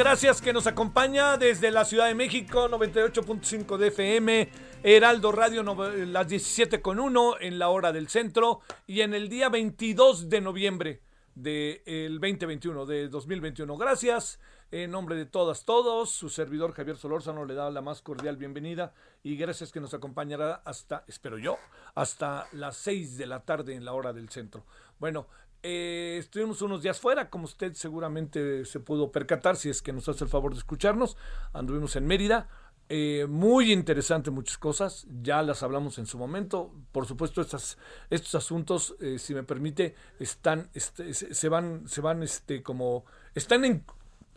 Gracias 0.00 0.40
que 0.42 0.52
nos 0.52 0.66
acompaña 0.66 1.36
desde 1.36 1.70
la 1.70 1.84
Ciudad 1.84 2.06
de 2.06 2.14
México, 2.14 2.68
98.5 2.68 3.76
de 3.76 3.88
FM, 3.88 4.48
Heraldo 4.82 5.30
Radio, 5.30 5.62
las 5.62 6.26
17 6.26 6.82
con 6.82 6.98
1 6.98 7.40
en 7.40 7.58
la 7.58 7.68
hora 7.68 7.92
del 7.92 8.08
centro 8.08 8.60
y 8.86 9.02
en 9.02 9.14
el 9.14 9.28
día 9.28 9.48
22 9.48 10.28
de 10.28 10.40
noviembre 10.40 11.02
del 11.34 12.18
2021, 12.18 12.86
de 12.86 13.08
2021. 13.08 13.76
Gracias, 13.76 14.40
en 14.70 14.90
nombre 14.90 15.16
de 15.16 15.26
todas, 15.26 15.64
todos, 15.64 16.10
su 16.10 16.28
servidor 16.30 16.72
Javier 16.72 16.96
Solórzano 16.96 17.44
le 17.44 17.54
da 17.54 17.70
la 17.70 17.80
más 17.80 18.02
cordial 18.02 18.36
bienvenida 18.36 18.92
y 19.22 19.36
gracias 19.36 19.70
que 19.70 19.80
nos 19.80 19.94
acompañará 19.94 20.62
hasta, 20.64 21.04
espero 21.06 21.38
yo, 21.38 21.58
hasta 21.94 22.48
las 22.52 22.76
6 22.78 23.18
de 23.18 23.26
la 23.26 23.44
tarde 23.44 23.74
en 23.74 23.84
la 23.84 23.92
hora 23.92 24.12
del 24.12 24.30
centro. 24.30 24.64
Bueno, 24.98 25.28
eh, 25.62 26.16
estuvimos 26.18 26.62
unos 26.62 26.82
días 26.82 27.00
fuera, 27.00 27.28
como 27.30 27.44
usted 27.44 27.74
seguramente 27.74 28.64
se 28.64 28.80
pudo 28.80 29.12
percatar, 29.12 29.56
si 29.56 29.68
es 29.68 29.82
que 29.82 29.92
nos 29.92 30.08
hace 30.08 30.24
el 30.24 30.30
favor 30.30 30.52
de 30.52 30.58
escucharnos. 30.58 31.16
Anduvimos 31.52 31.96
en 31.96 32.06
Mérida. 32.06 32.48
Eh, 32.92 33.26
muy 33.28 33.72
interesante 33.72 34.32
muchas 34.32 34.58
cosas, 34.58 35.06
ya 35.22 35.42
las 35.42 35.62
hablamos 35.62 35.98
en 35.98 36.06
su 36.06 36.18
momento. 36.18 36.74
Por 36.90 37.06
supuesto, 37.06 37.40
estos 37.40 38.34
asuntos, 38.34 38.96
eh, 39.00 39.18
si 39.20 39.32
me 39.32 39.44
permite, 39.44 39.94
están, 40.18 40.70
este, 40.74 41.14
se, 41.14 41.48
van, 41.48 41.86
se 41.86 42.00
van, 42.00 42.24
este, 42.24 42.64
como, 42.64 43.04
están 43.36 43.64
en, 43.64 43.84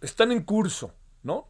están 0.01 0.31
en 0.31 0.43
curso, 0.43 0.93
¿no? 1.23 1.47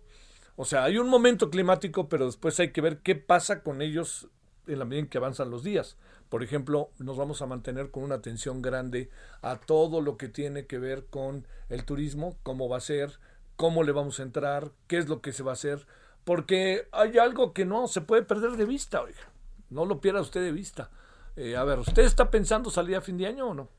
O 0.56 0.64
sea, 0.64 0.86
hay 0.86 0.98
un 0.98 1.10
momento 1.10 1.50
climático, 1.50 2.08
pero 2.08 2.26
después 2.28 2.58
hay 2.62 2.72
que 2.72 2.80
ver 2.80 3.00
qué 3.00 3.16
pasa 3.16 3.64
con 3.64 3.82
ellos 3.82 4.30
en 4.68 4.80
la 4.80 4.86
medida 4.86 5.02
en 5.02 5.10
que 5.10 5.18
avanzan 5.18 5.50
los 5.50 5.62
días. 5.62 5.98
Por 6.34 6.42
ejemplo, 6.42 6.90
nos 6.98 7.16
vamos 7.16 7.44
a 7.44 7.46
mantener 7.46 7.92
con 7.92 8.02
una 8.02 8.16
atención 8.16 8.64
grande 8.64 9.12
a 9.44 9.58
todo 9.58 10.02
lo 10.02 10.18
que 10.18 10.30
tiene 10.30 10.66
que 10.66 10.80
ver 10.80 11.06
con 11.06 11.46
el 11.70 11.86
turismo, 11.86 12.40
cómo 12.42 12.68
va 12.68 12.78
a 12.78 12.80
ser, 12.80 13.20
cómo 13.56 13.84
le 13.84 13.92
vamos 13.92 14.20
a 14.20 14.24
entrar, 14.24 14.72
qué 14.88 14.98
es 14.98 15.08
lo 15.08 15.22
que 15.22 15.32
se 15.32 15.44
va 15.44 15.52
a 15.52 15.54
hacer, 15.54 15.86
porque 16.24 16.88
hay 16.92 17.20
algo 17.20 17.54
que 17.54 17.66
no 17.66 17.88
se 17.88 18.02
puede 18.02 18.24
perder 18.24 18.54
de 18.54 18.66
vista, 18.66 19.04
oiga. 19.04 19.30
No 19.70 19.86
lo 19.86 20.02
pierda 20.02 20.22
usted 20.22 20.42
de 20.42 20.52
vista. 20.52 20.90
Eh, 21.36 21.56
a 21.56 21.64
ver, 21.66 21.78
¿usted 21.78 22.02
está 22.02 22.32
pensando 22.32 22.72
salir 22.72 22.96
a 22.96 23.02
fin 23.02 23.20
de 23.20 23.28
año 23.28 23.50
o 23.50 23.54
no? 23.54 23.70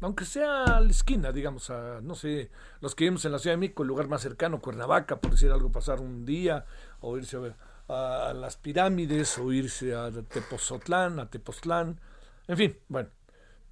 Aunque 0.00 0.24
sea 0.24 0.64
a 0.64 0.80
la 0.80 0.90
esquina, 0.90 1.30
digamos, 1.30 1.70
a, 1.70 2.00
no 2.00 2.16
sé, 2.16 2.50
los 2.80 2.96
que 2.96 3.04
vivimos 3.04 3.24
en 3.24 3.30
la 3.30 3.38
Ciudad 3.38 3.54
de 3.54 3.60
México, 3.60 3.84
el 3.84 3.88
lugar 3.88 4.08
más 4.08 4.22
cercano, 4.22 4.60
Cuernavaca, 4.60 5.20
por 5.20 5.30
decir 5.30 5.52
algo, 5.52 5.70
pasar 5.70 6.00
un 6.00 6.26
día 6.26 6.66
o 6.98 7.16
irse 7.16 7.36
a 7.36 7.38
ver 7.38 7.54
a 7.88 8.32
las 8.34 8.56
pirámides 8.56 9.38
o 9.38 9.52
irse 9.52 9.94
a 9.94 10.10
Tepozotlán, 10.10 11.18
a 11.18 11.28
Tepoztlán, 11.28 12.00
en 12.48 12.56
fin, 12.56 12.78
bueno, 12.88 13.10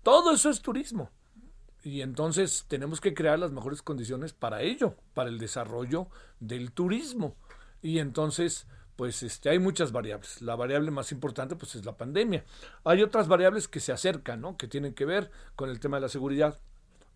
todo 0.02 0.32
eso 0.32 0.50
es 0.50 0.62
turismo. 0.62 1.10
Y 1.82 2.02
entonces 2.02 2.66
tenemos 2.68 3.00
que 3.00 3.14
crear 3.14 3.38
las 3.38 3.52
mejores 3.52 3.82
condiciones 3.82 4.32
para 4.32 4.62
ello, 4.62 4.96
para 5.14 5.30
el 5.30 5.38
desarrollo 5.38 6.08
del 6.38 6.72
turismo. 6.72 7.36
Y 7.80 7.98
entonces, 7.98 8.66
pues 8.96 9.22
este, 9.22 9.48
hay 9.48 9.58
muchas 9.58 9.92
variables. 9.92 10.42
La 10.42 10.56
variable 10.56 10.90
más 10.90 11.10
importante 11.10 11.56
pues 11.56 11.74
es 11.74 11.86
la 11.86 11.96
pandemia. 11.96 12.44
Hay 12.84 13.02
otras 13.02 13.28
variables 13.28 13.66
que 13.66 13.80
se 13.80 13.92
acercan, 13.92 14.42
¿no? 14.42 14.58
que 14.58 14.68
tienen 14.68 14.92
que 14.92 15.06
ver 15.06 15.30
con 15.56 15.70
el 15.70 15.80
tema 15.80 15.96
de 15.96 16.02
la 16.02 16.08
seguridad, 16.10 16.58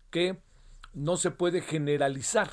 que 0.09 0.41
no 0.93 1.17
se 1.17 1.29
puede 1.29 1.61
generalizar 1.61 2.49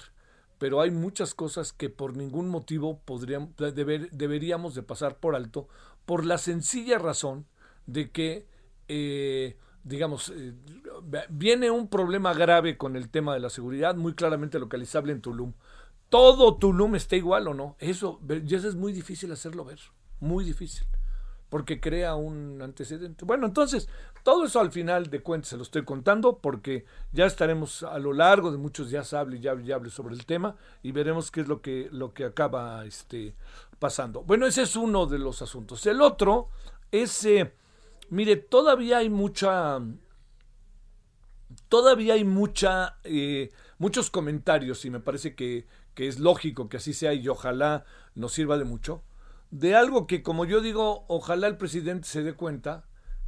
pero 0.62 0.80
hay 0.80 0.92
muchas 0.92 1.34
cosas 1.34 1.72
que 1.72 1.90
por 1.90 2.16
ningún 2.16 2.48
motivo 2.48 3.00
podrían, 3.00 3.52
deberíamos 3.58 4.76
de 4.76 4.84
pasar 4.84 5.16
por 5.18 5.34
alto 5.34 5.66
por 6.04 6.24
la 6.24 6.38
sencilla 6.38 7.00
razón 7.00 7.46
de 7.86 8.12
que, 8.12 8.46
eh, 8.86 9.56
digamos, 9.82 10.32
eh, 10.32 10.54
viene 11.30 11.68
un 11.72 11.88
problema 11.88 12.32
grave 12.32 12.78
con 12.78 12.94
el 12.94 13.08
tema 13.08 13.34
de 13.34 13.40
la 13.40 13.50
seguridad, 13.50 13.96
muy 13.96 14.14
claramente 14.14 14.60
localizable 14.60 15.12
en 15.12 15.20
Tulum. 15.20 15.52
Todo 16.08 16.56
Tulum 16.56 16.94
está 16.94 17.16
igual 17.16 17.48
o 17.48 17.54
no. 17.54 17.74
Eso, 17.80 18.20
eso 18.28 18.68
es 18.68 18.76
muy 18.76 18.92
difícil 18.92 19.32
hacerlo 19.32 19.64
ver, 19.64 19.80
muy 20.20 20.44
difícil 20.44 20.86
porque 21.52 21.80
crea 21.80 22.14
un 22.14 22.62
antecedente. 22.62 23.26
Bueno, 23.26 23.46
entonces, 23.46 23.86
todo 24.22 24.46
eso 24.46 24.58
al 24.58 24.72
final 24.72 25.10
de 25.10 25.20
cuentas 25.20 25.50
se 25.50 25.58
lo 25.58 25.64
estoy 25.64 25.84
contando 25.84 26.38
porque 26.38 26.86
ya 27.12 27.26
estaremos 27.26 27.82
a 27.82 27.98
lo 27.98 28.14
largo 28.14 28.50
de 28.50 28.56
muchos 28.56 28.88
días 28.88 29.12
hable 29.12 29.36
y 29.36 29.46
hable 29.46 29.66
y 29.66 29.72
hable 29.72 29.90
sobre 29.90 30.14
el 30.14 30.24
tema 30.24 30.56
y 30.82 30.92
veremos 30.92 31.30
qué 31.30 31.42
es 31.42 31.48
lo 31.48 31.60
que, 31.60 31.90
lo 31.92 32.14
que 32.14 32.24
acaba 32.24 32.86
este, 32.86 33.34
pasando. 33.78 34.22
Bueno, 34.22 34.46
ese 34.46 34.62
es 34.62 34.76
uno 34.76 35.04
de 35.04 35.18
los 35.18 35.42
asuntos. 35.42 35.84
El 35.84 36.00
otro 36.00 36.48
es, 36.90 37.22
eh, 37.26 37.52
mire, 38.08 38.36
todavía 38.36 38.96
hay 38.96 39.10
mucha, 39.10 39.78
todavía 41.68 42.14
hay 42.14 42.24
mucha, 42.24 42.96
eh, 43.04 43.50
muchos 43.76 44.08
comentarios 44.08 44.86
y 44.86 44.90
me 44.90 45.00
parece 45.00 45.34
que, 45.34 45.66
que 45.92 46.08
es 46.08 46.18
lógico 46.18 46.70
que 46.70 46.78
así 46.78 46.94
sea 46.94 47.12
y 47.12 47.28
ojalá 47.28 47.84
nos 48.14 48.32
sirva 48.32 48.56
de 48.56 48.64
mucho 48.64 49.02
de 49.52 49.76
algo 49.76 50.06
que, 50.06 50.22
como 50.22 50.46
yo 50.46 50.62
digo, 50.62 51.04
ojalá 51.08 51.46
el 51.46 51.58
presidente 51.58 52.08
se 52.08 52.22
dé 52.22 52.32
cuenta 52.32 52.86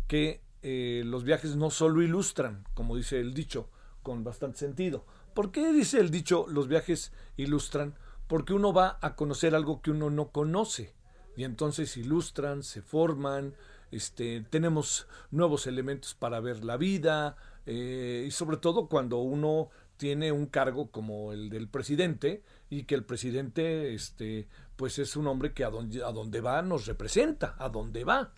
que 0.09 0.43
eh, 0.63 1.03
los 1.05 1.23
viajes 1.23 1.55
no 1.55 1.71
solo 1.71 2.01
ilustran, 2.03 2.65
como 2.73 2.97
dice 2.97 3.21
el 3.21 3.35
dicho, 3.35 3.69
con 4.03 4.25
bastante 4.25 4.59
sentido. 4.59 5.05
¿Por 5.35 5.53
qué 5.53 5.71
dice 5.71 6.01
el 6.01 6.11
dicho 6.11 6.47
los 6.49 6.67
viajes 6.67 7.13
ilustran? 7.37 7.95
Porque 8.27 8.55
uno 8.55 8.73
va 8.73 8.99
a 9.03 9.17
conocer 9.17 9.55
algo 9.55 9.83
que 9.83 9.91
uno 9.91 10.09
no 10.09 10.31
conoce. 10.31 10.95
Y 11.37 11.45
entonces 11.45 11.95
ilustran, 11.99 12.63
se 12.63 12.81
forman, 12.81 13.55
este, 13.91 14.47
tenemos 14.49 15.07
nuevos 15.31 15.67
elementos 15.67 16.15
para 16.15 16.41
ver 16.41 16.65
la 16.65 16.79
vida, 16.79 17.37
eh, 17.67 18.25
y 18.27 18.31
sobre 18.31 18.57
todo 18.57 18.89
cuando 18.89 19.19
uno 19.19 19.69
tiene 19.97 20.33
un 20.33 20.47
cargo 20.47 20.91
como 20.91 21.33
el 21.33 21.51
del 21.51 21.69
presidente 21.69 22.43
y 22.69 22.85
que 22.85 22.95
el 22.95 23.05
presidente 23.05 23.95
este, 23.95 24.49
pues 24.77 24.99
es 24.99 25.17
un 25.17 25.27
hombre 25.27 25.53
que 25.53 25.65
a 25.65 25.71
donde, 25.71 26.03
a 26.03 26.11
donde 26.11 26.41
va 26.41 26.63
nos 26.63 26.87
representa, 26.87 27.55
a 27.59 27.69
donde 27.69 28.05
va. 28.05 28.33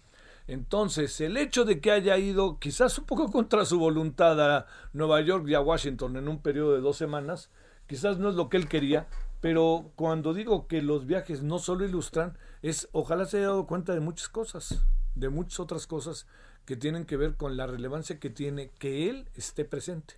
Entonces, 0.48 1.20
el 1.20 1.36
hecho 1.36 1.64
de 1.64 1.80
que 1.80 1.90
haya 1.90 2.16
ido 2.18 2.58
quizás 2.58 2.98
un 2.98 3.04
poco 3.04 3.30
contra 3.32 3.64
su 3.64 3.78
voluntad 3.78 4.40
a 4.40 4.66
Nueva 4.92 5.20
York 5.20 5.46
y 5.48 5.54
a 5.54 5.60
Washington 5.60 6.16
en 6.16 6.28
un 6.28 6.40
periodo 6.40 6.74
de 6.74 6.80
dos 6.80 6.96
semanas, 6.96 7.50
quizás 7.86 8.18
no 8.18 8.28
es 8.28 8.36
lo 8.36 8.48
que 8.48 8.56
él 8.56 8.68
quería, 8.68 9.06
Pero 9.40 9.92
cuando 9.96 10.34
digo 10.34 10.66
que 10.66 10.82
los 10.82 11.06
viajes 11.06 11.42
no 11.42 11.58
solo 11.58 11.84
ilustran, 11.84 12.38
es 12.62 12.88
ojalá 12.92 13.26
se 13.26 13.38
haya 13.38 13.48
dado 13.48 13.66
cuenta 13.66 13.92
de 13.92 14.00
muchas 14.00 14.28
cosas, 14.28 14.80
de 15.14 15.28
muchas 15.28 15.60
otras 15.60 15.86
cosas 15.86 16.26
que 16.64 16.76
tienen 16.76 17.04
que 17.04 17.16
ver 17.16 17.36
con 17.36 17.56
la 17.56 17.66
relevancia 17.66 18.18
que 18.18 18.30
tiene 18.30 18.70
que 18.78 19.08
él 19.08 19.28
esté 19.34 19.64
presente, 19.64 20.14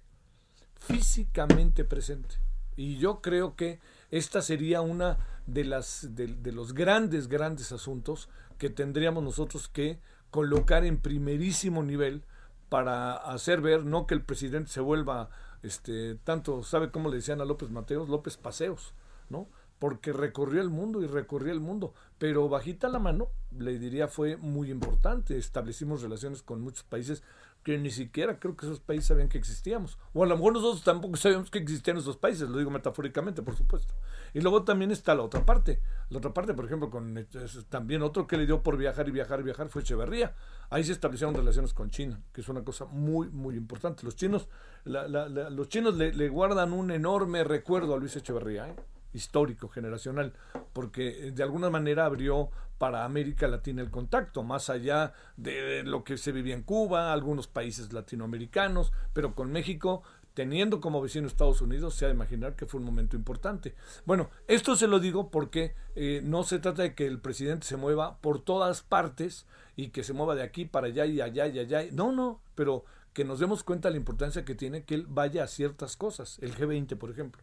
físicamente 0.76 1.84
presente. 1.84 2.36
Y 2.76 2.96
yo 2.98 3.20
creo 3.20 3.56
que 3.56 3.80
esta 4.10 4.42
sería 4.42 4.80
una 4.80 5.18
de 5.46 5.64
las 5.64 6.14
de, 6.14 6.52
los 6.52 6.74
grandes, 6.74 7.28
grandes 7.28 7.72
asuntos 7.72 8.28
que 8.58 8.70
tendríamos 8.70 9.22
nosotros 9.22 9.68
que 9.68 10.00
colocar 10.30 10.84
en 10.84 10.98
primerísimo 10.98 11.82
nivel 11.82 12.24
para 12.68 13.14
hacer 13.14 13.60
ver 13.60 13.84
no 13.84 14.06
que 14.06 14.14
el 14.14 14.22
presidente 14.22 14.70
se 14.70 14.80
vuelva 14.80 15.30
este 15.62 16.16
tanto 16.16 16.62
sabe 16.62 16.90
cómo 16.90 17.08
le 17.08 17.16
decían 17.16 17.40
a 17.40 17.44
López 17.44 17.70
Mateos 17.70 18.08
López 18.08 18.36
Paseos 18.36 18.94
no 19.30 19.48
porque 19.78 20.12
recorrió 20.12 20.60
el 20.60 20.68
mundo 20.68 21.02
y 21.02 21.06
recorrió 21.06 21.52
el 21.52 21.60
mundo 21.60 21.94
pero 22.18 22.48
bajita 22.48 22.88
la 22.88 22.98
mano 22.98 23.28
le 23.56 23.78
diría 23.78 24.08
fue 24.08 24.36
muy 24.36 24.70
importante. 24.70 25.38
Establecimos 25.38 26.02
relaciones 26.02 26.42
con 26.42 26.60
muchos 26.60 26.84
países 26.84 27.22
que 27.68 27.76
ni 27.76 27.90
siquiera 27.90 28.40
creo 28.40 28.56
que 28.56 28.64
esos 28.64 28.80
países 28.80 29.08
sabían 29.08 29.28
que 29.28 29.36
existíamos. 29.36 29.98
O 30.14 30.24
a 30.24 30.26
lo 30.26 30.34
mejor 30.38 30.54
nosotros 30.54 30.82
tampoco 30.82 31.18
sabíamos 31.18 31.50
que 31.50 31.58
existían 31.58 31.98
esos 31.98 32.16
países, 32.16 32.48
lo 32.48 32.56
digo 32.56 32.70
metafóricamente, 32.70 33.42
por 33.42 33.56
supuesto. 33.56 33.92
Y 34.32 34.40
luego 34.40 34.64
también 34.64 34.90
está 34.90 35.14
la 35.14 35.22
otra 35.22 35.44
parte. 35.44 35.78
La 36.08 36.16
otra 36.16 36.32
parte, 36.32 36.54
por 36.54 36.64
ejemplo, 36.64 36.88
con 36.88 37.26
también 37.68 38.00
otro 38.00 38.26
que 38.26 38.38
le 38.38 38.46
dio 38.46 38.62
por 38.62 38.78
viajar 38.78 39.06
y 39.06 39.10
viajar 39.10 39.40
y 39.40 39.42
viajar 39.42 39.68
fue 39.68 39.82
Echeverría. 39.82 40.34
Ahí 40.70 40.82
se 40.82 40.92
establecieron 40.92 41.34
relaciones 41.34 41.74
con 41.74 41.90
China, 41.90 42.22
que 42.32 42.40
es 42.40 42.48
una 42.48 42.64
cosa 42.64 42.86
muy, 42.86 43.28
muy 43.28 43.54
importante. 43.54 44.02
Los 44.02 44.16
chinos, 44.16 44.48
los 44.86 45.68
chinos 45.68 45.94
le, 45.94 46.14
le, 46.14 46.28
guardan 46.30 46.72
un 46.72 46.90
enorme 46.90 47.44
recuerdo 47.44 47.94
a 47.94 47.98
Luis 47.98 48.16
Echeverría. 48.16 48.66
¿eh? 48.66 48.76
histórico, 49.12 49.68
generacional, 49.68 50.32
porque 50.72 51.28
eh, 51.28 51.30
de 51.32 51.42
alguna 51.42 51.70
manera 51.70 52.04
abrió 52.04 52.50
para 52.78 53.04
América 53.04 53.48
Latina 53.48 53.82
el 53.82 53.90
contacto, 53.90 54.42
más 54.42 54.70
allá 54.70 55.12
de 55.36 55.82
lo 55.82 56.04
que 56.04 56.16
se 56.16 56.32
vivía 56.32 56.54
en 56.54 56.62
Cuba, 56.62 57.12
algunos 57.12 57.48
países 57.48 57.92
latinoamericanos, 57.92 58.92
pero 59.12 59.34
con 59.34 59.50
México, 59.52 60.02
teniendo 60.34 60.80
como 60.80 61.02
vecino 61.02 61.26
Estados 61.26 61.60
Unidos, 61.60 61.94
se 61.94 62.04
ha 62.04 62.08
de 62.08 62.14
imaginar 62.14 62.54
que 62.54 62.66
fue 62.66 62.78
un 62.78 62.86
momento 62.86 63.16
importante. 63.16 63.74
Bueno, 64.06 64.30
esto 64.46 64.76
se 64.76 64.86
lo 64.86 65.00
digo 65.00 65.30
porque 65.30 65.74
eh, 65.96 66.20
no 66.22 66.44
se 66.44 66.60
trata 66.60 66.82
de 66.82 66.94
que 66.94 67.06
el 67.06 67.20
presidente 67.20 67.66
se 67.66 67.76
mueva 67.76 68.18
por 68.18 68.40
todas 68.40 68.82
partes 68.82 69.46
y 69.74 69.88
que 69.88 70.04
se 70.04 70.12
mueva 70.12 70.36
de 70.36 70.42
aquí 70.42 70.64
para 70.64 70.86
allá 70.86 71.06
y 71.06 71.20
allá 71.20 71.48
y 71.48 71.58
allá. 71.58 71.84
No, 71.90 72.12
no, 72.12 72.40
pero 72.54 72.84
que 73.12 73.24
nos 73.24 73.40
demos 73.40 73.64
cuenta 73.64 73.88
de 73.88 73.94
la 73.94 73.98
importancia 73.98 74.44
que 74.44 74.54
tiene 74.54 74.84
que 74.84 74.94
él 74.94 75.06
vaya 75.08 75.42
a 75.42 75.48
ciertas 75.48 75.96
cosas, 75.96 76.38
el 76.40 76.54
G20, 76.54 76.96
por 76.96 77.10
ejemplo. 77.10 77.42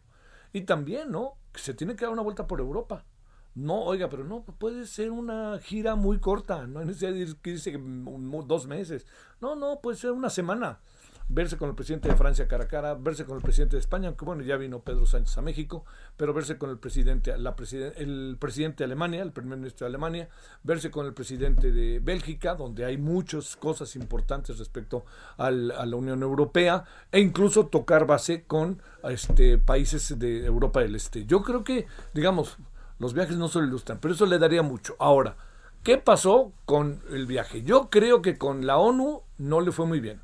Y 0.54 0.62
también, 0.62 1.10
¿no? 1.10 1.34
Se 1.54 1.74
tiene 1.74 1.96
que 1.96 2.06
dar 2.06 2.12
una 2.14 2.22
vuelta 2.22 2.46
por 2.46 2.60
Europa. 2.60 3.04
No, 3.56 3.82
oiga, 3.82 4.08
pero 4.08 4.22
no, 4.22 4.42
puede 4.44 4.86
ser 4.86 5.10
una 5.10 5.58
gira 5.58 5.96
muy 5.96 6.18
corta, 6.18 6.66
no 6.66 6.80
hay 6.80 6.86
necesidad 6.86 7.12
de 7.12 7.34
dice 7.42 7.76
dos 8.46 8.66
meses. 8.66 9.06
No, 9.40 9.56
no, 9.56 9.80
puede 9.80 9.96
ser 9.96 10.12
una 10.12 10.30
semana 10.30 10.78
verse 11.28 11.56
con 11.56 11.68
el 11.68 11.74
presidente 11.74 12.08
de 12.08 12.16
Francia 12.16 12.46
cara 12.46 12.64
a 12.64 12.68
cara, 12.68 12.94
verse 12.94 13.24
con 13.24 13.36
el 13.36 13.42
presidente 13.42 13.76
de 13.76 13.80
España, 13.80 14.08
aunque 14.08 14.24
bueno, 14.24 14.42
ya 14.42 14.56
vino 14.56 14.80
Pedro 14.80 15.06
Sánchez 15.06 15.36
a 15.38 15.42
México, 15.42 15.84
pero 16.16 16.32
verse 16.32 16.56
con 16.58 16.70
el 16.70 16.78
presidente, 16.78 17.36
la 17.38 17.56
el 17.96 18.36
presidente 18.38 18.78
de 18.78 18.84
Alemania, 18.84 19.22
el 19.22 19.32
primer 19.32 19.58
ministro 19.58 19.86
de 19.86 19.88
Alemania, 19.88 20.28
verse 20.62 20.90
con 20.90 21.06
el 21.06 21.14
presidente 21.14 21.72
de 21.72 21.98
Bélgica, 22.00 22.54
donde 22.54 22.84
hay 22.84 22.96
muchas 22.96 23.56
cosas 23.56 23.96
importantes 23.96 24.58
respecto 24.58 25.04
al, 25.36 25.70
a 25.72 25.84
la 25.86 25.96
Unión 25.96 26.22
Europea, 26.22 26.84
e 27.10 27.20
incluso 27.20 27.66
tocar 27.66 28.06
base 28.06 28.44
con 28.44 28.80
este, 29.08 29.58
países 29.58 30.18
de 30.18 30.44
Europa 30.44 30.80
del 30.80 30.94
Este. 30.94 31.26
Yo 31.26 31.42
creo 31.42 31.64
que, 31.64 31.86
digamos, 32.14 32.58
los 32.98 33.14
viajes 33.14 33.36
no 33.36 33.48
se 33.48 33.60
lo 33.60 33.66
ilustran, 33.66 33.98
pero 34.00 34.14
eso 34.14 34.26
le 34.26 34.38
daría 34.38 34.62
mucho. 34.62 34.96
Ahora, 34.98 35.36
¿qué 35.82 35.98
pasó 35.98 36.52
con 36.64 37.02
el 37.10 37.26
viaje? 37.26 37.62
Yo 37.62 37.90
creo 37.90 38.22
que 38.22 38.38
con 38.38 38.66
la 38.66 38.78
ONU 38.78 39.22
no 39.38 39.60
le 39.60 39.72
fue 39.72 39.86
muy 39.86 40.00
bien. 40.00 40.20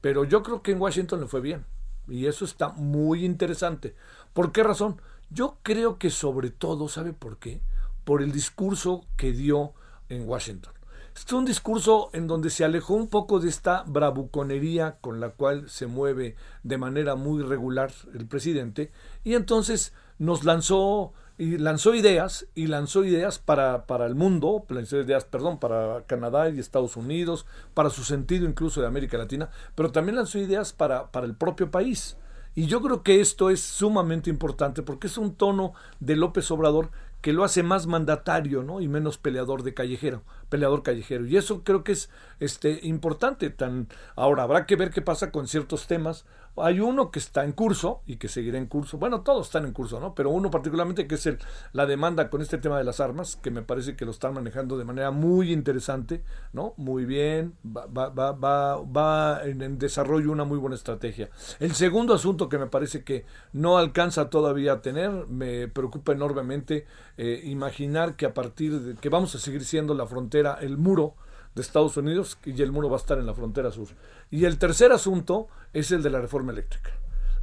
Pero 0.00 0.24
yo 0.24 0.42
creo 0.42 0.62
que 0.62 0.72
en 0.72 0.80
Washington 0.80 1.20
le 1.20 1.26
fue 1.26 1.40
bien. 1.40 1.64
Y 2.08 2.26
eso 2.26 2.44
está 2.44 2.70
muy 2.70 3.24
interesante. 3.24 3.94
¿Por 4.32 4.52
qué 4.52 4.62
razón? 4.62 5.00
Yo 5.30 5.56
creo 5.62 5.98
que 5.98 6.10
sobre 6.10 6.50
todo, 6.50 6.88
¿sabe 6.88 7.12
por 7.12 7.38
qué? 7.38 7.62
Por 8.04 8.20
el 8.20 8.32
discurso 8.32 9.06
que 9.16 9.32
dio 9.32 9.72
en 10.08 10.28
Washington. 10.28 10.72
Es 11.14 11.30
un 11.32 11.44
discurso 11.44 12.10
en 12.14 12.26
donde 12.26 12.50
se 12.50 12.64
alejó 12.64 12.94
un 12.94 13.08
poco 13.08 13.38
de 13.38 13.48
esta 13.48 13.84
bravuconería 13.86 14.96
con 15.00 15.20
la 15.20 15.30
cual 15.30 15.68
se 15.68 15.86
mueve 15.86 16.36
de 16.62 16.78
manera 16.78 17.16
muy 17.16 17.42
regular 17.42 17.92
el 18.14 18.26
presidente 18.26 18.90
y 19.22 19.34
entonces 19.34 19.92
nos 20.18 20.44
lanzó 20.44 21.12
y 21.42 21.58
lanzó 21.58 21.92
ideas 21.92 22.46
y 22.54 22.68
lanzó 22.68 23.04
ideas 23.04 23.40
para, 23.40 23.86
para 23.86 24.06
el 24.06 24.14
mundo, 24.14 24.64
lanzó 24.68 25.00
ideas, 25.00 25.24
perdón, 25.24 25.58
para 25.58 26.04
Canadá 26.06 26.48
y 26.48 26.60
Estados 26.60 26.96
Unidos, 26.96 27.46
para 27.74 27.90
su 27.90 28.04
sentido 28.04 28.46
incluso 28.48 28.80
de 28.80 28.86
América 28.86 29.18
Latina, 29.18 29.50
pero 29.74 29.90
también 29.90 30.14
lanzó 30.14 30.38
ideas 30.38 30.72
para, 30.72 31.10
para 31.10 31.26
el 31.26 31.34
propio 31.34 31.68
país. 31.68 32.16
Y 32.54 32.66
yo 32.66 32.80
creo 32.80 33.02
que 33.02 33.20
esto 33.20 33.50
es 33.50 33.60
sumamente 33.60 34.30
importante 34.30 34.82
porque 34.82 35.08
es 35.08 35.18
un 35.18 35.34
tono 35.34 35.72
de 35.98 36.14
López 36.14 36.48
Obrador 36.52 36.90
que 37.22 37.32
lo 37.32 37.42
hace 37.42 37.64
más 37.64 37.88
mandatario, 37.88 38.62
¿no? 38.62 38.80
Y 38.80 38.86
menos 38.86 39.18
peleador 39.18 39.64
de 39.64 39.74
callejero, 39.74 40.22
peleador 40.48 40.84
callejero. 40.84 41.26
Y 41.26 41.36
eso 41.36 41.64
creo 41.64 41.82
que 41.82 41.92
es 41.92 42.08
este 42.38 42.80
importante. 42.82 43.50
Tan 43.50 43.88
ahora 44.14 44.44
habrá 44.44 44.66
que 44.66 44.76
ver 44.76 44.90
qué 44.90 45.02
pasa 45.02 45.32
con 45.32 45.48
ciertos 45.48 45.88
temas. 45.88 46.24
Hay 46.56 46.80
uno 46.80 47.10
que 47.10 47.18
está 47.18 47.44
en 47.44 47.52
curso 47.52 48.02
y 48.06 48.16
que 48.16 48.28
seguirá 48.28 48.58
en 48.58 48.66
curso. 48.66 48.98
Bueno, 48.98 49.22
todos 49.22 49.46
están 49.46 49.64
en 49.64 49.72
curso, 49.72 50.00
¿no? 50.00 50.14
Pero 50.14 50.30
uno 50.30 50.50
particularmente 50.50 51.06
que 51.06 51.14
es 51.14 51.26
el, 51.26 51.38
la 51.72 51.86
demanda 51.86 52.28
con 52.28 52.42
este 52.42 52.58
tema 52.58 52.78
de 52.78 52.84
las 52.84 53.00
armas, 53.00 53.36
que 53.36 53.50
me 53.50 53.62
parece 53.62 53.96
que 53.96 54.04
lo 54.04 54.10
están 54.10 54.34
manejando 54.34 54.76
de 54.76 54.84
manera 54.84 55.10
muy 55.10 55.52
interesante, 55.52 56.22
¿no? 56.52 56.74
Muy 56.76 57.04
bien, 57.04 57.54
va, 57.64 57.86
va, 57.86 58.10
va, 58.10 58.32
va, 58.32 58.82
va 58.82 59.40
en, 59.44 59.78
desarrollo 59.78 60.30
una 60.30 60.44
muy 60.44 60.58
buena 60.58 60.76
estrategia. 60.76 61.30
El 61.58 61.74
segundo 61.74 62.14
asunto 62.14 62.48
que 62.48 62.58
me 62.58 62.66
parece 62.66 63.02
que 63.02 63.24
no 63.52 63.78
alcanza 63.78 64.28
todavía 64.28 64.74
a 64.74 64.82
tener, 64.82 65.26
me 65.28 65.68
preocupa 65.68 66.12
enormemente 66.12 66.86
eh, 67.16 67.40
imaginar 67.44 68.16
que 68.16 68.26
a 68.26 68.34
partir 68.34 68.78
de 68.78 68.94
que 68.94 69.08
vamos 69.08 69.34
a 69.34 69.38
seguir 69.38 69.64
siendo 69.64 69.94
la 69.94 70.06
frontera, 70.06 70.58
el 70.60 70.76
muro, 70.76 71.14
de 71.54 71.62
Estados 71.62 71.96
Unidos 71.96 72.38
y 72.44 72.60
el 72.62 72.72
muro 72.72 72.88
va 72.88 72.96
a 72.96 73.00
estar 73.00 73.18
en 73.18 73.26
la 73.26 73.34
frontera 73.34 73.70
sur. 73.70 73.88
Y 74.30 74.44
el 74.44 74.58
tercer 74.58 74.92
asunto 74.92 75.48
es 75.72 75.90
el 75.90 76.02
de 76.02 76.10
la 76.10 76.20
reforma 76.20 76.52
eléctrica. 76.52 76.90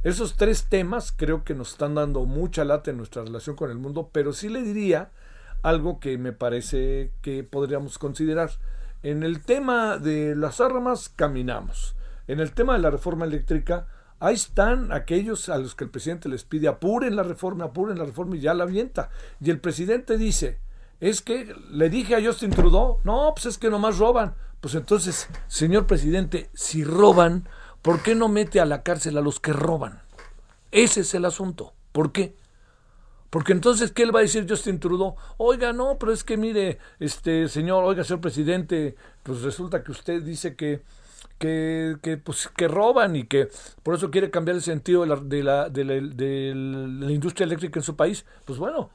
Esos 0.02 0.36
tres 0.36 0.64
temas 0.64 1.12
creo 1.12 1.44
que 1.44 1.54
nos 1.54 1.72
están 1.72 1.94
dando 1.94 2.24
mucha 2.24 2.64
lata 2.64 2.90
en 2.90 2.96
nuestra 2.96 3.22
relación 3.22 3.54
con 3.54 3.70
el 3.70 3.76
mundo, 3.76 4.08
pero 4.12 4.32
sí 4.32 4.48
le 4.48 4.62
diría 4.62 5.10
algo 5.62 6.00
que 6.00 6.16
me 6.16 6.32
parece 6.32 7.12
que 7.20 7.44
podríamos 7.44 7.98
considerar. 7.98 8.50
En 9.02 9.22
el 9.22 9.42
tema 9.42 9.98
de 9.98 10.34
las 10.34 10.60
armas 10.60 11.10
caminamos. 11.14 11.96
En 12.28 12.40
el 12.40 12.52
tema 12.52 12.74
de 12.74 12.80
la 12.80 12.90
reforma 12.90 13.26
eléctrica, 13.26 13.88
ahí 14.20 14.34
están 14.34 14.92
aquellos 14.92 15.48
a 15.48 15.58
los 15.58 15.74
que 15.74 15.84
el 15.84 15.90
presidente 15.90 16.28
les 16.28 16.44
pide 16.44 16.68
apuren 16.68 17.16
la 17.16 17.22
reforma, 17.22 17.66
apuren 17.66 17.98
la 17.98 18.04
reforma 18.04 18.36
y 18.36 18.40
ya 18.40 18.54
la 18.54 18.64
avienta. 18.64 19.10
Y 19.40 19.50
el 19.50 19.60
presidente 19.60 20.16
dice, 20.16 20.58
es 21.00 21.22
que 21.22 21.54
le 21.70 21.88
dije 21.88 22.14
a 22.14 22.22
Justin 22.22 22.50
Trudeau, 22.50 22.98
no, 23.04 23.32
pues 23.34 23.46
es 23.46 23.58
que 23.58 23.70
nomás 23.70 23.98
roban. 23.98 24.34
Pues 24.60 24.74
entonces, 24.74 25.28
señor 25.48 25.86
presidente, 25.86 26.50
si 26.52 26.84
roban, 26.84 27.48
¿por 27.80 28.02
qué 28.02 28.14
no 28.14 28.28
mete 28.28 28.60
a 28.60 28.66
la 28.66 28.82
cárcel 28.82 29.16
a 29.16 29.22
los 29.22 29.40
que 29.40 29.54
roban? 29.54 30.02
Ese 30.70 31.00
es 31.00 31.14
el 31.14 31.24
asunto. 31.24 31.72
¿Por 31.92 32.12
qué? 32.12 32.34
Porque 33.30 33.52
entonces, 33.52 33.92
¿qué 33.92 34.04
le 34.04 34.12
va 34.12 34.18
a 34.18 34.22
decir 34.22 34.44
Justin 34.48 34.80
Trudeau? 34.80 35.14
Oiga, 35.38 35.72
no, 35.72 35.98
pero 35.98 36.12
es 36.12 36.24
que 36.24 36.36
mire, 36.36 36.78
este 36.98 37.48
señor, 37.48 37.84
oiga, 37.84 38.04
señor 38.04 38.20
presidente, 38.20 38.96
pues 39.22 39.42
resulta 39.42 39.82
que 39.82 39.92
usted 39.92 40.22
dice 40.22 40.56
que, 40.56 40.82
que, 41.38 41.96
que, 42.02 42.18
pues, 42.18 42.48
que 42.48 42.68
roban 42.68 43.16
y 43.16 43.24
que 43.24 43.48
por 43.82 43.94
eso 43.94 44.10
quiere 44.10 44.30
cambiar 44.30 44.56
el 44.56 44.62
sentido 44.62 45.02
de 45.02 45.06
la, 45.06 45.16
de 45.16 45.42
la, 45.42 45.68
de 45.70 45.84
la, 45.84 45.94
de 45.94 46.52
la 46.54 47.12
industria 47.12 47.44
eléctrica 47.44 47.78
en 47.78 47.84
su 47.84 47.96
país. 47.96 48.26
Pues 48.44 48.58
bueno, 48.58 48.90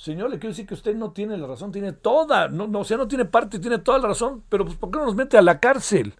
Señor, 0.00 0.30
le 0.30 0.38
quiero 0.38 0.52
decir 0.52 0.66
que 0.66 0.72
usted 0.72 0.96
no 0.96 1.12
tiene 1.12 1.36
la 1.36 1.46
razón, 1.46 1.72
tiene 1.72 1.92
toda, 1.92 2.48
no, 2.48 2.70
o 2.78 2.84
sea, 2.84 2.96
no 2.96 3.06
tiene 3.06 3.26
parte, 3.26 3.58
tiene 3.58 3.76
toda 3.76 3.98
la 3.98 4.08
razón, 4.08 4.42
pero 4.48 4.64
pues 4.64 4.78
¿por 4.78 4.90
qué 4.90 4.98
no 4.98 5.04
nos 5.04 5.14
mete 5.14 5.36
a 5.36 5.42
la 5.42 5.60
cárcel? 5.60 6.14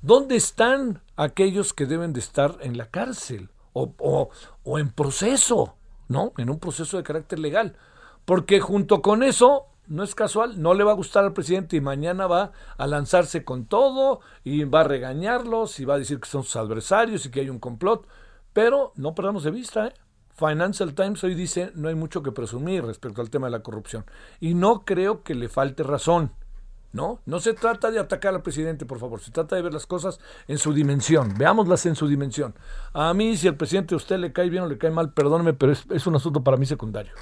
¿Dónde 0.00 0.34
están 0.34 1.00
aquellos 1.14 1.72
que 1.72 1.86
deben 1.86 2.12
de 2.12 2.18
estar 2.18 2.56
en 2.62 2.76
la 2.76 2.90
cárcel 2.90 3.50
o, 3.74 3.94
o, 4.00 4.30
o 4.64 4.78
en 4.80 4.90
proceso, 4.90 5.76
¿no? 6.08 6.32
En 6.36 6.50
un 6.50 6.58
proceso 6.58 6.96
de 6.96 7.04
carácter 7.04 7.38
legal. 7.38 7.76
Porque 8.24 8.58
junto 8.58 9.02
con 9.02 9.22
eso, 9.22 9.66
no 9.86 10.02
es 10.02 10.16
casual, 10.16 10.60
no 10.60 10.74
le 10.74 10.82
va 10.82 10.90
a 10.90 10.96
gustar 10.96 11.22
al 11.22 11.32
presidente 11.32 11.76
y 11.76 11.80
mañana 11.80 12.26
va 12.26 12.50
a 12.76 12.86
lanzarse 12.88 13.44
con 13.44 13.66
todo 13.66 14.18
y 14.42 14.64
va 14.64 14.80
a 14.80 14.84
regañarlos 14.84 15.78
y 15.78 15.84
va 15.84 15.94
a 15.94 15.98
decir 15.98 16.18
que 16.18 16.28
son 16.28 16.42
sus 16.42 16.56
adversarios 16.56 17.24
y 17.24 17.30
que 17.30 17.38
hay 17.38 17.50
un 17.50 17.60
complot. 17.60 18.04
Pero 18.52 18.92
no 18.96 19.14
perdamos 19.14 19.44
de 19.44 19.52
vista, 19.52 19.86
¿eh? 19.86 19.94
Financial 20.42 20.92
Times 20.92 21.22
hoy 21.22 21.36
dice 21.36 21.70
no 21.76 21.88
hay 21.88 21.94
mucho 21.94 22.20
que 22.20 22.32
presumir 22.32 22.84
respecto 22.84 23.20
al 23.22 23.30
tema 23.30 23.46
de 23.46 23.52
la 23.52 23.62
corrupción. 23.62 24.04
Y 24.40 24.54
no 24.54 24.84
creo 24.84 25.22
que 25.22 25.36
le 25.36 25.48
falte 25.48 25.84
razón. 25.84 26.32
¿no? 26.92 27.20
No 27.26 27.38
se 27.38 27.54
trata 27.54 27.90
de 27.90 28.00
atacar 28.00 28.34
al 28.34 28.42
presidente, 28.42 28.84
por 28.84 28.98
favor, 28.98 29.20
se 29.20 29.30
trata 29.30 29.56
de 29.56 29.62
ver 29.62 29.72
las 29.72 29.86
cosas 29.86 30.20
en 30.46 30.58
su 30.58 30.74
dimensión, 30.74 31.32
veámoslas 31.38 31.86
en 31.86 31.94
su 31.94 32.06
dimensión. 32.06 32.54
A 32.92 33.14
mí, 33.14 33.36
si 33.36 33.46
el 33.46 33.56
presidente 33.56 33.94
a 33.94 33.96
usted 33.96 34.18
le 34.18 34.32
cae 34.32 34.50
bien 34.50 34.64
o 34.64 34.66
le 34.66 34.76
cae 34.76 34.90
mal, 34.90 35.12
perdóneme, 35.12 35.54
pero 35.54 35.72
es, 35.72 36.06
un 36.06 36.16
asunto 36.16 36.44
para 36.44 36.58
mí 36.58 36.66
secundario. 36.66 37.12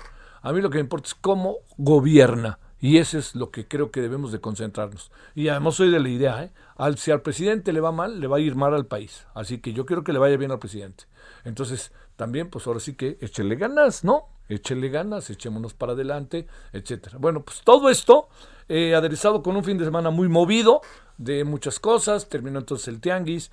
A 0.43 0.53
mí 0.53 0.61
lo 0.61 0.71
que 0.71 0.79
me 0.79 0.83
importa 0.83 1.07
es 1.07 1.15
cómo 1.15 1.59
gobierna. 1.77 2.59
Y 2.81 2.97
eso 2.97 3.19
es 3.19 3.35
lo 3.35 3.51
que 3.51 3.69
creo 3.69 3.91
que 3.91 4.01
debemos 4.01 4.33
de 4.33 4.41
concentrarnos. 4.41 5.13
Y 5.35 5.49
además 5.49 5.75
soy 5.75 5.91
de 5.91 6.01
la 6.01 6.09
idea, 6.09 6.43
¿eh? 6.43 6.53
Al, 6.77 6.97
si 6.97 7.11
al 7.11 7.21
presidente 7.21 7.75
le 7.75 7.81
va 7.81 7.93
mal, 7.93 8.19
le 8.19 8.27
va 8.27 8.39
a 8.39 8.41
ir 8.41 8.57
mal 8.57 8.75
al 8.75 8.87
país. 8.87 9.27
Así 9.35 9.59
que 9.59 9.75
yo 9.75 9.85
quiero 9.85 10.03
que 10.03 10.15
le 10.15 10.19
vaya 10.19 10.39
bien 10.39 10.51
al 10.51 10.59
presidente. 10.59 11.05
Entonces, 11.45 11.93
también, 12.21 12.51
pues 12.51 12.67
ahora 12.67 12.81
sí 12.81 12.97
que 12.97 13.17
échele 13.23 13.57
ganas, 13.57 14.05
¿no? 14.05 14.27
Échele 14.51 14.91
ganas, 14.91 15.31
echémonos 15.31 15.73
para 15.73 15.93
adelante, 15.93 16.47
etcétera. 16.71 17.17
Bueno, 17.19 17.43
pues 17.43 17.63
todo 17.65 17.89
esto 17.89 18.29
eh, 18.69 18.95
aderezado 18.95 19.43
con 19.43 19.57
un 19.57 19.65
fin 19.65 19.79
de 19.79 19.87
semana 19.87 20.11
muy 20.11 20.29
movido 20.29 20.83
de 21.17 21.45
muchas 21.45 21.81
cosas. 21.81 22.29
Terminó 22.29 22.59
entonces 22.59 22.89
el 22.89 23.01
tianguis, 23.01 23.51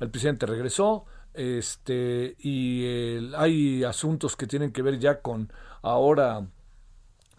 el 0.00 0.08
presidente 0.08 0.46
regresó, 0.46 1.04
este, 1.34 2.36
y 2.38 2.86
hay 3.34 3.84
asuntos 3.84 4.34
que 4.34 4.46
tienen 4.46 4.72
que 4.72 4.80
ver 4.80 4.98
ya 4.98 5.20
con 5.20 5.52
ahora 5.82 6.48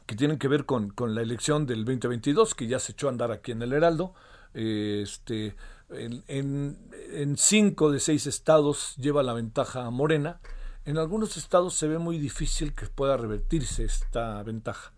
que 0.06 0.16
tienen 0.16 0.38
que 0.38 0.48
ver 0.48 0.68
con, 0.68 0.92
con, 0.92 1.16
la 1.16 1.24
elección 1.24 1.66
del 1.66 1.86
2022, 1.86 2.54
que 2.54 2.68
ya 2.68 2.78
se 2.78 2.92
echó 2.92 3.08
a 3.08 3.10
andar 3.10 3.32
aquí 3.32 3.52
en 3.52 3.64
el 3.64 3.74
Heraldo. 3.74 4.14
Este, 4.54 5.56
en, 5.90 6.24
en, 6.28 7.38
cinco 7.38 7.92
de 7.92 8.00
seis 8.00 8.28
estados 8.28 8.96
lleva 8.98 9.24
la 9.24 9.34
ventaja 9.34 9.90
Morena. 9.90 10.40
En 10.88 10.98
algunos 10.98 11.36
estados 11.36 11.74
se 11.74 11.90
ve 11.90 11.98
muy 11.98 12.18
difícil 12.18 12.74
que 12.74 12.86
pueda 12.86 13.18
revertirse 13.18 13.84
esta 13.84 14.42
ventaja. 14.44 14.94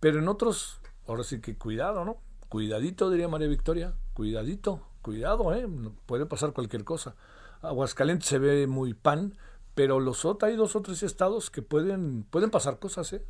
Pero 0.00 0.18
en 0.18 0.26
otros, 0.26 0.80
ahora 1.06 1.22
sí 1.22 1.40
que 1.40 1.56
cuidado, 1.56 2.04
¿no? 2.04 2.16
Cuidadito, 2.48 3.08
diría 3.08 3.28
María 3.28 3.46
Victoria. 3.46 3.94
Cuidadito, 4.14 4.80
cuidado, 5.00 5.54
¿eh? 5.54 5.64
Puede 6.06 6.26
pasar 6.26 6.52
cualquier 6.52 6.82
cosa. 6.82 7.14
Aguascalientes 7.60 8.28
se 8.28 8.40
ve 8.40 8.66
muy 8.66 8.94
pan, 8.94 9.38
pero 9.76 10.00
los 10.00 10.24
otros, 10.24 10.50
hay 10.50 10.56
dos 10.56 10.74
o 10.74 10.82
tres 10.82 11.04
estados 11.04 11.50
que 11.50 11.62
pueden, 11.62 12.24
pueden 12.24 12.50
pasar 12.50 12.80
cosas, 12.80 13.12
¿eh? 13.12 13.24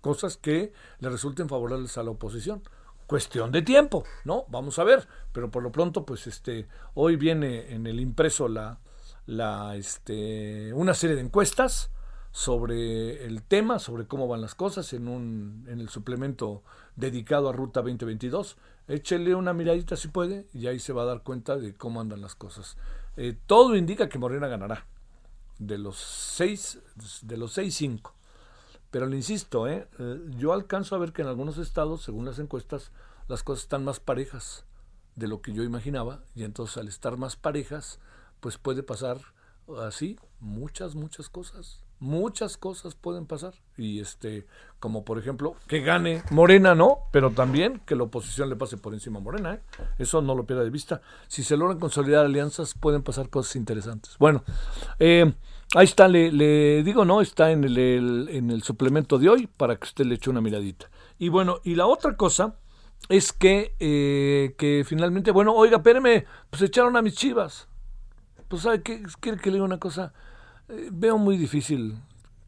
cosas 0.00 0.38
que 0.38 0.72
le 1.00 1.10
resulten 1.10 1.50
favorables 1.50 1.98
a 1.98 2.04
la 2.04 2.10
oposición. 2.12 2.62
Cuestión 3.06 3.52
de 3.52 3.60
tiempo, 3.60 4.04
¿no? 4.24 4.46
Vamos 4.48 4.78
a 4.78 4.84
ver, 4.84 5.06
pero 5.32 5.50
por 5.50 5.62
lo 5.62 5.70
pronto, 5.70 6.06
pues 6.06 6.26
este, 6.26 6.68
hoy 6.94 7.16
viene 7.16 7.74
en 7.74 7.86
el 7.86 8.00
impreso 8.00 8.48
la, 8.48 8.78
la, 9.26 9.76
este, 9.76 10.72
una 10.74 10.94
serie 10.94 11.16
de 11.16 11.22
encuestas 11.22 11.90
sobre 12.30 13.24
el 13.26 13.42
tema, 13.42 13.78
sobre 13.78 14.06
cómo 14.06 14.26
van 14.26 14.40
las 14.40 14.54
cosas 14.56 14.92
en, 14.92 15.06
un, 15.06 15.66
en 15.68 15.80
el 15.80 15.88
suplemento 15.88 16.62
dedicado 16.96 17.48
a 17.48 17.52
Ruta 17.52 17.80
2022. 17.80 18.56
Échele 18.88 19.34
una 19.34 19.52
miradita 19.52 19.96
si 19.96 20.08
puede 20.08 20.48
y 20.52 20.66
ahí 20.66 20.80
se 20.80 20.92
va 20.92 21.02
a 21.02 21.06
dar 21.06 21.22
cuenta 21.22 21.56
de 21.56 21.74
cómo 21.74 22.00
andan 22.00 22.20
las 22.20 22.34
cosas. 22.34 22.76
Eh, 23.16 23.36
todo 23.46 23.76
indica 23.76 24.08
que 24.08 24.18
Morena 24.18 24.48
ganará. 24.48 24.86
De 25.58 25.78
los 25.78 25.96
seis, 25.96 26.80
de 27.22 27.36
los 27.36 27.52
seis, 27.52 27.76
cinco. 27.76 28.14
Pero 28.90 29.06
le 29.06 29.16
insisto, 29.16 29.68
¿eh? 29.68 29.88
¿eh? 29.98 30.20
yo 30.36 30.52
alcanzo 30.52 30.96
a 30.96 30.98
ver 30.98 31.12
que 31.12 31.22
en 31.22 31.28
algunos 31.28 31.58
estados, 31.58 32.02
según 32.02 32.24
las 32.24 32.40
encuestas, 32.40 32.90
las 33.28 33.42
cosas 33.42 33.64
están 33.64 33.84
más 33.84 34.00
parejas 34.00 34.64
de 35.14 35.28
lo 35.28 35.40
que 35.40 35.52
yo 35.52 35.62
imaginaba. 35.62 36.24
Y 36.34 36.42
entonces 36.42 36.76
al 36.78 36.88
estar 36.88 37.16
más 37.16 37.36
parejas, 37.36 38.00
pues 38.44 38.58
puede 38.58 38.82
pasar 38.82 39.16
así 39.80 40.18
muchas, 40.38 40.94
muchas 40.94 41.30
cosas. 41.30 41.80
Muchas 41.98 42.58
cosas 42.58 42.94
pueden 42.94 43.24
pasar. 43.24 43.54
Y 43.78 44.00
este, 44.00 44.46
como 44.80 45.02
por 45.02 45.18
ejemplo, 45.18 45.56
que 45.66 45.80
gane 45.80 46.22
Morena, 46.30 46.74
¿no? 46.74 46.98
Pero 47.10 47.30
también 47.30 47.80
que 47.86 47.96
la 47.96 48.02
oposición 48.02 48.50
le 48.50 48.56
pase 48.56 48.76
por 48.76 48.92
encima 48.92 49.18
a 49.18 49.22
Morena, 49.22 49.54
¿eh? 49.54 49.60
Eso 49.98 50.20
no 50.20 50.34
lo 50.34 50.44
pierda 50.44 50.62
de 50.62 50.68
vista. 50.68 51.00
Si 51.26 51.42
se 51.42 51.56
logran 51.56 51.80
consolidar 51.80 52.26
alianzas, 52.26 52.74
pueden 52.74 53.02
pasar 53.02 53.30
cosas 53.30 53.56
interesantes. 53.56 54.18
Bueno, 54.18 54.44
eh, 54.98 55.32
Ahí 55.74 55.86
está, 55.86 56.06
le, 56.06 56.82
digo, 56.82 57.06
¿no? 57.06 57.22
Está 57.22 57.50
en 57.50 57.64
el, 57.64 58.28
en 58.30 58.50
el 58.50 58.62
suplemento 58.62 59.18
de 59.18 59.30
hoy 59.30 59.46
para 59.46 59.76
que 59.76 59.84
usted 59.84 60.04
le 60.04 60.16
eche 60.16 60.28
una 60.28 60.42
miradita. 60.42 60.90
Y 61.18 61.30
bueno, 61.30 61.60
y 61.64 61.76
la 61.76 61.86
otra 61.86 62.14
cosa 62.14 62.56
es 63.08 63.32
que, 63.32 63.74
eh, 63.80 64.54
que 64.56 64.84
finalmente, 64.86 65.30
bueno, 65.30 65.54
oiga, 65.54 65.78
espéreme, 65.78 66.26
pues 66.50 66.62
echaron 66.62 66.96
a 66.96 67.02
mis 67.02 67.14
chivas. 67.14 67.68
Pues, 68.54 68.62
¿sabe 68.62 68.82
qué? 68.82 69.02
¿Quiere 69.18 69.38
que 69.38 69.50
le 69.50 69.60
una 69.60 69.80
cosa? 69.80 70.12
Eh, 70.68 70.88
veo 70.92 71.18
muy 71.18 71.36
difícil 71.36 71.98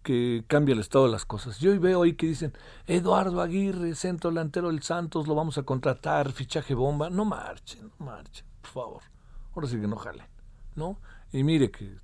que 0.05 0.45
cambie 0.47 0.73
el 0.73 0.79
estado 0.79 1.07
de 1.07 1.11
las 1.11 1.25
cosas. 1.25 1.59
Yo 1.59 1.73
hoy 1.73 1.79
veo 1.79 2.05
ahí 2.05 2.13
que 2.13 2.29
dicen, 2.29 2.53
Eduardo 2.87 3.41
Aguirre, 3.41 3.93
centro 3.97 4.31
delantero 4.31 4.69
del 4.69 4.85
Santos, 4.85 5.27
lo 5.27 5.35
vamos 5.35 5.59
a 5.59 5.65
contratar, 5.65 6.31
fichaje 6.31 6.75
bomba. 6.75 7.11
No 7.11 7.25
marchen, 7.25 7.91
no 7.99 8.07
marchen, 8.07 8.47
por 8.61 8.71
favor. 8.71 9.03
Ahora 9.53 9.67
sí 9.67 9.81
que 9.81 9.89
no 9.89 9.97
jalen, 9.97 10.29
¿no? 10.77 11.01
Y 11.33 11.43
mire 11.43 11.73
que 11.73 11.97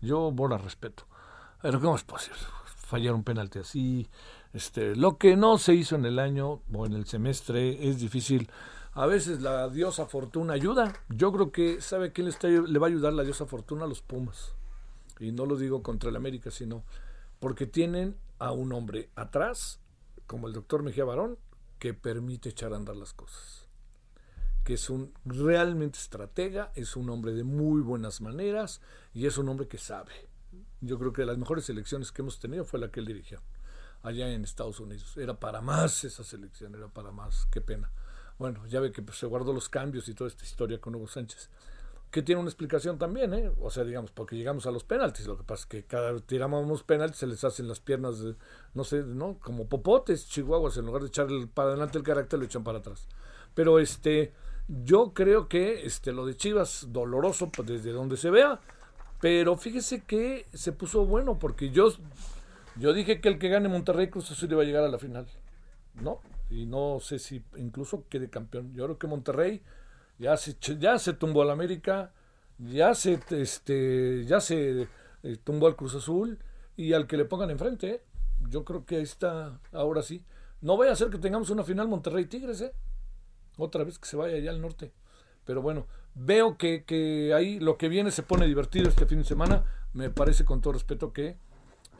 yo, 0.00 0.30
bueno, 0.30 0.56
respeto. 0.56 1.06
Pero 1.60 1.82
¿cómo 1.82 1.96
es 1.96 2.04
posible? 2.04 2.40
Fallar 2.64 3.12
un 3.12 3.24
penalti 3.24 3.58
así. 3.58 4.08
Este, 4.54 4.96
lo 4.96 5.18
que 5.18 5.36
no 5.36 5.58
se 5.58 5.74
hizo 5.74 5.96
en 5.96 6.06
el 6.06 6.18
año 6.18 6.62
o 6.72 6.86
en 6.86 6.94
el 6.94 7.04
semestre 7.04 7.90
es 7.90 8.00
difícil. 8.00 8.50
A 8.92 9.06
veces 9.06 9.40
la 9.40 9.68
diosa 9.68 10.06
Fortuna 10.06 10.54
ayuda. 10.54 10.92
Yo 11.08 11.32
creo 11.32 11.52
que, 11.52 11.80
¿sabe 11.80 12.12
quién 12.12 12.28
le, 12.28 12.62
le 12.62 12.78
va 12.78 12.86
a 12.86 12.90
ayudar 12.90 13.12
la 13.12 13.22
diosa 13.22 13.46
Fortuna? 13.46 13.84
A 13.84 13.88
los 13.88 14.02
Pumas. 14.02 14.54
Y 15.18 15.32
no 15.32 15.46
lo 15.46 15.56
digo 15.56 15.82
contra 15.82 16.10
el 16.10 16.16
América, 16.16 16.50
sino 16.50 16.84
porque 17.38 17.66
tienen 17.66 18.16
a 18.38 18.52
un 18.52 18.72
hombre 18.72 19.10
atrás, 19.14 19.80
como 20.26 20.48
el 20.48 20.54
doctor 20.54 20.82
Mejía 20.82 21.04
Barón, 21.04 21.38
que 21.78 21.94
permite 21.94 22.48
echar 22.48 22.72
a 22.72 22.76
andar 22.76 22.96
las 22.96 23.12
cosas 23.12 23.70
que 24.64 24.74
es 24.74 24.90
un 24.90 25.12
realmente 25.24 25.98
estratega, 25.98 26.70
es 26.74 26.96
un 26.96 27.08
hombre 27.10 27.32
de 27.32 27.44
muy 27.44 27.80
buenas 27.80 28.20
maneras 28.20 28.80
y 29.14 29.26
es 29.26 29.38
un 29.38 29.48
hombre 29.48 29.68
que 29.68 29.78
sabe. 29.78 30.12
Yo 30.80 30.98
creo 30.98 31.12
que 31.12 31.24
las 31.24 31.38
mejores 31.38 31.68
elecciones 31.70 32.12
que 32.12 32.22
hemos 32.22 32.38
tenido 32.38 32.64
fue 32.64 32.80
la 32.80 32.90
que 32.90 33.00
él 33.00 33.06
dirigió 33.06 33.40
allá 34.02 34.32
en 34.32 34.44
Estados 34.44 34.80
Unidos. 34.80 35.16
Era 35.16 35.38
para 35.38 35.60
más 35.60 36.04
esa 36.04 36.24
selección, 36.24 36.74
era 36.74 36.88
para 36.88 37.10
más, 37.10 37.46
qué 37.50 37.60
pena. 37.60 37.90
Bueno, 38.40 38.66
ya 38.66 38.80
ve 38.80 38.90
que 38.90 39.02
pues, 39.02 39.18
se 39.18 39.26
guardó 39.26 39.52
los 39.52 39.68
cambios 39.68 40.08
y 40.08 40.14
toda 40.14 40.28
esta 40.28 40.44
historia 40.44 40.80
con 40.80 40.94
Hugo 40.94 41.06
Sánchez, 41.06 41.50
que 42.10 42.22
tiene 42.22 42.40
una 42.40 42.48
explicación 42.48 42.96
también, 42.96 43.34
¿eh? 43.34 43.52
O 43.60 43.70
sea, 43.70 43.84
digamos, 43.84 44.12
porque 44.12 44.34
llegamos 44.34 44.64
a 44.64 44.70
los 44.70 44.82
penaltis, 44.82 45.26
lo 45.26 45.36
que 45.36 45.44
pasa 45.44 45.60
es 45.60 45.66
que 45.66 45.84
cada 45.84 46.12
vez 46.12 46.22
tiramos 46.22 46.82
penaltis 46.82 47.18
se 47.18 47.26
les 47.26 47.44
hacen 47.44 47.68
las 47.68 47.80
piernas, 47.80 48.18
de, 48.20 48.36
no 48.72 48.82
sé, 48.84 49.02
¿no? 49.02 49.38
Como 49.40 49.68
popotes, 49.68 50.26
chihuahuas, 50.26 50.78
en 50.78 50.86
lugar 50.86 51.02
de 51.02 51.08
echar 51.08 51.28
para 51.52 51.68
adelante 51.68 51.98
el 51.98 52.04
carácter, 52.04 52.38
lo 52.38 52.46
echan 52.46 52.64
para 52.64 52.78
atrás. 52.78 53.06
Pero 53.54 53.78
este, 53.78 54.32
yo 54.68 55.12
creo 55.12 55.46
que 55.46 55.84
este, 55.84 56.10
lo 56.10 56.24
de 56.24 56.34
Chivas, 56.34 56.86
doloroso 56.88 57.50
pues, 57.50 57.68
desde 57.68 57.92
donde 57.92 58.16
se 58.16 58.30
vea, 58.30 58.58
pero 59.20 59.58
fíjese 59.58 60.02
que 60.04 60.46
se 60.54 60.72
puso 60.72 61.04
bueno, 61.04 61.38
porque 61.38 61.68
yo, 61.68 61.88
yo 62.76 62.94
dije 62.94 63.20
que 63.20 63.28
el 63.28 63.38
que 63.38 63.50
gane 63.50 63.68
Monterrey 63.68 64.08
Cruz 64.08 64.30
Azul 64.30 64.50
iba 64.50 64.62
a 64.62 64.64
llegar 64.64 64.84
a 64.84 64.88
la 64.88 64.98
final, 64.98 65.26
¿no? 66.00 66.20
Y 66.50 66.66
no 66.66 66.98
sé 67.00 67.18
si 67.18 67.42
incluso 67.56 68.04
quede 68.08 68.28
campeón. 68.28 68.72
Yo 68.74 68.84
creo 68.84 68.98
que 68.98 69.06
Monterrey 69.06 69.62
ya 70.18 70.36
se, 70.36 70.56
ya 70.78 70.98
se 70.98 71.14
tumbó 71.14 71.42
al 71.42 71.50
América, 71.50 72.12
ya 72.58 72.94
se, 72.94 73.20
este, 73.30 74.24
ya 74.26 74.40
se 74.40 74.88
eh, 75.22 75.36
tumbó 75.42 75.66
al 75.66 75.76
Cruz 75.76 75.94
Azul 75.94 76.38
y 76.76 76.92
al 76.92 77.06
que 77.06 77.16
le 77.16 77.24
pongan 77.24 77.50
enfrente, 77.50 77.90
¿eh? 77.90 78.02
yo 78.48 78.64
creo 78.64 78.84
que 78.84 78.96
ahí 78.96 79.02
está, 79.02 79.58
ahora 79.72 80.02
sí. 80.02 80.24
No 80.60 80.76
vaya 80.76 80.92
a 80.92 80.96
ser 80.96 81.08
que 81.08 81.18
tengamos 81.18 81.50
una 81.50 81.64
final 81.64 81.88
Monterrey 81.88 82.26
Tigres, 82.26 82.60
¿eh? 82.60 82.72
otra 83.56 83.84
vez 83.84 83.98
que 83.98 84.06
se 84.06 84.16
vaya 84.16 84.36
allá 84.36 84.50
al 84.50 84.60
norte. 84.60 84.92
Pero 85.44 85.62
bueno, 85.62 85.86
veo 86.14 86.56
que, 86.56 86.84
que 86.84 87.32
ahí 87.34 87.58
lo 87.58 87.76
que 87.78 87.88
viene 87.88 88.10
se 88.10 88.22
pone 88.22 88.46
divertido 88.46 88.88
este 88.88 89.06
fin 89.06 89.18
de 89.18 89.24
semana. 89.24 89.64
Me 89.92 90.10
parece 90.10 90.44
con 90.44 90.60
todo 90.60 90.74
respeto 90.74 91.12
que 91.12 91.36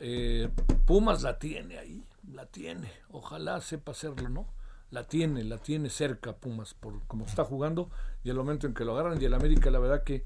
eh, 0.00 0.49
Pumas 0.87 1.23
la 1.23 1.38
tiene 1.38 1.78
ahí, 1.78 2.04
la 2.33 2.47
tiene. 2.47 2.91
Ojalá 3.11 3.61
sepa 3.61 3.93
hacerlo, 3.93 4.29
¿no? 4.29 4.47
La 4.91 5.05
tiene, 5.05 5.45
la 5.45 5.59
tiene 5.59 5.89
cerca 5.89 6.37
Pumas 6.37 6.75
por 6.75 7.07
como 7.07 7.25
está 7.25 7.45
jugando 7.45 7.91
y 8.25 8.31
el 8.31 8.37
momento 8.37 8.67
en 8.67 8.75
que 8.75 8.85
lo 8.85 8.93
agarran. 8.93 9.21
Y 9.21 9.25
el 9.25 9.35
América, 9.35 9.71
la 9.71 9.79
verdad 9.79 10.03
que 10.03 10.25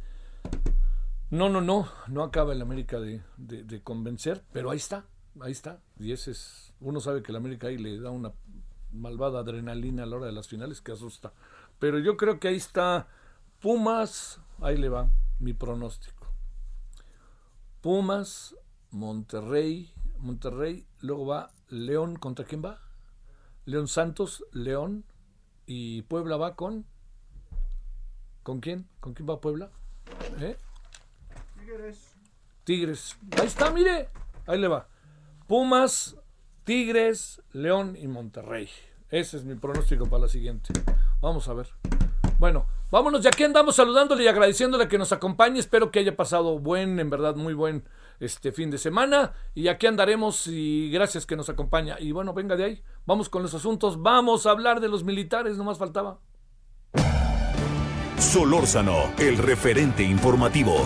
no, 1.30 1.48
no, 1.48 1.60
no, 1.60 1.88
no 2.08 2.22
acaba 2.22 2.52
el 2.52 2.62
América 2.62 3.00
de, 3.00 3.22
de, 3.36 3.64
de 3.64 3.82
convencer, 3.82 4.42
pero 4.52 4.70
ahí 4.70 4.78
está, 4.78 5.04
ahí 5.40 5.52
está. 5.52 5.80
Y 5.98 6.12
ese 6.12 6.30
es, 6.30 6.72
uno 6.80 7.00
sabe 7.00 7.22
que 7.22 7.32
el 7.32 7.36
América 7.36 7.66
ahí 7.66 7.76
le 7.76 7.98
da 7.98 8.10
una 8.10 8.32
malvada 8.92 9.40
adrenalina 9.40 10.04
a 10.04 10.06
la 10.06 10.16
hora 10.16 10.26
de 10.26 10.32
las 10.32 10.48
finales 10.48 10.80
que 10.80 10.92
asusta. 10.92 11.32
Pero 11.78 11.98
yo 11.98 12.16
creo 12.16 12.38
que 12.38 12.48
ahí 12.48 12.56
está 12.56 13.08
Pumas, 13.60 14.40
ahí 14.60 14.76
le 14.76 14.88
va 14.88 15.10
mi 15.40 15.52
pronóstico. 15.52 16.26
Pumas, 17.80 18.54
Monterrey, 18.90 19.93
Monterrey, 20.24 20.86
luego 21.00 21.26
va 21.26 21.50
León, 21.68 22.16
¿contra 22.16 22.44
quién 22.44 22.64
va? 22.64 22.80
León 23.66 23.88
Santos, 23.88 24.44
León 24.52 25.04
y 25.66 26.02
Puebla 26.02 26.36
va 26.36 26.56
con 26.56 26.86
¿Con 28.42 28.60
quién? 28.60 28.86
¿Con 29.00 29.14
quién 29.14 29.28
va 29.28 29.40
Puebla? 29.40 29.70
¿Eh? 30.38 30.58
Tigres. 31.58 32.14
Tigres. 32.64 33.16
Ahí 33.40 33.46
está, 33.46 33.70
mire. 33.70 34.10
Ahí 34.46 34.58
le 34.58 34.68
va. 34.68 34.86
Pumas, 35.46 36.16
Tigres, 36.64 37.40
León 37.52 37.96
y 37.98 38.06
Monterrey. 38.06 38.68
Ese 39.08 39.38
es 39.38 39.44
mi 39.44 39.54
pronóstico 39.54 40.06
para 40.06 40.24
la 40.24 40.28
siguiente. 40.28 40.74
Vamos 41.22 41.48
a 41.48 41.54
ver. 41.54 41.68
Bueno, 42.38 42.66
vámonos, 42.90 43.22
ya 43.22 43.30
aquí 43.30 43.44
andamos 43.44 43.76
saludándole 43.76 44.24
y 44.24 44.28
agradeciéndole 44.28 44.88
que 44.88 44.98
nos 44.98 45.12
acompañe. 45.12 45.58
Espero 45.58 45.90
que 45.90 46.00
haya 46.00 46.14
pasado 46.14 46.58
buen, 46.58 47.00
en 47.00 47.08
verdad, 47.08 47.36
muy 47.36 47.54
buen 47.54 47.84
este 48.20 48.52
fin 48.52 48.70
de 48.70 48.78
semana. 48.78 49.32
Y 49.54 49.68
aquí 49.68 49.86
andaremos 49.86 50.46
y 50.46 50.90
gracias 50.90 51.26
que 51.26 51.36
nos 51.36 51.48
acompaña. 51.48 51.96
Y 51.98 52.12
bueno, 52.12 52.34
venga 52.34 52.56
de 52.56 52.64
ahí. 52.64 52.82
Vamos 53.06 53.28
con 53.28 53.42
los 53.42 53.54
asuntos. 53.54 54.00
Vamos 54.02 54.46
a 54.46 54.50
hablar 54.50 54.80
de 54.80 54.88
los 54.88 55.04
militares, 55.04 55.56
no 55.56 55.64
más 55.64 55.78
faltaba. 55.78 56.20
Solórzano, 58.18 59.12
el 59.18 59.38
referente 59.38 60.02
informativo. 60.02 60.84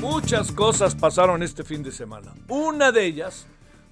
Muchas 0.00 0.52
cosas 0.52 0.94
pasaron 0.94 1.42
este 1.42 1.64
fin 1.64 1.82
de 1.82 1.90
semana. 1.90 2.32
Una 2.48 2.92
de 2.92 3.04
ellas 3.04 3.46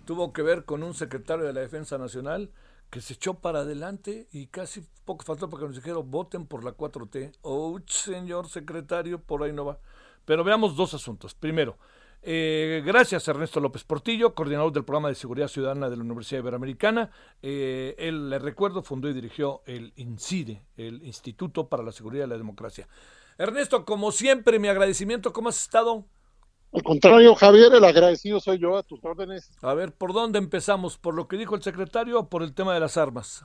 tuvo 0.04 0.33
que 0.33 0.42
ver 0.42 0.64
con 0.64 0.83
un 0.83 0.95
secretario 0.95 1.45
de 1.45 1.52
la 1.52 1.61
Defensa 1.61 1.99
Nacional 1.99 2.50
que 2.90 3.00
se 3.00 3.14
echó 3.14 3.35
para 3.35 3.61
adelante 3.61 4.28
y 4.33 4.47
casi 4.47 4.83
poco 5.04 5.25
faltó 5.25 5.49
para 5.49 5.62
que 5.62 5.66
nos 5.68 5.76
dijeron 5.76 6.11
voten 6.11 6.47
por 6.47 6.64
la 6.64 6.73
4T. 6.73 7.33
Oh, 7.42 7.78
señor 7.87 8.49
secretario, 8.49 9.21
por 9.21 9.42
ahí 9.42 9.52
no 9.52 9.64
va. 9.64 9.78
Pero 10.25 10.45
veamos 10.45 10.76
dos 10.76 10.95
asuntos. 10.95 11.35
Primero, 11.35 11.78
eh, 12.23 12.83
gracias 12.85 13.28
Ernesto 13.28 13.61
López 13.61 13.85
Portillo, 13.85 14.35
coordinador 14.35 14.73
del 14.73 14.85
programa 14.85 15.09
de 15.09 15.14
seguridad 15.14 15.49
ciudadana 15.49 15.88
de 15.88 15.97
la 15.97 16.02
Universidad 16.02 16.40
Iberoamericana. 16.40 17.11
Eh, 17.42 17.95
él, 17.99 18.30
le 18.30 18.38
recuerdo, 18.38 18.83
fundó 18.83 19.09
y 19.09 19.12
dirigió 19.12 19.62
el 19.66 19.92
INCIDE, 19.97 20.62
el 20.76 21.02
Instituto 21.04 21.68
para 21.68 21.83
la 21.83 21.92
Seguridad 21.92 22.26
y 22.26 22.30
la 22.30 22.38
Democracia. 22.38 22.88
Ernesto, 23.38 23.85
como 23.85 24.11
siempre, 24.11 24.59
mi 24.59 24.68
agradecimiento. 24.68 25.33
¿Cómo 25.33 25.49
has 25.49 25.61
estado? 25.62 26.04
Al 26.72 26.82
contrario, 26.82 27.34
Javier, 27.34 27.72
el 27.75 27.84
agradecido 27.84 28.40
soy 28.40 28.58
yo 28.58 28.76
a 28.76 28.82
tus 28.82 29.02
órdenes. 29.02 29.50
A 29.62 29.72
ver, 29.75 29.92
¿por 29.92 30.12
dónde 30.12 30.38
empezamos? 30.38 30.98
¿Por 30.98 31.14
lo 31.14 31.26
que 31.26 31.37
dijo 31.37 31.54
el 31.54 31.62
secretario 31.62 32.20
o 32.20 32.28
por 32.28 32.42
el 32.42 32.54
tema 32.54 32.75
de 32.75 32.80
las 32.80 32.96
armas? 32.96 33.44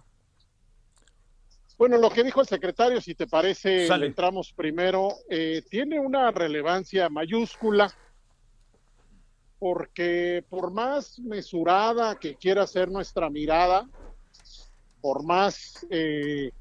Bueno, 1.77 1.97
lo 1.97 2.09
que 2.09 2.23
dijo 2.23 2.41
el 2.41 2.47
secretario, 2.47 3.01
si 3.01 3.15
te 3.15 3.27
parece, 3.27 3.87
entramos 3.87 4.53
primero, 4.53 5.09
eh, 5.29 5.63
tiene 5.69 5.99
una 5.99 6.31
relevancia 6.31 7.09
mayúscula, 7.09 7.91
porque 9.57 10.45
por 10.49 10.71
más 10.71 11.19
mesurada 11.19 12.19
que 12.19 12.35
quiera 12.35 12.67
ser 12.67 12.91
nuestra 12.91 13.29
mirada, 13.29 13.89
por 15.01 15.23
más 15.23 15.85
eh, 15.89 16.51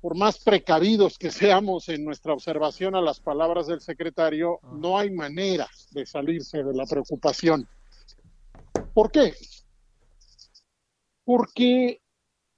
por 0.00 0.16
más 0.16 0.38
precavidos 0.38 1.18
que 1.18 1.30
seamos 1.30 1.88
en 1.88 2.04
nuestra 2.04 2.32
observación 2.32 2.94
a 2.94 3.00
las 3.00 3.20
palabras 3.20 3.66
del 3.66 3.80
secretario, 3.80 4.60
ah. 4.62 4.70
no 4.72 4.98
hay 4.98 5.10
manera 5.10 5.68
de 5.90 6.06
salirse 6.06 6.62
de 6.62 6.74
la 6.74 6.86
preocupación. 6.86 7.68
¿Por 8.94 9.10
qué? 9.10 9.34
Porque 11.24 12.00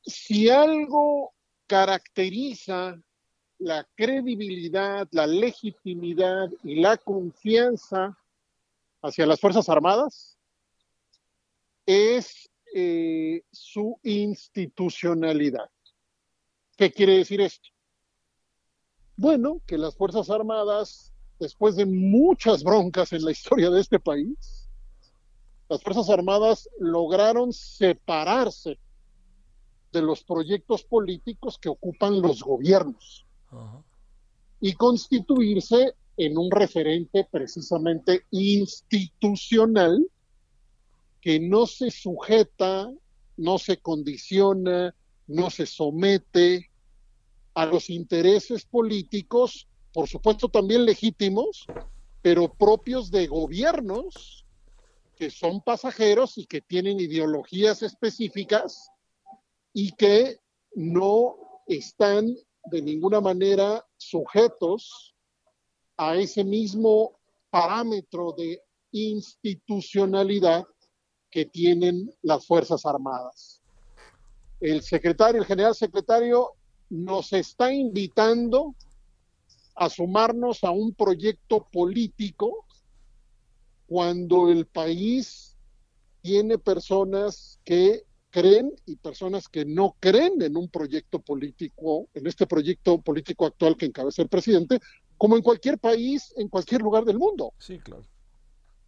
si 0.04 0.48
algo 0.48 1.32
caracteriza 1.66 3.00
la 3.58 3.86
credibilidad, 3.94 5.08
la 5.12 5.26
legitimidad 5.26 6.48
y 6.62 6.80
la 6.80 6.96
confianza 6.96 8.16
hacia 9.02 9.26
las 9.26 9.40
Fuerzas 9.40 9.68
Armadas, 9.68 10.36
es 11.86 12.48
eh, 12.74 13.42
su 13.50 13.98
institucionalidad. 14.02 15.68
¿Qué 16.82 16.90
quiere 16.90 17.18
decir 17.18 17.40
esto? 17.40 17.68
Bueno, 19.16 19.60
que 19.68 19.78
las 19.78 19.94
Fuerzas 19.94 20.28
Armadas, 20.30 21.12
después 21.38 21.76
de 21.76 21.86
muchas 21.86 22.64
broncas 22.64 23.12
en 23.12 23.24
la 23.24 23.30
historia 23.30 23.70
de 23.70 23.80
este 23.80 24.00
país, 24.00 24.68
las 25.68 25.80
Fuerzas 25.80 26.10
Armadas 26.10 26.68
lograron 26.80 27.52
separarse 27.52 28.80
de 29.92 30.02
los 30.02 30.24
proyectos 30.24 30.82
políticos 30.82 31.56
que 31.56 31.68
ocupan 31.68 32.20
los 32.20 32.42
gobiernos 32.42 33.26
y 34.60 34.72
constituirse 34.72 35.94
en 36.16 36.36
un 36.36 36.50
referente 36.50 37.28
precisamente 37.30 38.26
institucional 38.32 40.04
que 41.20 41.38
no 41.38 41.68
se 41.68 41.92
sujeta, 41.92 42.92
no 43.36 43.58
se 43.58 43.76
condiciona, 43.76 44.92
no 45.28 45.48
se 45.48 45.64
somete 45.64 46.71
a 47.54 47.66
los 47.66 47.90
intereses 47.90 48.64
políticos, 48.64 49.68
por 49.92 50.08
supuesto 50.08 50.48
también 50.48 50.84
legítimos, 50.84 51.66
pero 52.22 52.52
propios 52.52 53.10
de 53.10 53.26
gobiernos 53.26 54.46
que 55.16 55.30
son 55.30 55.60
pasajeros 55.60 56.38
y 56.38 56.46
que 56.46 56.60
tienen 56.60 56.98
ideologías 56.98 57.82
específicas 57.82 58.90
y 59.72 59.92
que 59.92 60.38
no 60.74 61.36
están 61.66 62.34
de 62.64 62.82
ninguna 62.82 63.20
manera 63.20 63.84
sujetos 63.96 65.14
a 65.96 66.16
ese 66.16 66.44
mismo 66.44 67.18
parámetro 67.50 68.32
de 68.32 68.62
institucionalidad 68.92 70.64
que 71.30 71.46
tienen 71.46 72.12
las 72.22 72.46
Fuerzas 72.46 72.84
Armadas. 72.86 73.60
El 74.60 74.82
secretario, 74.82 75.40
el 75.40 75.46
general 75.46 75.74
secretario, 75.74 76.52
nos 76.92 77.32
está 77.32 77.72
invitando 77.72 78.74
a 79.74 79.88
sumarnos 79.88 80.62
a 80.62 80.70
un 80.70 80.92
proyecto 80.92 81.66
político 81.72 82.66
cuando 83.86 84.50
el 84.50 84.66
país 84.66 85.56
tiene 86.20 86.58
personas 86.58 87.58
que 87.64 88.04
creen 88.28 88.74
y 88.84 88.96
personas 88.96 89.48
que 89.48 89.64
no 89.64 89.96
creen 90.00 90.42
en 90.42 90.54
un 90.54 90.68
proyecto 90.68 91.18
político, 91.18 92.08
en 92.12 92.26
este 92.26 92.46
proyecto 92.46 93.00
político 93.00 93.46
actual 93.46 93.76
que 93.78 93.86
encabeza 93.86 94.20
el 94.20 94.28
presidente, 94.28 94.78
como 95.16 95.36
en 95.36 95.42
cualquier 95.42 95.78
país, 95.78 96.34
en 96.36 96.48
cualquier 96.48 96.82
lugar 96.82 97.06
del 97.06 97.18
mundo. 97.18 97.54
Sí, 97.58 97.78
claro. 97.78 98.04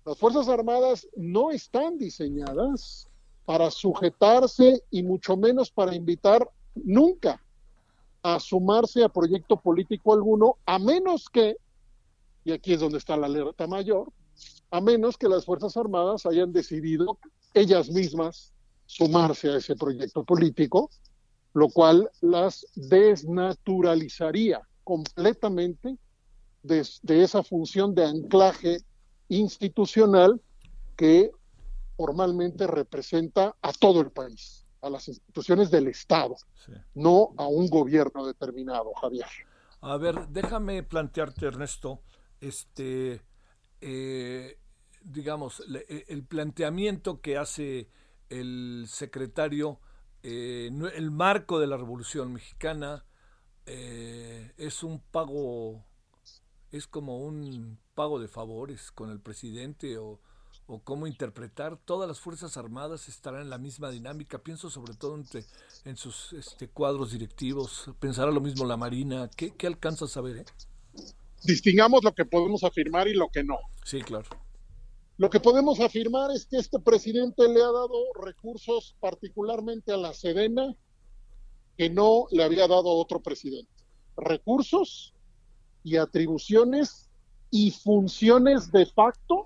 Las 0.05 0.19
Fuerzas 0.19 0.49
Armadas 0.49 1.09
no 1.17 1.51
están 1.51 1.97
diseñadas 1.97 3.09
para 3.47 3.71
sujetarse 3.71 4.83
y 4.91 5.03
mucho 5.03 5.39
menos 5.39 5.71
para 5.71 5.95
invitar 5.95 6.47
nunca 6.75 7.41
a 8.25 8.41
sumarse 8.41 9.05
a 9.05 9.11
proyecto 9.11 9.59
político 9.59 10.15
alguno, 10.15 10.57
a 10.65 10.79
menos 10.79 11.29
que, 11.29 11.59
y 12.43 12.53
aquí 12.53 12.73
es 12.73 12.81
donde 12.81 12.97
está 12.97 13.19
la 13.19 13.27
alerta 13.27 13.67
mayor, 13.67 14.11
a 14.71 14.81
menos 14.81 15.19
que 15.19 15.29
las 15.29 15.45
Fuerzas 15.45 15.77
Armadas 15.77 16.25
hayan 16.25 16.51
decidido 16.51 17.19
ellas 17.53 17.91
mismas 17.91 18.55
sumarse 18.87 19.51
a 19.51 19.59
ese 19.59 19.77
proyecto 19.77 20.25
político, 20.25 20.89
lo 21.53 21.69
cual 21.69 22.11
las 22.23 22.67
desnaturalizaría 22.75 24.63
completamente 24.85 25.99
de, 26.63 26.89
de 27.03 27.23
esa 27.23 27.43
función 27.43 27.95
de 27.95 28.07
anclaje 28.07 28.79
institucional 29.29 30.41
que 30.97 31.31
formalmente 31.99 32.67
representa 32.67 33.55
a 33.61 33.73
todo 33.73 34.01
el 34.01 34.11
país, 34.11 34.64
a 34.85 34.91
las 34.91 35.09
instituciones 35.09 35.71
del 35.71 35.89
Estado, 35.89 36.37
no 36.95 37.31
a 37.39 37.47
un 37.47 37.69
gobierno 37.69 38.27
determinado, 38.27 38.93
Javier. 39.01 39.27
A 39.81 39.97
ver, 39.97 40.29
déjame 40.29 40.83
plantearte, 40.83 41.47
Ernesto, 41.47 42.03
este, 42.41 43.23
eh, 43.81 44.59
digamos, 45.03 45.63
eh, 45.89 46.05
el 46.09 46.25
planteamiento 46.25 47.21
que 47.21 47.39
hace 47.39 47.89
el 48.29 48.85
secretario, 48.89 49.81
eh, 50.23 50.71
el 50.95 51.11
marco 51.11 51.59
de 51.59 51.67
la 51.67 51.77
Revolución 51.77 52.33
Mexicana 52.33 53.05
es 53.67 54.83
un 54.83 55.01
pago, 55.01 55.87
es 56.71 56.87
como 56.87 57.19
un 57.21 57.79
pago 57.95 58.21
de 58.21 58.29
favores 58.29 58.93
con 58.93 59.11
el 59.11 59.21
presidente 59.21 59.97
o, 59.97 60.21
o 60.67 60.81
cómo 60.81 61.07
interpretar, 61.07 61.77
todas 61.77 62.09
las 62.09 62.21
Fuerzas 62.21 62.57
Armadas 62.57 63.09
estarán 63.09 63.43
en 63.43 63.51
la 63.51 63.59
misma 63.59 63.91
dinámica. 63.91 64.39
Pienso 64.39 64.71
sobre 64.71 64.95
todo 64.95 65.23
en 65.85 65.97
sus 65.97 66.33
este, 66.33 66.69
cuadros 66.69 67.13
directivos. 67.13 67.91
Pensará 68.01 68.31
lo 68.31 68.41
mismo 68.41 68.65
la 68.65 68.77
Marina. 68.77 69.31
¿Qué, 69.37 69.55
qué 69.55 69.67
alcanzas 69.67 70.17
a 70.17 70.21
ver? 70.23 70.39
Eh? 70.39 70.45
Distingamos 71.43 72.03
lo 72.03 72.15
que 72.15 72.25
podemos 72.25 72.65
afirmar 72.65 73.09
y 73.09 73.15
lo 73.15 73.29
que 73.29 73.45
no. 73.45 73.59
Sí, 73.85 74.01
claro. 74.01 74.29
Lo 75.17 75.31
que 75.31 75.39
podemos 75.39 75.79
afirmar 75.81 76.31
es 76.33 76.47
que 76.47 76.57
este 76.57 76.81
presidente 76.81 77.47
le 77.47 77.61
ha 77.61 77.71
dado 77.71 78.13
recursos 78.21 78.97
particularmente 79.01 79.93
a 79.93 79.97
la 79.97 80.13
Sedena 80.13 80.75
que 81.77 81.91
no 81.91 82.27
le 82.31 82.43
había 82.43 82.67
dado 82.67 82.89
otro 82.89 83.21
presidente. 83.21 83.71
Recursos 84.17 85.13
y 85.83 85.97
atribuciones 85.97 87.11
y 87.51 87.71
funciones 87.71 88.73
de 88.73 88.87
facto 88.87 89.45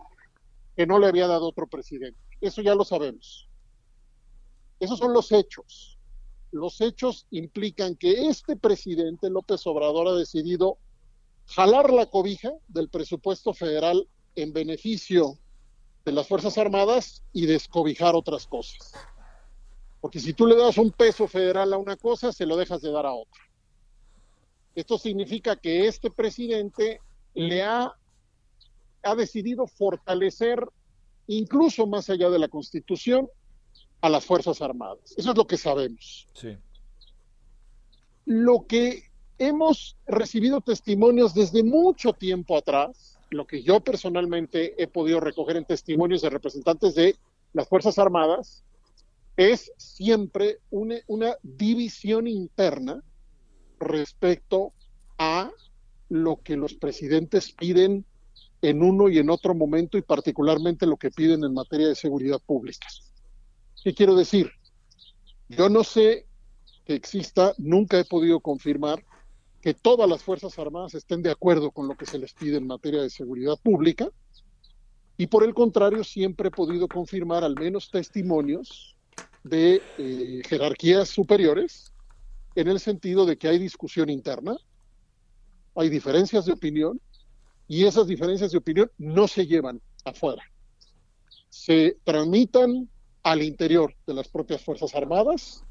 que 0.78 0.86
no 0.86 1.00
le 1.00 1.08
había 1.08 1.26
dado 1.26 1.48
otro 1.48 1.66
presidente. 1.66 2.20
Eso 2.40 2.62
ya 2.62 2.76
lo 2.76 2.84
sabemos. 2.84 3.48
Esos 4.78 5.00
son 5.00 5.12
los 5.12 5.32
hechos. 5.32 5.98
Los 6.52 6.80
hechos 6.80 7.26
implican 7.32 7.96
que 7.96 8.28
este 8.28 8.54
presidente 8.54 9.28
López 9.28 9.66
Obrador 9.66 10.06
ha 10.06 10.12
decidido 10.12 10.78
jalar 11.46 11.92
la 11.92 12.06
cobija 12.06 12.52
del 12.68 12.88
presupuesto 12.88 13.52
federal 13.52 14.08
en 14.36 14.52
beneficio 14.52 15.36
de 16.04 16.12
las 16.12 16.28
Fuerzas 16.28 16.56
Armadas 16.58 17.24
y 17.32 17.46
descobijar 17.46 18.14
otras 18.14 18.46
cosas. 18.46 18.92
Porque 20.00 20.20
si 20.20 20.32
tú 20.32 20.46
le 20.46 20.54
das 20.54 20.78
un 20.78 20.92
peso 20.92 21.26
federal 21.26 21.72
a 21.72 21.76
una 21.78 21.96
cosa, 21.96 22.30
se 22.32 22.46
lo 22.46 22.56
dejas 22.56 22.82
de 22.82 22.92
dar 22.92 23.04
a 23.04 23.14
otra. 23.14 23.42
Esto 24.76 24.96
significa 24.96 25.56
que 25.56 25.88
este 25.88 26.08
presidente 26.08 27.00
le 27.34 27.64
ha, 27.64 27.92
ha 29.02 29.14
decidido 29.14 29.66
fortalecer, 29.66 30.66
incluso 31.26 31.86
más 31.86 32.10
allá 32.10 32.30
de 32.30 32.38
la 32.38 32.48
Constitución, 32.48 33.28
a 34.00 34.08
las 34.08 34.24
Fuerzas 34.24 34.62
Armadas. 34.62 35.14
Eso 35.16 35.30
es 35.30 35.36
lo 35.36 35.46
que 35.46 35.56
sabemos. 35.56 36.28
Sí. 36.34 36.56
Lo 38.24 38.66
que 38.66 39.04
hemos 39.38 39.96
recibido 40.06 40.60
testimonios 40.60 41.34
desde 41.34 41.62
mucho 41.62 42.12
tiempo 42.12 42.56
atrás, 42.56 43.18
lo 43.30 43.46
que 43.46 43.62
yo 43.62 43.80
personalmente 43.80 44.80
he 44.82 44.86
podido 44.86 45.20
recoger 45.20 45.56
en 45.56 45.64
testimonios 45.64 46.22
de 46.22 46.30
representantes 46.30 46.94
de 46.94 47.16
las 47.52 47.68
Fuerzas 47.68 47.98
Armadas, 47.98 48.64
es 49.36 49.72
siempre 49.76 50.58
una, 50.70 50.96
una 51.06 51.36
división 51.42 52.26
interna 52.26 53.02
respecto 53.78 54.72
a 55.18 55.50
lo 56.08 56.40
que 56.42 56.56
los 56.56 56.74
presidentes 56.74 57.52
piden 57.52 58.04
en 58.62 58.82
uno 58.82 59.08
y 59.08 59.18
en 59.18 59.30
otro 59.30 59.54
momento 59.54 59.98
y 59.98 60.02
particularmente 60.02 60.86
lo 60.86 60.96
que 60.96 61.10
piden 61.10 61.44
en 61.44 61.54
materia 61.54 61.88
de 61.88 61.94
seguridad 61.94 62.40
pública. 62.44 62.86
¿Qué 63.82 63.94
quiero 63.94 64.16
decir? 64.16 64.50
Yo 65.48 65.68
no 65.68 65.84
sé 65.84 66.26
que 66.84 66.94
exista, 66.94 67.54
nunca 67.58 67.98
he 67.98 68.04
podido 68.04 68.40
confirmar 68.40 69.04
que 69.60 69.74
todas 69.74 70.08
las 70.08 70.22
Fuerzas 70.22 70.58
Armadas 70.58 70.94
estén 70.94 71.22
de 71.22 71.30
acuerdo 71.30 71.70
con 71.70 71.88
lo 71.88 71.96
que 71.96 72.06
se 72.06 72.18
les 72.18 72.32
pide 72.32 72.56
en 72.56 72.66
materia 72.66 73.02
de 73.02 73.10
seguridad 73.10 73.56
pública 73.62 74.08
y 75.16 75.26
por 75.26 75.44
el 75.44 75.54
contrario 75.54 76.04
siempre 76.04 76.48
he 76.48 76.52
podido 76.52 76.88
confirmar 76.88 77.44
al 77.44 77.54
menos 77.54 77.90
testimonios 77.90 78.96
de 79.42 79.82
eh, 79.98 80.42
jerarquías 80.48 81.08
superiores 81.08 81.92
en 82.54 82.68
el 82.68 82.80
sentido 82.80 83.26
de 83.26 83.36
que 83.36 83.48
hay 83.48 83.58
discusión 83.58 84.10
interna, 84.10 84.56
hay 85.74 85.88
diferencias 85.88 86.44
de 86.44 86.52
opinión 86.52 87.00
y 87.68 87.84
esas 87.84 88.06
diferencias 88.06 88.50
de 88.50 88.58
opinión 88.58 88.90
no 88.98 89.28
se 89.28 89.46
llevan 89.46 89.80
afuera. 90.04 90.42
Se 91.50 91.98
tramitan 92.02 92.88
al 93.22 93.42
interior 93.42 93.94
de 94.06 94.14
las 94.14 94.28
propias 94.28 94.62
Fuerzas 94.64 94.94
Armadas 94.94 95.62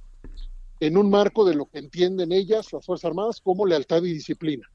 en 0.79 0.95
un 0.95 1.10
marco 1.10 1.43
de 1.43 1.55
lo 1.55 1.65
que 1.65 1.79
entienden 1.79 2.31
ellas, 2.31 2.71
las 2.71 2.86
Fuerzas 2.86 3.05
Armadas, 3.05 3.41
como 3.41 3.65
lealtad 3.65 4.03
y 4.03 4.13
disciplina. 4.13 4.67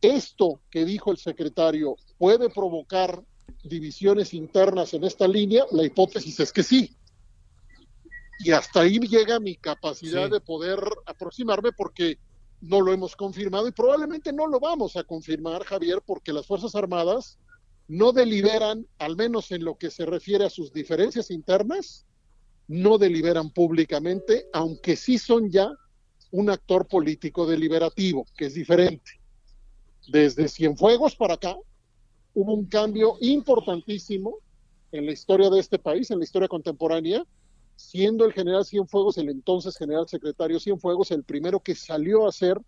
Esto 0.00 0.60
que 0.70 0.84
dijo 0.84 1.10
el 1.10 1.18
secretario 1.18 1.96
puede 2.18 2.48
provocar 2.50 3.22
divisiones 3.64 4.34
internas 4.34 4.94
en 4.94 5.04
esta 5.04 5.28
línea, 5.28 5.64
la 5.70 5.84
hipótesis 5.84 6.40
es 6.40 6.52
que 6.52 6.62
sí. 6.62 6.96
Y 8.40 8.50
hasta 8.50 8.80
ahí 8.80 8.98
llega 8.98 9.38
mi 9.38 9.54
capacidad 9.56 10.26
Sí. 10.26 10.32
de 10.32 10.40
poder 10.40 10.80
aproximarme 11.06 11.70
porque 11.72 12.18
no 12.62 12.80
lo 12.80 12.92
hemos 12.92 13.16
confirmado 13.16 13.66
y 13.66 13.72
probablemente 13.72 14.32
no 14.32 14.46
lo 14.46 14.60
vamos 14.60 14.96
a 14.96 15.04
confirmar, 15.04 15.64
Javier, 15.64 16.00
porque 16.06 16.32
las 16.32 16.46
Fuerzas 16.46 16.74
Armadas 16.74 17.38
no 17.88 18.12
deliberan, 18.12 18.86
al 18.98 19.16
menos 19.16 19.50
en 19.50 19.64
lo 19.64 19.76
que 19.76 19.90
se 19.90 20.06
refiere 20.06 20.44
a 20.44 20.50
sus 20.50 20.72
diferencias 20.72 21.30
internas, 21.30 22.06
no 22.68 22.98
deliberan 22.98 23.50
públicamente, 23.50 24.46
aunque 24.52 24.96
sí 24.96 25.18
son 25.18 25.50
ya 25.50 25.70
un 26.30 26.50
actor 26.50 26.86
político 26.86 27.46
deliberativo, 27.46 28.26
que 28.36 28.46
es 28.46 28.54
diferente. 28.54 29.20
Desde 30.08 30.48
Cienfuegos 30.48 31.16
para 31.16 31.34
acá, 31.34 31.56
hubo 32.34 32.54
un 32.54 32.66
cambio 32.66 33.16
importantísimo 33.20 34.36
en 34.92 35.06
la 35.06 35.12
historia 35.12 35.50
de 35.50 35.58
este 35.58 35.78
país, 35.80 36.10
en 36.10 36.18
la 36.18 36.24
historia 36.24 36.48
contemporánea, 36.48 37.26
siendo 37.82 38.24
el 38.24 38.32
general 38.32 38.64
Cienfuegos, 38.64 39.18
el 39.18 39.28
entonces 39.28 39.76
general 39.76 40.08
secretario 40.08 40.60
Cienfuegos, 40.60 41.10
el 41.10 41.24
primero 41.24 41.60
que 41.60 41.74
salió 41.74 42.26
a 42.26 42.28
hacer 42.28 42.58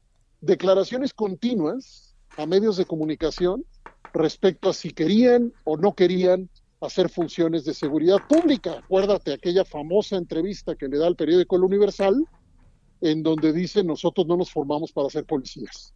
declaraciones 0.41 1.15
continuas 1.15 2.15
a 2.37 2.47
medios 2.47 2.77
de 2.77 2.85
comunicación 2.85 3.65
respecto 4.13 4.69
a 4.69 4.75
si 4.75 4.91
querían 4.91 5.53
o 5.65 5.77
no 5.77 5.95
querían 5.95 6.51
hacer 6.81 7.09
funciones 7.09 7.65
de 7.65 7.75
seguridad 7.75 8.19
pública. 8.29 8.79
Acuérdate 8.79 9.33
aquella 9.33 9.65
famosa 9.65 10.17
entrevista 10.17 10.75
que 10.75 10.89
le 10.89 10.99
da 10.99 11.07
al 11.07 11.17
periódico 11.17 11.57
El 11.57 11.65
Universal, 11.65 12.27
en 13.01 13.23
donde 13.23 13.53
dice 13.53 13.83
nosotros 13.83 14.27
no 14.27 14.37
nos 14.37 14.51
formamos 14.51 14.93
para 14.93 15.09
ser 15.11 15.25
policías. 15.25 15.95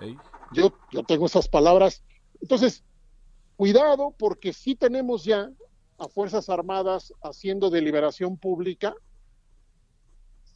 Ey. 0.00 0.16
Yo, 0.52 0.72
yo 0.90 1.02
tengo 1.02 1.26
esas 1.26 1.48
palabras. 1.48 2.02
Entonces, 2.40 2.82
cuidado 3.56 4.14
porque 4.18 4.52
sí 4.52 4.74
tenemos 4.74 5.24
ya 5.24 5.50
a 5.98 6.08
Fuerzas 6.08 6.48
Armadas 6.48 7.12
haciendo 7.22 7.70
deliberación 7.70 8.36
pública. 8.36 8.94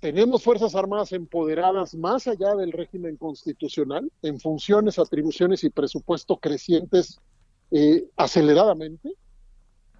Tenemos 0.00 0.42
Fuerzas 0.42 0.74
Armadas 0.74 1.12
empoderadas 1.12 1.94
más 1.94 2.26
allá 2.26 2.55
del 2.55 2.72
régimen 2.72 3.16
constitucional, 3.16 4.11
en 4.22 4.40
funciones, 4.40 4.98
atribuciones 4.98 5.64
y 5.64 5.70
presupuesto 5.70 6.38
crecientes 6.38 7.20
eh, 7.70 8.09
aceleradamente. 8.16 9.12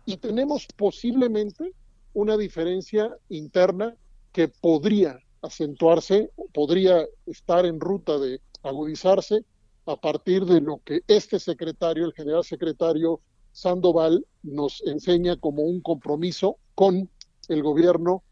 Y 0.07 0.17
tenemos 0.17 0.67
posiblemente 0.77 1.73
una 2.15 2.37
diferencia 2.37 3.15
interna 3.29 3.95
que 4.33 4.49
podría 4.49 5.19
acentuarse, 5.43 6.31
podría 6.53 7.07
estar 7.27 7.65
en 7.67 7.81
ruta 7.81 8.19
de 8.19 8.41
agudizarse 8.63 9.45
a 9.87 9.97
partir 9.97 10.45
de 10.45 10.61
lo 10.61 10.81
que 10.85 11.01
este 11.07 11.39
secretario, 11.39 12.07
el 12.07 12.13
general 12.13 12.45
secretario 12.45 13.21
Sandoval, 13.53 14.27
nos 14.43 14.83
enseña 14.87 15.37
como 15.37 15.63
un 15.63 15.81
compromiso 15.81 16.59
con 16.75 17.11
el 17.49 17.63
gobierno 17.63 18.23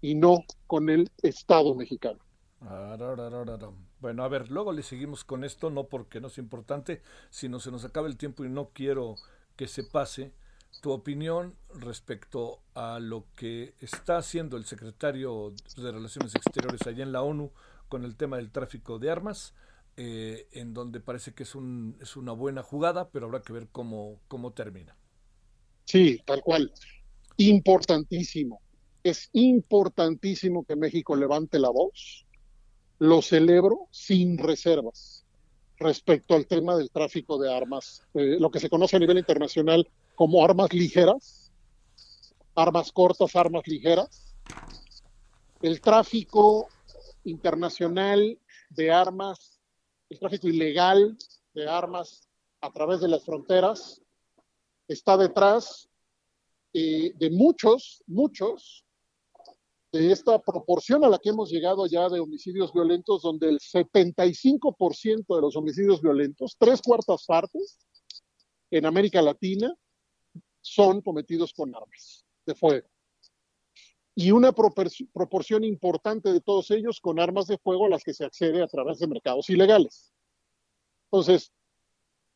y 0.00 0.14
no 0.14 0.44
con 0.66 0.88
el 0.90 1.10
Estado 1.22 1.74
mexicano. 1.74 2.18
Bueno, 4.00 4.24
a 4.24 4.28
ver, 4.28 4.50
luego 4.50 4.72
le 4.72 4.82
seguimos 4.82 5.24
con 5.24 5.44
esto, 5.44 5.70
no 5.70 5.84
porque 5.84 6.20
no 6.20 6.28
es 6.28 6.38
importante, 6.38 7.02
sino 7.30 7.60
se 7.60 7.70
nos 7.70 7.84
acaba 7.84 8.08
el 8.08 8.16
tiempo 8.16 8.44
y 8.44 8.48
no 8.48 8.70
quiero 8.72 9.16
que 9.56 9.68
se 9.68 9.84
pase 9.84 10.32
tu 10.80 10.90
opinión 10.90 11.54
respecto 11.74 12.60
a 12.74 12.98
lo 12.98 13.26
que 13.36 13.74
está 13.80 14.16
haciendo 14.16 14.56
el 14.56 14.64
secretario 14.64 15.52
de 15.76 15.92
Relaciones 15.92 16.34
Exteriores 16.34 16.86
allá 16.86 17.02
en 17.02 17.12
la 17.12 17.22
ONU 17.22 17.52
con 17.88 18.04
el 18.04 18.16
tema 18.16 18.38
del 18.38 18.50
tráfico 18.50 18.98
de 18.98 19.10
armas, 19.10 19.54
eh, 19.96 20.48
en 20.52 20.72
donde 20.72 21.00
parece 21.00 21.34
que 21.34 21.42
es, 21.42 21.54
un, 21.54 21.98
es 22.00 22.16
una 22.16 22.32
buena 22.32 22.62
jugada, 22.62 23.10
pero 23.10 23.26
habrá 23.26 23.42
que 23.42 23.52
ver 23.52 23.68
cómo, 23.70 24.20
termina. 24.54 24.96
Sí, 25.84 26.20
tal 26.24 26.42
cual. 26.42 26.72
Importantísimo. 27.36 28.60
Es 29.02 29.28
importantísimo 29.32 30.64
que 30.64 30.76
México 30.76 31.14
levante 31.16 31.58
la 31.58 31.70
voz. 31.70 32.26
Lo 32.98 33.20
celebro 33.20 33.88
sin 33.90 34.38
reservas 34.38 35.26
respecto 35.76 36.34
al 36.34 36.46
tema 36.46 36.76
del 36.76 36.90
tráfico 36.90 37.38
de 37.38 37.52
armas, 37.52 38.02
eh, 38.14 38.36
lo 38.38 38.50
que 38.50 38.60
se 38.60 38.70
conoce 38.70 38.96
a 38.96 39.00
nivel 39.00 39.18
internacional 39.18 39.88
como 40.14 40.44
armas 40.44 40.72
ligeras, 40.72 41.50
armas 42.54 42.92
cortas, 42.92 43.34
armas 43.36 43.66
ligeras. 43.66 44.34
El 45.60 45.80
tráfico 45.80 46.68
internacional 47.24 48.38
de 48.70 48.90
armas, 48.90 49.60
el 50.12 50.18
tráfico 50.18 50.46
ilegal 50.46 51.16
de 51.54 51.66
armas 51.66 52.28
a 52.60 52.70
través 52.70 53.00
de 53.00 53.08
las 53.08 53.24
fronteras, 53.24 54.02
está 54.86 55.16
detrás 55.16 55.88
eh, 56.74 57.14
de 57.16 57.30
muchos, 57.30 58.04
muchos, 58.06 58.84
de 59.90 60.12
esta 60.12 60.38
proporción 60.38 61.02
a 61.04 61.08
la 61.08 61.18
que 61.18 61.30
hemos 61.30 61.50
llegado 61.50 61.86
ya 61.86 62.10
de 62.10 62.20
homicidios 62.20 62.74
violentos, 62.74 63.22
donde 63.22 63.48
el 63.48 63.58
75% 63.58 65.34
de 65.34 65.40
los 65.40 65.56
homicidios 65.56 66.02
violentos, 66.02 66.56
tres 66.58 66.82
cuartas 66.82 67.24
partes 67.26 67.78
en 68.70 68.84
América 68.84 69.22
Latina, 69.22 69.74
son 70.60 71.00
cometidos 71.00 71.54
con 71.54 71.74
armas 71.74 72.26
de 72.44 72.54
fuego. 72.54 72.86
Y 74.14 74.30
una 74.30 74.52
proporción 74.52 75.64
importante 75.64 76.32
de 76.32 76.40
todos 76.40 76.70
ellos 76.70 77.00
con 77.00 77.18
armas 77.18 77.46
de 77.46 77.58
fuego 77.58 77.86
a 77.86 77.88
las 77.88 78.04
que 78.04 78.12
se 78.12 78.24
accede 78.24 78.62
a 78.62 78.66
través 78.66 78.98
de 78.98 79.06
mercados 79.06 79.48
ilegales. 79.48 80.12
Entonces, 81.10 81.52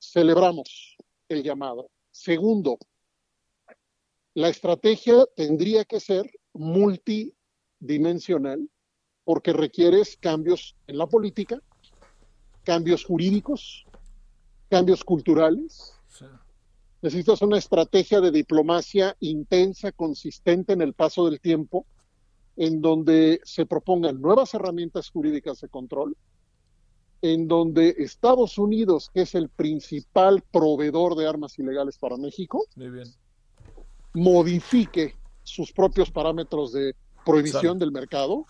celebramos 0.00 0.96
el 1.28 1.42
llamado. 1.42 1.90
Segundo, 2.10 2.78
la 4.34 4.48
estrategia 4.48 5.26
tendría 5.34 5.84
que 5.84 6.00
ser 6.00 6.30
multidimensional 6.52 8.70
porque 9.24 9.52
requieres 9.52 10.16
cambios 10.16 10.76
en 10.86 10.98
la 10.98 11.06
política, 11.06 11.60
cambios 12.62 13.04
jurídicos, 13.04 13.84
cambios 14.70 15.04
culturales. 15.04 15.95
Necesitas 17.02 17.42
una 17.42 17.58
estrategia 17.58 18.20
de 18.20 18.30
diplomacia 18.30 19.16
intensa, 19.20 19.92
consistente 19.92 20.72
en 20.72 20.80
el 20.80 20.94
paso 20.94 21.26
del 21.28 21.40
tiempo, 21.40 21.86
en 22.56 22.80
donde 22.80 23.40
se 23.44 23.66
propongan 23.66 24.20
nuevas 24.20 24.54
herramientas 24.54 25.10
jurídicas 25.10 25.60
de 25.60 25.68
control, 25.68 26.16
en 27.22 27.48
donde 27.48 27.94
Estados 27.98 28.58
Unidos, 28.58 29.10
que 29.12 29.22
es 29.22 29.34
el 29.34 29.48
principal 29.48 30.42
proveedor 30.50 31.16
de 31.16 31.26
armas 31.26 31.58
ilegales 31.58 31.98
para 31.98 32.16
México, 32.16 32.64
modifique 34.14 35.14
sus 35.42 35.72
propios 35.72 36.10
parámetros 36.10 36.72
de 36.72 36.94
prohibición 37.24 37.78
del 37.78 37.92
mercado, 37.92 38.46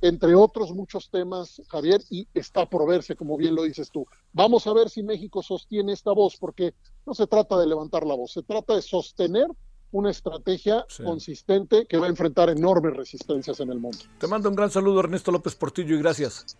entre 0.00 0.34
otros 0.34 0.72
muchos 0.72 1.10
temas, 1.10 1.60
Javier, 1.68 2.02
y 2.10 2.28
está 2.34 2.66
por 2.66 2.86
verse, 2.88 3.16
como 3.16 3.36
bien 3.36 3.54
lo 3.54 3.64
dices 3.64 3.90
tú. 3.90 4.06
Vamos 4.32 4.66
a 4.66 4.72
ver 4.72 4.90
si 4.90 5.02
México 5.02 5.42
sostiene 5.42 5.92
esta 5.92 6.12
voz, 6.12 6.36
porque 6.38 6.74
no 7.06 7.14
se 7.14 7.26
trata 7.26 7.58
de 7.58 7.66
levantar 7.66 8.06
la 8.06 8.14
voz, 8.14 8.32
se 8.32 8.42
trata 8.42 8.74
de 8.74 8.82
sostener 8.82 9.48
una 9.90 10.10
estrategia 10.10 10.84
consistente 11.02 11.86
que 11.86 11.96
va 11.96 12.06
a 12.06 12.10
enfrentar 12.10 12.50
enormes 12.50 12.94
resistencias 12.94 13.58
en 13.60 13.70
el 13.70 13.78
mundo. 13.78 13.98
Te 14.18 14.26
mando 14.26 14.48
un 14.50 14.54
gran 14.54 14.70
saludo, 14.70 15.00
Ernesto 15.00 15.32
López 15.32 15.54
Portillo, 15.54 15.96
y 15.96 15.98
gracias. 15.98 16.56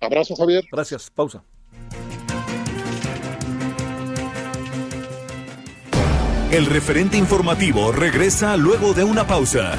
Abrazo, 0.00 0.34
Javier. 0.34 0.64
Gracias. 0.70 1.10
Pausa. 1.10 1.44
El 6.50 6.66
referente 6.66 7.16
informativo 7.16 7.92
regresa 7.92 8.58
luego 8.58 8.92
de 8.92 9.04
una 9.04 9.26
pausa. 9.26 9.78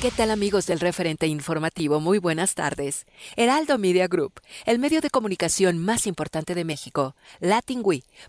¿Qué 0.00 0.10
tal 0.10 0.30
amigos 0.30 0.64
del 0.64 0.80
referente 0.80 1.26
informativo? 1.26 2.00
Muy 2.00 2.16
buenas 2.16 2.54
tardes. 2.54 3.04
Heraldo 3.36 3.76
Media 3.76 4.08
Group, 4.08 4.40
el 4.64 4.78
medio 4.78 5.02
de 5.02 5.10
comunicación 5.10 5.76
más 5.76 6.06
importante 6.06 6.54
de 6.54 6.64
México. 6.64 7.14
Latin 7.38 7.82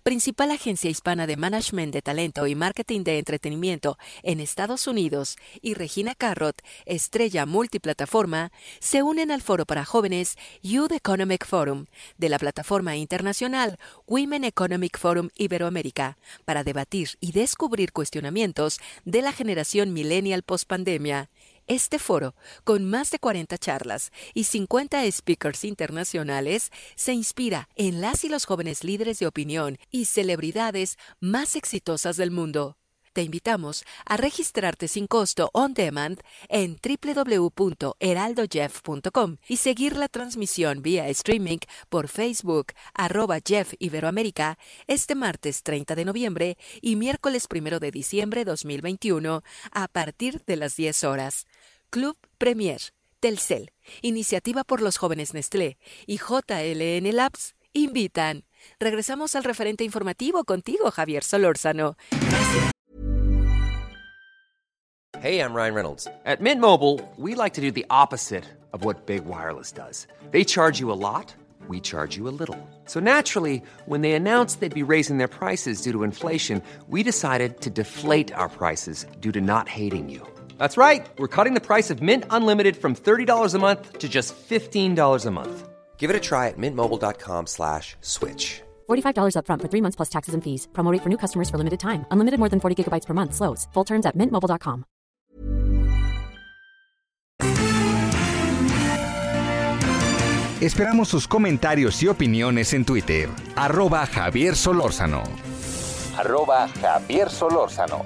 principal 0.03 0.51
agencia 0.51 0.89
hispana 0.89 1.27
de 1.27 1.37
management 1.37 1.93
de 1.93 2.01
talento 2.01 2.45
y 2.45 2.55
marketing 2.55 3.05
de 3.05 3.19
entretenimiento 3.19 3.97
en 4.21 4.41
Estados 4.41 4.85
Unidos, 4.85 5.37
y 5.61 5.73
Regina 5.75 6.13
Carrot, 6.13 6.61
estrella 6.85 7.45
multiplataforma, 7.45 8.51
se 8.81 9.01
unen 9.01 9.31
al 9.31 9.41
foro 9.41 9.65
para 9.65 9.85
jóvenes 9.85 10.35
Youth 10.61 10.91
Economic 10.91 11.45
Forum 11.47 11.85
de 12.17 12.27
la 12.27 12.37
plataforma 12.37 12.97
internacional 12.97 13.79
Women 14.07 14.43
Economic 14.43 14.97
Forum 14.97 15.29
Iberoamérica 15.37 16.17
para 16.43 16.65
debatir 16.65 17.11
y 17.21 17.31
descubrir 17.31 17.93
cuestionamientos 17.93 18.81
de 19.05 19.21
la 19.21 19.31
generación 19.31 19.93
millennial 19.93 20.43
post-pandemia 20.43 21.29
este 21.67 21.99
foro, 21.99 22.35
con 22.63 22.85
más 22.85 23.11
de 23.11 23.19
40 23.19 23.57
charlas 23.57 24.11
y 24.33 24.45
50 24.45 25.09
speakers 25.11 25.63
internacionales, 25.63 26.71
se 26.95 27.13
inspira 27.13 27.69
en 27.75 28.01
las 28.01 28.23
y 28.23 28.29
los 28.29 28.45
jóvenes 28.45 28.83
líderes 28.83 29.19
de 29.19 29.27
opinión 29.27 29.77
y 29.89 30.05
celebridades 30.05 30.97
más 31.19 31.55
exitosas 31.55 32.17
del 32.17 32.31
mundo. 32.31 32.77
Te 33.13 33.23
invitamos 33.23 33.83
a 34.05 34.15
registrarte 34.15 34.87
sin 34.87 35.05
costo 35.05 35.49
on 35.51 35.73
demand 35.73 36.21
en 36.47 36.79
www.heraldojeff.com 36.81 39.35
y 39.49 39.57
seguir 39.57 39.97
la 39.97 40.07
transmisión 40.07 40.81
vía 40.81 41.09
streaming 41.09 41.57
por 41.89 42.07
Facebook 42.07 42.67
arroba 42.93 43.39
Jeff 43.45 43.73
Iberoamérica 43.79 44.57
este 44.87 45.15
martes 45.15 45.61
30 45.63 45.95
de 45.95 46.05
noviembre 46.05 46.57
y 46.81 46.95
miércoles 46.95 47.49
1 47.53 47.81
de 47.81 47.91
diciembre 47.91 48.45
2021 48.45 49.43
a 49.71 49.89
partir 49.89 50.41
de 50.45 50.55
las 50.55 50.77
10 50.77 51.03
horas. 51.03 51.47
Club 51.91 52.15
Premier, 52.37 52.93
Telcel, 53.19 53.69
Iniciativa 54.01 54.63
por 54.63 54.81
los 54.81 54.97
Jóvenes 54.97 55.33
Nestlé 55.33 55.77
y 56.07 56.19
JLN 56.19 57.13
Labs 57.13 57.53
invitan. 57.73 58.45
Regresamos 58.79 59.35
al 59.35 59.43
referente 59.43 59.83
informativo 59.83 60.45
contigo, 60.45 60.89
Javier 60.89 61.25
Solórzano. 61.25 61.97
Hey, 65.19 65.39
I'm 65.39 65.53
Ryan 65.53 65.75
Reynolds. 65.75 66.07
At 66.25 66.39
Mint 66.39 66.61
Mobile, 66.61 67.01
we 67.17 67.35
like 67.35 67.55
to 67.55 67.61
do 67.61 67.71
the 67.71 67.85
opposite 67.89 68.45
of 68.71 68.85
what 68.85 69.05
Big 69.05 69.25
Wireless 69.25 69.73
does. 69.73 70.07
They 70.31 70.45
charge 70.45 70.79
you 70.79 70.93
a 70.93 70.95
lot, 70.95 71.35
we 71.67 71.81
charge 71.81 72.15
you 72.15 72.29
a 72.29 72.31
little. 72.31 72.57
So 72.85 73.01
naturally, 73.01 73.61
when 73.85 73.99
they 73.99 74.13
announced 74.13 74.61
they'd 74.61 74.73
be 74.73 74.81
raising 74.81 75.17
their 75.17 75.27
prices 75.27 75.81
due 75.81 75.91
to 75.91 76.03
inflation, 76.03 76.61
we 76.87 77.03
decided 77.03 77.59
to 77.59 77.69
deflate 77.69 78.31
our 78.31 78.47
prices 78.47 79.05
due 79.19 79.33
to 79.33 79.41
not 79.41 79.67
hating 79.67 80.07
you. 80.07 80.25
That's 80.61 80.77
right. 80.77 81.09
We're 81.17 81.35
cutting 81.35 81.55
the 81.55 81.67
price 81.71 81.89
of 81.89 82.03
Mint 82.03 82.23
Unlimited 82.29 82.77
from 82.77 82.93
$30 82.93 83.55
a 83.55 83.57
month 83.57 83.97
to 83.97 84.07
just 84.07 84.35
$15 84.35 85.25
a 85.25 85.31
month. 85.31 85.67
Give 85.97 86.11
it 86.11 86.15
a 86.15 86.19
try 86.19 86.49
at 86.49 86.57
mintmobile.com 86.59 87.47
slash 87.47 87.95
switch. 88.01 88.61
$45 88.87 89.35
up 89.37 89.47
front 89.47 89.61
for 89.63 89.67
three 89.67 89.81
months 89.81 89.95
plus 89.95 90.09
taxes 90.09 90.35
and 90.35 90.43
fees. 90.43 90.67
Promo 90.73 90.95
for 91.01 91.09
new 91.09 91.17
customers 91.17 91.49
for 91.49 91.57
limited 91.57 91.79
time. 91.79 92.05
Unlimited 92.11 92.39
more 92.39 92.47
than 92.47 92.59
40 92.59 92.75
gigabytes 92.77 93.07
per 93.07 93.15
month. 93.15 93.33
Slows. 93.33 93.67
Full 93.73 93.85
terms 93.85 94.05
at 94.05 94.15
mintmobile.com. 94.15 94.85
Esperamos 100.61 101.07
sus 101.07 101.27
comentarios 101.27 102.03
y 102.03 102.07
opiniones 102.07 102.73
en 102.73 102.85
Twitter. 102.85 103.29
Arroba 103.55 104.05
Javier 104.05 104.55
Solórzano. 104.55 105.23
Arroba 106.19 106.67
Javier 106.67 107.31
Solórzano. 107.31 108.05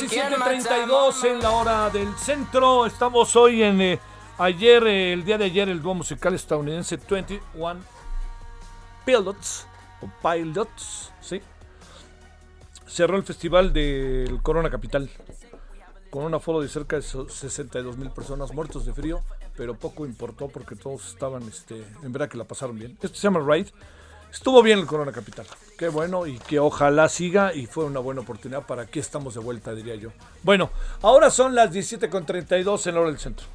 17:32 0.00 1.24
en 1.24 1.40
la 1.40 1.50
hora 1.52 1.90
del 1.90 2.14
centro. 2.16 2.84
Estamos 2.84 3.34
hoy 3.34 3.62
en 3.62 3.80
eh, 3.80 4.00
ayer, 4.36 4.86
eh, 4.86 5.12
el 5.14 5.24
día 5.24 5.38
de 5.38 5.46
ayer, 5.46 5.70
el 5.70 5.80
dúo 5.80 5.94
musical 5.94 6.34
estadounidense 6.34 6.98
21 6.98 7.80
Pilots 9.06 9.66
o 10.02 10.28
Pilots, 10.28 11.12
sí. 11.22 11.40
Cerró 12.86 13.16
el 13.16 13.22
festival 13.22 13.72
del 13.72 14.42
Corona 14.42 14.68
Capital 14.68 15.08
con 16.10 16.24
un 16.24 16.34
aforo 16.34 16.60
de 16.60 16.68
cerca 16.68 16.96
de 16.96 17.02
62 17.02 17.96
mil 17.96 18.10
personas 18.10 18.52
muertos 18.52 18.84
de 18.84 18.92
frío, 18.92 19.22
pero 19.56 19.74
poco 19.74 20.04
importó 20.04 20.48
porque 20.48 20.76
todos 20.76 21.08
estaban, 21.08 21.42
este, 21.48 21.82
en 22.02 22.12
verdad 22.12 22.28
que 22.28 22.36
la 22.36 22.44
pasaron 22.44 22.78
bien. 22.78 22.98
Esto 23.00 23.16
se 23.16 23.22
llama 23.22 23.40
Ride. 23.40 23.70
Estuvo 24.30 24.62
bien 24.62 24.78
el 24.78 24.86
Corona 24.86 25.12
Capital. 25.12 25.46
Qué 25.76 25.88
bueno 25.88 26.26
y 26.26 26.38
que 26.38 26.58
ojalá 26.58 27.08
siga 27.08 27.52
y 27.52 27.66
fue 27.66 27.84
una 27.84 28.00
buena 28.00 28.22
oportunidad 28.22 28.62
para 28.62 28.86
que 28.86 28.98
estamos 29.00 29.34
de 29.34 29.40
vuelta, 29.40 29.74
diría 29.74 29.94
yo. 29.94 30.10
Bueno, 30.42 30.70
ahora 31.02 31.30
son 31.30 31.54
las 31.54 31.70
17.32 31.70 32.86
en 32.86 32.94
la 32.94 33.00
hora 33.00 33.10
del 33.10 33.18
centro. 33.18 33.46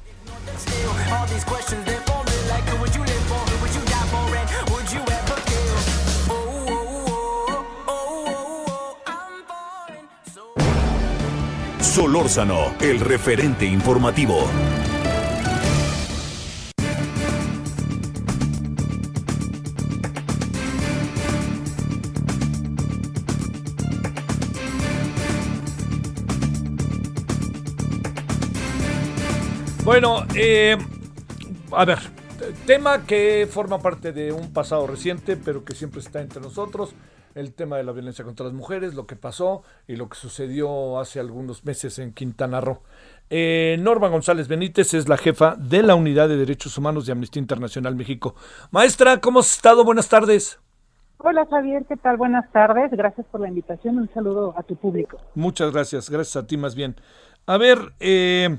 All 1.10 1.26
these 1.26 1.44
questions 1.44 1.84
they 1.84 2.02
Bueno, 29.84 30.24
eh, 30.36 30.78
a 31.72 31.84
ver, 31.84 31.98
tema 32.66 33.04
que 33.04 33.48
forma 33.50 33.80
parte 33.80 34.12
de 34.12 34.30
un 34.30 34.52
pasado 34.52 34.86
reciente, 34.86 35.36
pero 35.36 35.64
que 35.64 35.74
siempre 35.74 35.98
está 35.98 36.20
entre 36.20 36.40
nosotros, 36.40 36.94
el 37.34 37.52
tema 37.52 37.78
de 37.78 37.82
la 37.82 37.90
violencia 37.90 38.24
contra 38.24 38.46
las 38.46 38.54
mujeres, 38.54 38.94
lo 38.94 39.08
que 39.08 39.16
pasó 39.16 39.64
y 39.88 39.96
lo 39.96 40.08
que 40.08 40.16
sucedió 40.16 41.00
hace 41.00 41.18
algunos 41.18 41.64
meses 41.64 41.98
en 41.98 42.12
Quintana 42.12 42.60
Roo. 42.60 42.82
Eh, 43.28 43.76
Norma 43.80 44.06
González 44.06 44.46
Benítez 44.46 44.94
es 44.94 45.08
la 45.08 45.16
jefa 45.16 45.56
de 45.56 45.82
la 45.82 45.96
Unidad 45.96 46.28
de 46.28 46.36
Derechos 46.36 46.78
Humanos 46.78 47.06
de 47.06 47.12
Amnistía 47.12 47.40
Internacional 47.40 47.96
México. 47.96 48.36
Maestra, 48.70 49.20
¿cómo 49.20 49.40
has 49.40 49.52
estado? 49.52 49.84
Buenas 49.84 50.08
tardes. 50.08 50.60
Hola 51.18 51.44
Javier, 51.50 51.84
¿qué 51.88 51.96
tal? 51.96 52.18
Buenas 52.18 52.50
tardes. 52.52 52.92
Gracias 52.92 53.26
por 53.32 53.40
la 53.40 53.48
invitación. 53.48 53.98
Un 53.98 54.08
saludo 54.14 54.54
a 54.56 54.62
tu 54.62 54.76
público. 54.76 55.18
Muchas 55.34 55.72
gracias. 55.72 56.08
Gracias 56.08 56.36
a 56.36 56.46
ti 56.46 56.56
más 56.56 56.76
bien. 56.76 56.94
A 57.46 57.58
ver, 57.58 57.78
eh, 57.98 58.58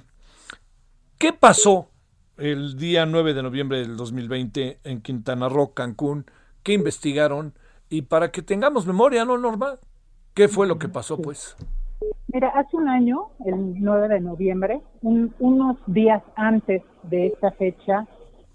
¿qué 1.23 1.31
pasó 1.31 1.88
el 2.36 2.75
día 2.75 3.05
9 3.05 3.33
de 3.33 3.43
noviembre 3.43 3.77
del 3.77 3.95
2020 3.95 4.79
en 4.83 4.99
Quintana 4.99 5.47
Roo, 5.47 5.73
Cancún? 5.73 6.25
¿Qué 6.63 6.73
investigaron? 6.73 7.53
Y 7.88 8.01
para 8.01 8.29
que 8.29 8.41
tengamos 8.41 8.86
memoria, 8.86 9.23
¿no, 9.23 9.38
Norma? 9.38 9.75
¿Qué 10.33 10.49
fue 10.49 10.67
lo 10.67 10.77
que 10.77 10.89
pasó, 10.89 11.17
pues? 11.17 11.55
Mira, 12.27 12.49
hace 12.49 12.75
un 12.75 12.89
año, 12.89 13.29
el 13.45 13.81
9 13.81 14.09
de 14.09 14.19
noviembre, 14.19 14.81
unos 15.01 15.77
días 15.88 16.21
antes 16.36 16.81
de 17.03 17.27
esta 17.27 17.51
fecha, 17.51 18.05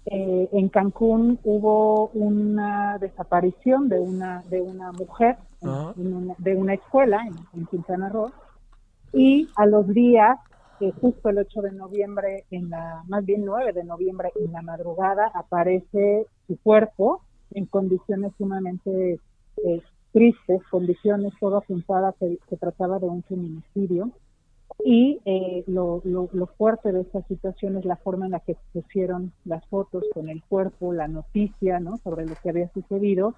eh, 0.05 0.47
en 0.51 0.69
Cancún 0.69 1.39
hubo 1.43 2.09
una 2.09 2.99
desaparición 2.99 3.89
de 3.89 3.99
una 3.99 4.43
de 4.47 4.61
una 4.61 4.91
mujer 4.91 5.37
de 6.37 6.55
una 6.55 6.73
escuela 6.75 7.19
en, 7.55 7.65
Quintana 7.65 8.09
Roo 8.09 8.31
y 9.11 9.49
a 9.55 9.65
los 9.65 9.87
días, 9.87 10.37
eh, 10.81 10.91
justo 10.99 11.29
el 11.29 11.39
8 11.39 11.61
de 11.61 11.71
noviembre, 11.71 12.45
en 12.51 12.69
la 12.69 13.03
más 13.07 13.25
bien 13.25 13.45
9 13.45 13.73
de 13.73 13.83
noviembre 13.83 14.31
en 14.35 14.51
la 14.51 14.61
madrugada 14.61 15.31
aparece 15.33 16.25
su 16.47 16.57
cuerpo 16.61 17.21
en 17.51 17.65
condiciones 17.65 18.33
sumamente 18.37 19.19
eh, 19.65 19.81
tristes 20.11 20.61
condiciones, 20.69 21.33
todo 21.39 21.57
apuntaba 21.57 22.13
que 22.13 22.37
se 22.49 22.57
trataba 22.57 22.99
de 22.99 23.07
un 23.07 23.23
feminicidio. 23.23 24.11
Y 24.85 25.19
eh, 25.25 25.63
lo, 25.67 26.01
lo, 26.05 26.47
fuerte 26.57 26.93
de 26.93 27.01
esta 27.01 27.21
situación 27.23 27.77
es 27.77 27.85
la 27.85 27.97
forma 27.97 28.25
en 28.25 28.31
la 28.31 28.39
que 28.39 28.55
pusieron 28.71 29.33
las 29.43 29.65
fotos 29.65 30.05
con 30.13 30.29
el 30.29 30.41
cuerpo, 30.43 30.93
la 30.93 31.07
noticia 31.09 31.81
¿no? 31.81 31.97
sobre 31.97 32.25
lo 32.25 32.35
que 32.41 32.49
había 32.49 32.71
sucedido. 32.71 33.35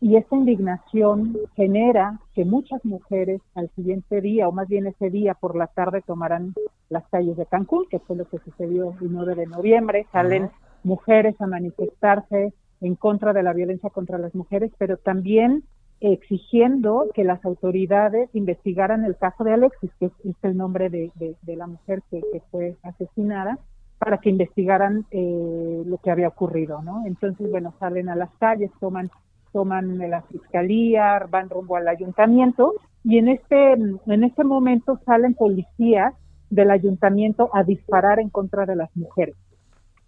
Y 0.00 0.16
esta 0.16 0.34
indignación 0.34 1.36
genera 1.56 2.18
que 2.34 2.46
muchas 2.46 2.82
mujeres 2.86 3.42
al 3.54 3.68
siguiente 3.76 4.22
día, 4.22 4.48
o 4.48 4.52
más 4.52 4.66
bien 4.66 4.86
ese 4.86 5.10
día 5.10 5.34
por 5.34 5.56
la 5.56 5.66
tarde, 5.66 6.00
tomarán 6.00 6.54
las 6.88 7.06
calles 7.08 7.36
de 7.36 7.44
Cancún, 7.44 7.84
que 7.90 7.98
fue 7.98 8.16
lo 8.16 8.24
que 8.24 8.38
sucedió 8.38 8.94
el 9.00 9.12
9 9.12 9.34
de 9.34 9.46
noviembre. 9.46 10.06
Salen 10.10 10.50
mujeres 10.84 11.38
a 11.40 11.46
manifestarse 11.46 12.54
en 12.80 12.94
contra 12.94 13.34
de 13.34 13.42
la 13.42 13.52
violencia 13.52 13.90
contra 13.90 14.16
las 14.16 14.34
mujeres, 14.34 14.72
pero 14.78 14.96
también 14.96 15.64
exigiendo 16.00 17.08
que 17.14 17.24
las 17.24 17.44
autoridades 17.44 18.30
investigaran 18.32 19.04
el 19.04 19.18
caso 19.18 19.44
de 19.44 19.52
Alexis, 19.52 19.90
que 20.00 20.06
es, 20.06 20.12
el 20.42 20.56
nombre 20.56 20.88
de, 20.88 21.12
la 21.44 21.66
mujer 21.66 22.02
que, 22.10 22.22
fue 22.50 22.76
asesinada, 22.82 23.58
para 23.98 24.16
que 24.16 24.30
investigaran 24.30 25.04
eh, 25.10 25.82
lo 25.84 25.98
que 25.98 26.10
había 26.10 26.28
ocurrido, 26.28 26.80
¿no? 26.80 27.04
Entonces, 27.06 27.50
bueno, 27.50 27.74
salen 27.78 28.08
a 28.08 28.16
las 28.16 28.30
calles, 28.38 28.70
toman 28.80 29.10
toman 29.52 29.98
la 29.98 30.22
fiscalía, 30.22 31.26
van 31.30 31.50
rumbo 31.50 31.76
al 31.76 31.88
ayuntamiento 31.88 32.74
y 33.04 33.18
en 33.18 33.28
este 33.28 33.72
en 33.72 34.24
este 34.24 34.44
momento 34.44 34.98
salen 35.04 35.34
policías 35.34 36.14
del 36.50 36.70
ayuntamiento 36.70 37.50
a 37.52 37.62
disparar 37.62 38.20
en 38.20 38.30
contra 38.30 38.66
de 38.66 38.76
las 38.76 38.94
mujeres. 38.96 39.36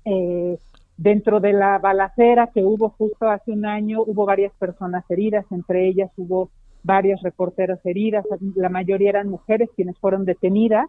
Eh, 0.04 0.58
Dentro 1.02 1.40
de 1.40 1.52
la 1.52 1.78
balacera 1.78 2.50
que 2.54 2.62
hubo 2.62 2.90
justo 2.90 3.28
hace 3.28 3.50
un 3.50 3.66
año, 3.66 4.02
hubo 4.06 4.24
varias 4.24 4.52
personas 4.54 5.04
heridas, 5.10 5.44
entre 5.50 5.88
ellas 5.88 6.12
hubo 6.16 6.50
varios 6.84 7.20
reporteros 7.22 7.80
heridas, 7.84 8.24
la 8.54 8.68
mayoría 8.68 9.10
eran 9.10 9.28
mujeres 9.28 9.68
quienes 9.74 9.98
fueron 9.98 10.24
detenidas, 10.24 10.88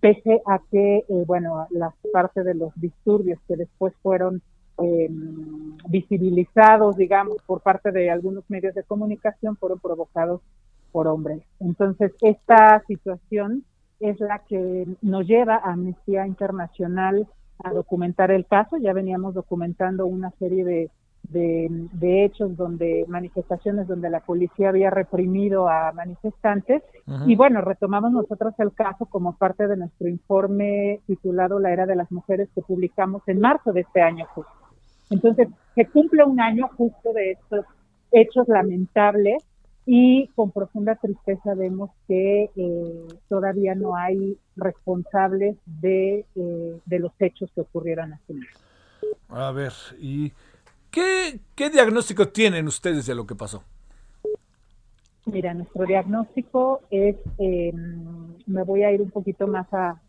pese 0.00 0.40
a 0.46 0.60
que, 0.70 0.98
eh, 0.98 1.04
bueno, 1.26 1.66
la 1.70 1.92
parte 2.10 2.42
de 2.42 2.54
los 2.54 2.72
disturbios 2.76 3.38
que 3.46 3.56
después 3.56 3.92
fueron 4.02 4.40
em, 4.82 5.76
visibilizados, 5.88 6.96
digamos, 6.96 7.36
por 7.46 7.60
parte 7.60 7.90
de 7.90 8.10
algunos 8.10 8.48
medios 8.48 8.74
de 8.74 8.82
comunicación, 8.82 9.56
fueron 9.56 9.78
provocados 9.78 10.40
por 10.92 11.06
hombres. 11.06 11.42
Entonces, 11.60 12.12
esta 12.20 12.82
situación 12.86 13.64
es 14.00 14.18
la 14.20 14.40
que 14.40 14.86
nos 15.02 15.26
lleva 15.26 15.56
a 15.56 15.72
Amnistía 15.72 16.26
Internacional 16.26 17.28
a 17.62 17.72
documentar 17.72 18.30
el 18.30 18.46
caso. 18.46 18.76
Ya 18.78 18.92
veníamos 18.92 19.34
documentando 19.34 20.06
una 20.06 20.30
serie 20.38 20.64
de, 20.64 20.90
de, 21.22 22.24
hechos 22.24 22.56
donde 22.56 23.04
manifestaciones 23.08 23.86
donde 23.86 24.10
la 24.10 24.20
policía 24.20 24.70
había 24.70 24.90
reprimido 24.90 25.68
a 25.68 25.92
manifestantes 25.92 26.82
y 27.26 27.36
bueno 27.36 27.60
retomamos 27.60 28.12
nosotros 28.12 28.54
el 28.58 28.72
caso 28.72 29.06
como 29.06 29.36
parte 29.36 29.68
de 29.68 29.76
nuestro 29.76 30.08
informe 30.08 31.00
titulado 31.06 31.58
La 31.58 31.72
era 31.72 31.86
de 31.86 31.96
las 31.96 32.10
mujeres 32.10 32.48
que 32.54 32.62
publicamos 32.62 33.22
en 33.26 33.40
marzo 33.40 33.72
de 33.72 33.82
este 33.82 34.00
año 34.00 34.26
entonces 35.10 35.48
se 35.74 35.86
cumple 35.86 36.24
un 36.24 36.40
año 36.40 36.68
justo 36.76 37.12
de 37.12 37.32
estos 37.32 37.66
hechos 38.12 38.48
lamentables 38.48 39.44
y 39.86 40.28
con 40.34 40.50
profunda 40.50 40.94
tristeza 40.96 41.54
vemos 41.54 41.90
que 42.06 42.50
eh, 42.54 43.08
todavía 43.28 43.74
no 43.74 43.96
hay 43.96 44.38
responsables 44.56 45.56
de, 45.66 46.26
eh, 46.34 46.80
de 46.84 46.98
los 46.98 47.12
hechos 47.18 47.50
que 47.54 47.62
ocurrieron 47.62 48.12
hace 48.12 48.32
un 48.32 48.46
A 49.30 49.50
ver, 49.52 49.72
¿y 49.98 50.32
qué, 50.90 51.40
qué 51.54 51.70
diagnóstico 51.70 52.28
tienen 52.28 52.66
ustedes 52.66 53.06
de 53.06 53.14
lo 53.14 53.26
que 53.26 53.34
pasó? 53.34 53.64
Mira, 55.26 55.54
nuestro 55.54 55.84
diagnóstico 55.86 56.80
es, 56.90 57.16
em, 57.38 58.34
me 58.46 58.62
voy 58.64 58.82
a 58.84 58.90
ir 58.90 59.02
un 59.02 59.10
poquito 59.10 59.46
más 59.46 59.66
a, 59.72 60.00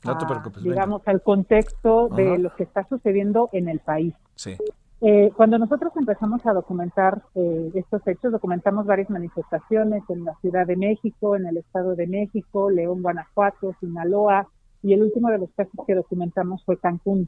digamos, 0.61 1.01
al 1.05 1.21
contexto 1.21 2.07
de 2.09 2.37
lo 2.37 2.55
que 2.55 2.63
está 2.63 2.87
sucediendo 2.87 3.49
en 3.51 3.67
el 3.67 3.79
país. 3.79 4.13
Sí. 4.35 4.57
Eh, 5.03 5.31
cuando 5.35 5.57
nosotros 5.57 5.91
empezamos 5.95 6.45
a 6.45 6.53
documentar 6.53 7.23
eh, 7.33 7.71
estos 7.73 8.07
hechos, 8.07 8.31
documentamos 8.31 8.85
varias 8.85 9.09
manifestaciones 9.09 10.03
en 10.09 10.23
la 10.23 10.35
Ciudad 10.41 10.67
de 10.67 10.75
México, 10.75 11.35
en 11.35 11.47
el 11.47 11.57
Estado 11.57 11.95
de 11.95 12.05
México, 12.05 12.69
León, 12.69 13.01
Guanajuato, 13.01 13.75
Sinaloa, 13.79 14.47
y 14.83 14.93
el 14.93 15.01
último 15.01 15.29
de 15.29 15.39
los 15.39 15.51
casos 15.51 15.73
que 15.85 15.95
documentamos 15.95 16.63
fue 16.65 16.77
Cancún. 16.77 17.27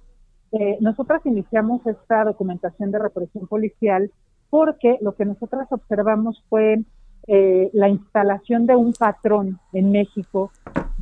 Eh, 0.52 0.78
nosotras 0.82 1.26
iniciamos 1.26 1.86
esta 1.88 2.24
documentación 2.24 2.92
de 2.92 3.00
represión 3.00 3.48
policial 3.48 4.12
porque 4.52 5.00
lo 5.02 5.16
que 5.16 5.26
nosotras 5.26 5.68
observamos 5.72 6.44
fue 6.48 6.84
eh, 7.26 7.70
la 7.74 7.90
instalación 7.90 8.68
de 8.68 8.76
un 8.76 8.94
patrón 8.94 9.60
en 9.72 9.92
México 9.92 10.52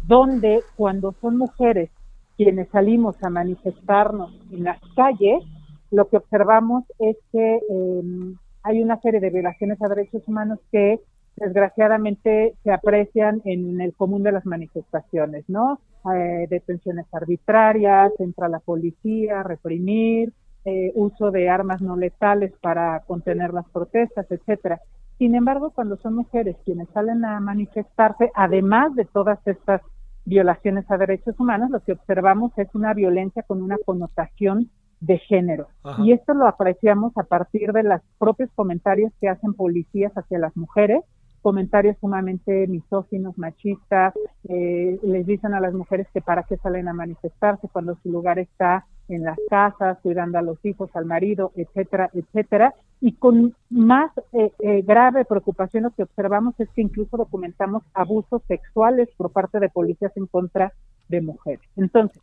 donde 0.07 0.61
cuando 0.77 1.13
son 1.19 1.37
mujeres 1.37 1.89
quienes 2.37 2.69
salimos 2.69 3.21
a 3.23 3.29
manifestarnos 3.29 4.33
en 4.51 4.63
las 4.63 4.79
calles, 4.95 5.43
lo 5.91 6.07
que 6.07 6.17
observamos 6.17 6.85
es 6.99 7.17
que 7.31 7.59
em, 7.69 8.37
hay 8.63 8.81
una 8.81 8.99
serie 9.01 9.19
de 9.19 9.29
violaciones 9.29 9.81
a 9.81 9.89
derechos 9.89 10.27
humanos 10.27 10.59
que 10.71 10.99
desgraciadamente 11.35 12.55
se 12.63 12.71
aprecian 12.71 13.41
en 13.45 13.81
el 13.81 13.93
común 13.93 14.23
de 14.23 14.31
las 14.31 14.45
manifestaciones, 14.45 15.45
¿no? 15.47 15.79
Eh, 16.13 16.47
detenciones 16.49 17.05
arbitrarias, 17.13 18.11
entra 18.19 18.47
la 18.47 18.59
policía, 18.59 19.43
reprimir, 19.43 20.33
eh, 20.65 20.91
uso 20.95 21.31
de 21.31 21.49
armas 21.49 21.81
no 21.81 21.95
letales 21.95 22.53
para 22.61 23.01
contener 23.01 23.53
las 23.53 23.67
protestas, 23.69 24.27
etcétera. 24.29 24.79
Sin 25.17 25.35
embargo, 25.35 25.71
cuando 25.71 25.97
son 25.97 26.15
mujeres 26.15 26.55
quienes 26.65 26.89
salen 26.89 27.25
a 27.25 27.39
manifestarse, 27.39 28.31
además 28.35 28.95
de 28.95 29.05
todas 29.05 29.39
estas 29.45 29.81
violaciones 30.25 30.89
a 30.89 30.97
derechos 30.97 31.39
humanos, 31.39 31.71
lo 31.71 31.79
que 31.79 31.93
observamos 31.93 32.51
es 32.57 32.67
una 32.75 32.93
violencia 32.93 33.43
con 33.43 33.61
una 33.61 33.77
connotación 33.85 34.69
de 35.01 35.17
género. 35.17 35.67
Y 35.97 36.13
esto 36.13 36.33
lo 36.33 36.47
apreciamos 36.47 37.11
a 37.17 37.23
partir 37.23 37.73
de 37.73 37.83
los 37.83 38.01
propios 38.17 38.49
comentarios 38.55 39.11
que 39.19 39.27
hacen 39.27 39.53
policías 39.53 40.13
hacia 40.13 40.39
las 40.39 40.55
mujeres, 40.55 41.03
comentarios 41.41 41.97
sumamente 41.99 42.67
misóginos, 42.67 43.35
machistas, 43.37 44.13
eh, 44.47 44.99
les 45.01 45.25
dicen 45.25 45.55
a 45.55 45.59
las 45.59 45.73
mujeres 45.73 46.07
que 46.13 46.21
para 46.21 46.43
qué 46.43 46.57
salen 46.57 46.87
a 46.87 46.93
manifestarse 46.93 47.67
cuando 47.67 47.97
su 48.03 48.11
lugar 48.11 48.37
está 48.37 48.85
en 49.07 49.23
las 49.23 49.39
casas, 49.49 49.97
cuidando 50.03 50.37
a 50.37 50.43
los 50.43 50.63
hijos, 50.63 50.89
al 50.93 51.05
marido, 51.05 51.51
etcétera, 51.55 52.11
etcétera. 52.13 52.75
Y 53.01 53.13
con 53.13 53.55
más 53.71 54.11
eh, 54.33 54.51
eh, 54.59 54.83
grave 54.83 55.25
preocupación 55.25 55.83
lo 55.83 55.89
que 55.89 56.03
observamos 56.03 56.53
es 56.59 56.69
que 56.69 56.83
incluso 56.83 57.17
documentamos 57.17 57.81
abusos 57.95 58.43
sexuales 58.47 59.09
por 59.17 59.31
parte 59.31 59.59
de 59.59 59.69
policías 59.69 60.15
en 60.15 60.27
contra 60.27 60.73
de 61.09 61.21
mujeres. 61.21 61.67
Entonces, 61.75 62.21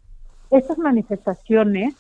estas 0.51 0.79
manifestaciones 0.79 1.95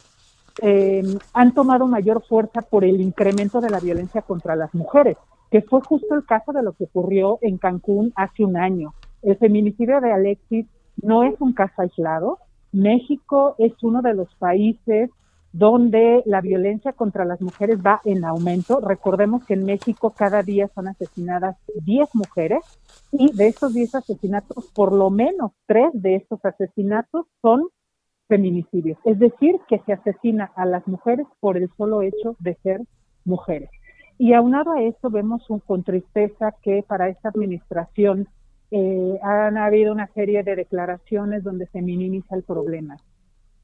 eh, 0.62 1.02
han 1.32 1.54
tomado 1.54 1.86
mayor 1.86 2.22
fuerza 2.26 2.62
por 2.62 2.84
el 2.84 3.00
incremento 3.00 3.60
de 3.60 3.70
la 3.70 3.80
violencia 3.80 4.22
contra 4.22 4.56
las 4.56 4.74
mujeres, 4.74 5.16
que 5.50 5.62
fue 5.62 5.80
justo 5.80 6.14
el 6.14 6.24
caso 6.24 6.52
de 6.52 6.62
lo 6.62 6.72
que 6.72 6.84
ocurrió 6.84 7.38
en 7.42 7.58
Cancún 7.58 8.12
hace 8.16 8.44
un 8.44 8.56
año. 8.56 8.94
El 9.22 9.36
feminicidio 9.36 10.00
de 10.00 10.12
Alexis 10.12 10.66
no 11.02 11.24
es 11.24 11.34
un 11.40 11.52
caso 11.52 11.82
aislado. 11.82 12.38
México 12.72 13.54
es 13.58 13.72
uno 13.82 14.02
de 14.02 14.14
los 14.14 14.34
países 14.36 15.10
donde 15.52 16.22
la 16.26 16.40
violencia 16.40 16.92
contra 16.92 17.24
las 17.24 17.40
mujeres 17.40 17.78
va 17.84 18.00
en 18.04 18.24
aumento. 18.24 18.80
Recordemos 18.80 19.44
que 19.44 19.54
en 19.54 19.64
México 19.64 20.12
cada 20.16 20.42
día 20.42 20.68
son 20.74 20.88
asesinadas 20.88 21.56
10 21.82 22.14
mujeres 22.14 22.60
y 23.12 23.34
de 23.34 23.48
esos 23.48 23.72
10 23.72 23.94
asesinatos, 23.94 24.70
por 24.74 24.92
lo 24.92 25.10
menos 25.10 25.52
3 25.66 25.90
de 25.94 26.16
estos 26.16 26.44
asesinatos 26.44 27.26
son 27.40 27.62
feminicidios, 28.28 28.98
es 29.04 29.18
decir, 29.18 29.56
que 29.68 29.80
se 29.80 29.94
asesina 29.94 30.52
a 30.54 30.66
las 30.66 30.86
mujeres 30.86 31.26
por 31.40 31.56
el 31.56 31.68
solo 31.76 32.02
hecho 32.02 32.36
de 32.38 32.54
ser 32.62 32.80
mujeres. 33.24 33.70
Y 34.18 34.32
aunado 34.32 34.72
a 34.72 34.82
eso, 34.82 35.10
vemos 35.10 35.48
un, 35.48 35.60
con 35.60 35.82
tristeza 35.82 36.52
que 36.62 36.84
para 36.86 37.08
esta 37.08 37.28
administración 37.28 38.28
eh, 38.70 39.18
han 39.22 39.56
habido 39.56 39.92
una 39.92 40.08
serie 40.08 40.42
de 40.42 40.56
declaraciones 40.56 41.42
donde 41.42 41.66
se 41.68 41.80
minimiza 41.80 42.34
el 42.34 42.42
problema, 42.42 42.96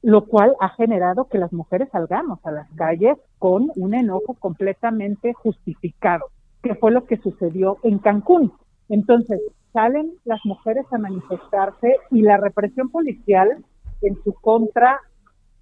lo 0.01 0.25
cual 0.25 0.55
ha 0.59 0.69
generado 0.69 1.25
que 1.25 1.37
las 1.37 1.53
mujeres 1.53 1.89
salgamos 1.91 2.39
a 2.45 2.51
las 2.51 2.69
calles 2.71 3.17
con 3.37 3.69
un 3.75 3.93
enojo 3.93 4.33
completamente 4.35 5.33
justificado, 5.33 6.25
que 6.63 6.75
fue 6.75 6.91
lo 6.91 7.05
que 7.05 7.17
sucedió 7.17 7.77
en 7.83 7.99
Cancún. 7.99 8.53
Entonces, 8.89 9.41
salen 9.73 10.13
las 10.23 10.39
mujeres 10.45 10.85
a 10.91 10.97
manifestarse 10.97 11.97
y 12.11 12.21
la 12.21 12.37
represión 12.37 12.89
policial 12.89 13.63
en 14.01 14.15
su 14.23 14.33
contra, 14.33 14.99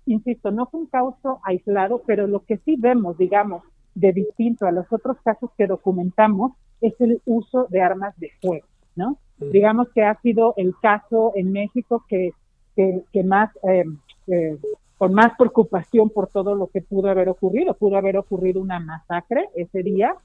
insisto, 0.06 0.52
no 0.52 0.66
fue 0.68 0.82
un 0.82 0.88
caso 0.88 1.40
aislado, 1.44 2.02
pero 2.06 2.28
lo 2.28 2.44
que 2.46 2.58
sí 2.58 2.76
vemos, 2.78 3.18
digamos, 3.18 3.64
de 3.96 4.12
distinto 4.12 4.66
a 4.66 4.72
los 4.72 4.92
otros 4.92 5.18
casos 5.24 5.52
que 5.58 5.68
documentamos 5.68 6.54
es 6.82 7.00
el 7.00 7.22
uso 7.26 7.68
de 7.70 7.82
armas 7.82 8.18
de 8.20 8.32
fuego, 8.42 8.68
¿no? 8.96 9.18
Digamos 9.38 9.90
que 9.94 10.04
ha 10.04 10.20
sido 10.22 10.54
el 10.58 10.74
caso 10.82 11.34
en 11.36 11.52
México 11.52 12.06
que, 12.08 12.32
que, 12.76 13.24
más, 13.24 13.52
eh, 13.68 13.84
eh, 14.28 14.58
con 14.98 15.14
más 15.14 15.34
preocupación 15.38 16.10
por 16.10 16.28
todo 16.28 16.56
lo 16.56 16.68
que 16.68 16.82
pudo 16.82 17.10
haber 17.10 17.30
ocurrido. 17.30 17.74
Pudo 17.74 17.98
haber 17.98 18.18
ocurrido 18.18 18.62
una 18.62 18.80
masacre 18.80 19.50
ese 19.56 19.84
día. 19.84 20.16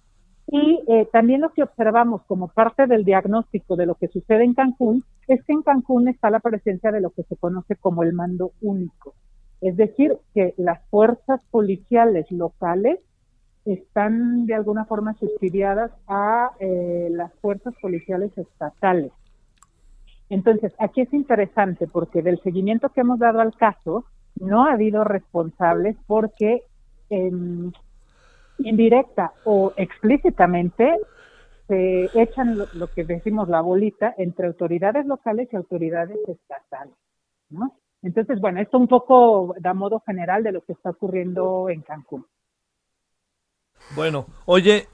Y 0.50 0.82
eh, 0.88 1.06
también 1.12 1.42
lo 1.42 1.52
que 1.52 1.62
observamos 1.62 2.22
como 2.26 2.48
parte 2.48 2.86
del 2.86 3.04
diagnóstico 3.04 3.76
de 3.76 3.84
lo 3.84 3.96
que 3.96 4.08
sucede 4.08 4.44
en 4.44 4.54
Cancún 4.54 5.04
es 5.26 5.44
que 5.44 5.52
en 5.52 5.62
Cancún 5.62 6.08
está 6.08 6.30
la 6.30 6.40
presencia 6.40 6.90
de 6.90 7.02
lo 7.02 7.10
que 7.10 7.22
se 7.24 7.36
conoce 7.36 7.76
como 7.76 8.02
el 8.02 8.14
mando 8.14 8.52
único. 8.62 9.14
Es 9.60 9.76
decir, 9.76 10.16
que 10.34 10.54
las 10.56 10.80
fuerzas 10.88 11.44
policiales 11.50 12.30
locales 12.30 12.98
están 13.66 14.46
de 14.46 14.54
alguna 14.54 14.86
forma 14.86 15.14
subsidiadas 15.14 15.90
a 16.06 16.52
eh, 16.60 17.08
las 17.10 17.34
fuerzas 17.40 17.74
policiales 17.82 18.36
estatales. 18.38 19.12
Entonces, 20.30 20.72
aquí 20.78 21.02
es 21.02 21.12
interesante 21.12 21.86
porque 21.86 22.22
del 22.22 22.40
seguimiento 22.40 22.88
que 22.88 23.02
hemos 23.02 23.18
dado 23.18 23.40
al 23.40 23.54
caso, 23.54 24.06
no 24.40 24.64
ha 24.64 24.72
habido 24.72 25.04
responsables 25.04 25.96
porque 26.06 26.62
em, 27.10 27.72
indirecta 28.58 29.32
o 29.44 29.72
explícitamente 29.76 30.98
se 31.66 32.10
echan 32.14 32.58
lo, 32.74 32.86
que 32.88 33.04
decimos 33.04 33.48
la 33.48 33.60
bolita 33.60 34.14
entre 34.16 34.46
autoridades 34.46 35.06
locales 35.06 35.48
y 35.52 35.56
autoridades 35.56 36.18
estatales, 36.26 36.94
¿no? 37.50 37.78
Entonces, 38.02 38.40
bueno, 38.40 38.60
esto 38.60 38.78
un 38.78 38.88
poco 38.88 39.54
da 39.60 39.74
modo 39.74 40.00
general 40.06 40.42
de 40.42 40.52
lo 40.52 40.62
que 40.62 40.72
está 40.72 40.90
ocurriendo 40.90 41.68
en 41.68 41.82
Cancún. 41.82 42.26
Bueno, 43.94 44.26
oye, 44.46 44.86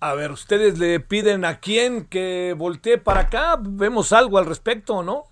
a 0.00 0.14
ver, 0.14 0.30
ustedes 0.30 0.78
le 0.78 1.00
piden 1.00 1.44
a 1.44 1.60
quién 1.60 2.06
que 2.06 2.54
voltee 2.56 2.98
para 2.98 3.20
acá, 3.20 3.56
vemos 3.60 4.12
algo 4.12 4.38
al 4.38 4.46
respecto, 4.46 5.02
¿no? 5.02 5.24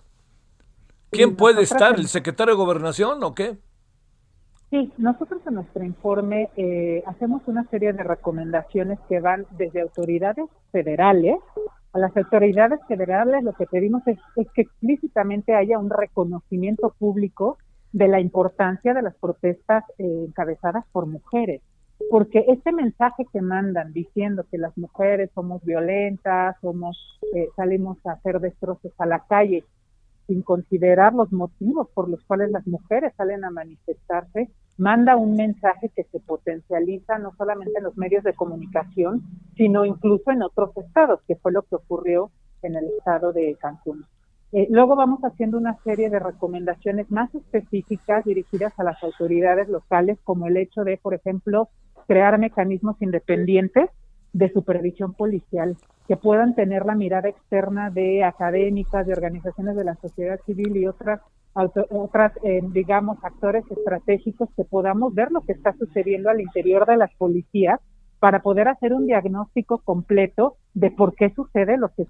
¿Quién 1.11 1.36
puede 1.36 1.62
estar? 1.62 1.99
¿El 1.99 2.09
secretario 2.09 2.55
de 2.55 2.59
Gobernación 2.59 3.22
o 3.24 3.34
qué? 3.34 3.59
Sí, 4.71 4.93
nosotros 4.99 5.43
en 5.49 5.55
nuestro 5.55 5.85
informe 5.85 6.49
eh, 6.57 7.03
hacemos 7.07 7.43
una 7.47 7.64
serie 7.71 7.93
de 7.93 8.05
recomendaciones 8.05 9.01
que 9.09 9.18
van 9.18 9.45
desde 9.59 9.81
autoridades 9.81 10.47
federales. 10.71 11.37
A 11.93 11.99
las 11.99 12.16
autoridades 12.16 12.79
federales 12.87 13.43
lo 13.43 13.53
que 13.53 13.66
pedimos 13.66 14.07
es, 14.07 14.16
que 14.55 14.62
explícitamente 14.62 15.57
haya 15.57 15.77
un 15.79 15.91
reconocimiento 15.91 16.95
público 16.99 17.59
de 17.91 18.07
la 18.07 18.21
importancia 18.21 18.95
de 18.95 19.03
las 19.03 19.16
protestas 19.16 19.83
eh, 19.99 20.27
encabezadas 20.29 20.85
por 20.93 21.07
mujeres 21.07 21.61
porque 22.09 22.45
este 22.49 22.73
mensaje 22.73 23.27
que 23.33 23.43
mandan 23.43 23.93
diciendo 23.93 24.47
que 24.51 24.59
las 24.59 24.77
mujeres 24.79 25.31
somos 25.35 25.62
violentas, 25.64 26.57
somos 26.61 26.97
eh, 27.35 27.49
salimos 27.57 27.99
a 28.07 28.12
hacer 28.12 28.41
destrozos 28.41 28.93
a 28.99 29.07
la 29.07 29.25
calle 29.29 29.64
sin 30.31 30.43
considerar 30.43 31.12
los 31.12 31.33
motivos 31.33 31.89
por 31.93 32.09
los 32.09 32.22
cuales 32.22 32.53
las 32.53 32.64
mujeres 32.64 33.12
salen 33.16 33.45
a 33.45 33.51
manifestarse, 33.51 34.49
manda 34.78 35.16
un 35.16 35.35
mensaje 35.35 35.89
que 35.89 36.05
se 36.05 36.20
potencializa 36.20 37.18
no 37.18 37.35
solamente 37.37 37.78
en 37.78 37.83
los 37.83 37.97
medios 37.97 38.22
de 38.22 38.33
comunicación, 38.33 39.24
sino 39.57 39.85
incluso 39.85 40.31
en 40.31 40.43
otros 40.43 40.70
estados, 40.76 41.18
que 41.26 41.35
fue 41.35 41.51
lo 41.51 41.62
que 41.62 41.74
ocurrió 41.74 42.31
en 42.62 42.76
el 42.76 42.85
estado 42.97 43.33
de 43.33 43.57
Cancún. 43.61 44.05
Eh, 44.53 44.68
luego 44.70 44.95
vamos 44.95 45.18
haciendo 45.22 45.59
una 45.59 45.76
serie 45.83 46.11
de 46.11 46.20
recomendaciones 46.20 47.11
más 47.11 47.35
específicas 47.35 48.24
dirigidas 48.24 48.72
a 48.78 48.85
las 48.85 49.03
autoridades 49.03 49.68
locales, 49.68 50.16
como 50.22 50.47
el 50.47 50.57
hecho 50.59 50.85
de, 50.85 50.97
por 50.97 51.14
ejemplo, 51.14 51.70
crear 52.07 52.39
mecanismos 52.39 53.03
independientes 53.03 53.91
de 54.33 54.53
supervisión 54.53 55.12
policial 55.12 55.76
que 56.11 56.17
puedan 56.17 56.57
tener 56.57 56.87
la 56.87 56.97
mirada 56.97 57.29
externa 57.29 57.89
de 57.89 58.25
académicas, 58.25 59.07
de 59.07 59.13
organizaciones 59.13 59.77
de 59.77 59.85
la 59.85 59.95
sociedad 59.95 60.41
civil 60.45 60.77
y 60.77 60.89
otras, 60.89 61.21
otras 61.55 62.33
eh, 62.43 62.63
digamos, 62.73 63.19
actores 63.23 63.63
estratégicos 63.71 64.49
que 64.57 64.65
podamos 64.65 65.15
ver 65.15 65.31
lo 65.31 65.43
que 65.43 65.53
está 65.53 65.73
sucediendo 65.75 66.29
al 66.29 66.41
interior 66.41 66.85
de 66.85 66.97
las 66.97 67.15
policías 67.15 67.79
para 68.21 68.43
poder 68.43 68.68
hacer 68.68 68.93
un 68.93 69.07
diagnóstico 69.07 69.79
completo 69.79 70.57
de 70.75 70.91
por 70.91 71.14
qué 71.14 71.31
sucede 71.35 71.77
lo 71.79 71.89
que 71.89 72.07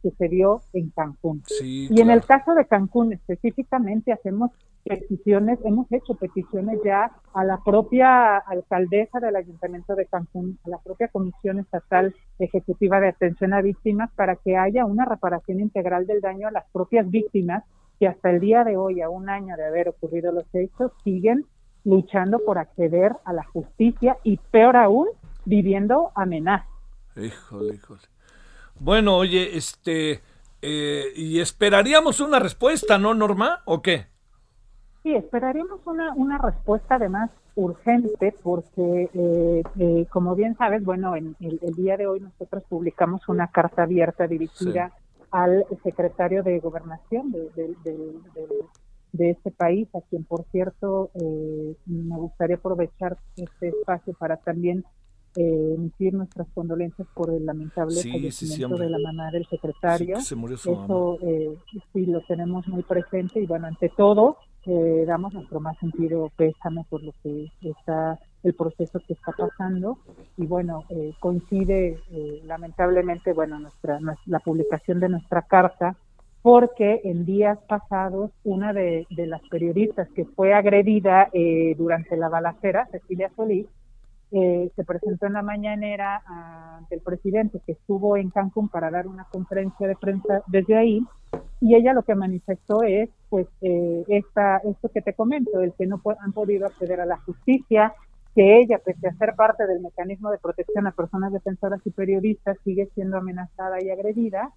sucedió 0.00 0.62
en 0.72 0.90
Cancún. 0.90 1.42
y 1.60 2.00
en 2.00 2.10
el 2.10 2.24
caso 2.24 2.54
de 2.54 2.64
Cancún 2.66 3.12
específicamente 3.12 4.12
hacemos 4.12 4.52
peticiones, 4.84 5.58
hemos 5.64 5.90
hecho 5.92 6.14
peticiones 6.14 6.78
ya 6.84 7.10
a 7.34 7.44
la 7.44 7.58
propia 7.64 8.38
alcaldesa 8.38 9.20
del 9.20 9.36
Ayuntamiento 9.36 9.94
de 9.94 10.06
Cancún, 10.06 10.58
a 10.64 10.70
la 10.70 10.78
propia 10.78 11.08
Comisión 11.08 11.58
Estatal 11.58 12.14
Ejecutiva 12.38 13.00
de 13.00 13.08
Atención 13.08 13.52
a 13.52 13.60
Víctimas 13.60 14.10
para 14.14 14.36
que 14.36 14.56
haya 14.56 14.86
una 14.86 15.04
reparación 15.04 15.60
integral 15.60 16.06
del 16.06 16.20
daño 16.20 16.48
a 16.48 16.52
las 16.52 16.64
propias 16.72 17.10
víctimas 17.10 17.64
que 17.98 18.08
hasta 18.08 18.30
el 18.30 18.40
día 18.40 18.64
de 18.64 18.76
hoy, 18.76 19.02
a 19.02 19.10
un 19.10 19.28
año 19.28 19.56
de 19.56 19.66
haber 19.66 19.88
ocurrido 19.88 20.32
los 20.32 20.46
hechos, 20.54 20.92
siguen 21.04 21.44
luchando 21.84 22.38
por 22.44 22.58
acceder 22.58 23.12
a 23.24 23.32
la 23.32 23.44
justicia 23.44 24.16
y 24.22 24.38
peor 24.50 24.76
aún, 24.76 25.08
viviendo 25.50 26.12
amenazas. 26.14 26.68
Híjole, 27.16 27.74
híjole. 27.74 28.00
Bueno, 28.78 29.16
oye, 29.16 29.56
este, 29.58 30.22
eh, 30.62 31.06
y 31.16 31.40
esperaríamos 31.40 32.20
una 32.20 32.38
respuesta, 32.38 32.98
¿no, 32.98 33.12
Norma? 33.14 33.62
¿O 33.66 33.82
qué? 33.82 34.06
Sí, 35.02 35.12
esperaríamos 35.14 35.80
una, 35.86 36.14
una 36.14 36.38
respuesta 36.38 36.94
además 36.94 37.30
urgente 37.56 38.34
porque, 38.42 39.10
eh, 39.12 39.62
eh, 39.78 40.06
como 40.10 40.34
bien 40.36 40.56
sabes, 40.56 40.84
bueno, 40.84 41.16
en 41.16 41.34
el, 41.40 41.58
día 41.74 41.96
de 41.96 42.06
hoy 42.06 42.20
nosotros 42.20 42.62
publicamos 42.68 43.28
una 43.28 43.48
carta 43.48 43.82
abierta 43.82 44.26
dirigida 44.26 44.92
al 45.32 45.66
secretario 45.82 46.42
de 46.42 46.60
Gobernación 46.60 47.32
de, 47.32 47.50
de, 49.12 49.30
este 49.30 49.50
país, 49.50 49.88
a 49.94 50.00
quien, 50.08 50.24
por 50.24 50.44
cierto, 50.52 51.10
me 51.86 52.16
gustaría 52.16 52.56
aprovechar 52.56 53.16
este 53.36 53.68
espacio 53.68 54.14
para 54.14 54.36
también 54.36 54.84
eh, 55.36 55.74
emitir 55.76 56.12
nuestras 56.12 56.48
condolencias 56.54 57.06
por 57.14 57.30
el 57.30 57.46
lamentable 57.46 57.94
fallecimiento 58.02 58.76
de 58.76 58.90
la 58.90 58.98
mamá 58.98 59.30
del 59.30 59.46
secretario. 59.46 60.16
Eso 60.16 61.18
eh, 61.22 61.56
sí 61.92 62.06
lo 62.06 62.20
tenemos 62.22 62.66
muy 62.66 62.82
presente 62.82 63.40
y 63.40 63.46
bueno, 63.46 63.68
ante 63.68 63.90
todo 63.90 64.38
eh, 64.66 65.04
damos 65.06 65.32
nuestro 65.32 65.60
más 65.60 65.78
sentido 65.78 66.30
pésame 66.36 66.84
por 66.90 67.02
lo 67.04 67.14
que 67.22 67.46
está 67.62 68.18
el 68.42 68.54
proceso 68.54 68.98
que 69.06 69.12
está 69.12 69.30
pasando. 69.30 69.98
Y 70.36 70.46
bueno 70.46 70.84
eh, 70.88 71.12
coincide 71.20 72.00
lamentablemente 72.44 73.32
bueno 73.32 73.60
nuestra, 73.60 74.00
la 74.26 74.40
publicación 74.40 74.98
de 74.98 75.10
nuestra 75.10 75.42
carta 75.42 75.96
porque 76.42 77.02
en 77.04 77.24
días 77.24 77.58
pasados 77.68 78.32
una 78.42 78.72
de, 78.72 79.06
de 79.10 79.26
las 79.26 79.42
periodistas 79.48 80.08
que 80.10 80.24
fue 80.24 80.54
agredida 80.54 81.28
durante 81.76 82.16
la 82.16 82.30
balacera, 82.30 82.88
Cecilia 82.90 83.30
Solís, 83.36 83.66
eh, 84.32 84.70
se 84.76 84.84
presentó 84.84 85.26
en 85.26 85.32
la 85.32 85.42
mañanera 85.42 86.22
ante 86.76 86.94
el 86.94 87.00
presidente 87.00 87.60
que 87.66 87.72
estuvo 87.72 88.16
en 88.16 88.30
Cancún 88.30 88.68
para 88.68 88.90
dar 88.90 89.06
una 89.06 89.24
conferencia 89.24 89.88
de 89.88 89.96
prensa 89.96 90.42
desde 90.46 90.76
ahí 90.76 91.04
y 91.60 91.74
ella 91.74 91.92
lo 91.92 92.02
que 92.02 92.14
manifestó 92.14 92.82
es 92.82 93.10
pues 93.28 93.46
eh, 93.60 94.04
esta, 94.08 94.58
esto 94.58 94.88
que 94.88 95.02
te 95.02 95.14
comento, 95.14 95.60
el 95.60 95.74
que 95.74 95.86
no 95.86 96.00
han 96.20 96.32
podido 96.32 96.66
acceder 96.66 97.00
a 97.00 97.06
la 97.06 97.18
justicia, 97.18 97.92
que 98.34 98.60
ella, 98.60 98.78
pese 98.78 99.08
a 99.08 99.14
ser 99.14 99.34
parte 99.34 99.66
del 99.66 99.80
mecanismo 99.80 100.30
de 100.30 100.38
protección 100.38 100.86
a 100.86 100.92
personas 100.92 101.32
defensoras 101.32 101.80
y 101.84 101.90
periodistas, 101.90 102.56
sigue 102.64 102.88
siendo 102.94 103.18
amenazada 103.18 103.82
y 103.82 103.90
agredida. 103.90 104.52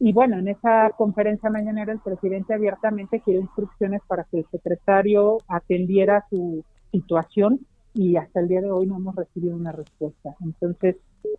Y 0.00 0.12
bueno, 0.12 0.38
en 0.38 0.48
esa 0.48 0.90
conferencia 0.96 1.50
mañanera 1.50 1.92
el 1.92 2.00
presidente 2.00 2.54
abiertamente 2.54 3.20
quiere 3.20 3.40
instrucciones 3.40 4.00
para 4.08 4.24
que 4.24 4.38
el 4.38 4.46
secretario 4.50 5.38
atendiera 5.46 6.24
su 6.30 6.64
situación 6.90 7.60
y 7.94 8.16
hasta 8.16 8.40
el 8.40 8.48
día 8.48 8.60
de 8.60 8.70
hoy 8.70 8.86
no 8.86 8.96
hemos 8.96 9.14
recibido 9.14 9.56
una 9.56 9.72
respuesta. 9.72 10.34
Entonces, 10.40 10.96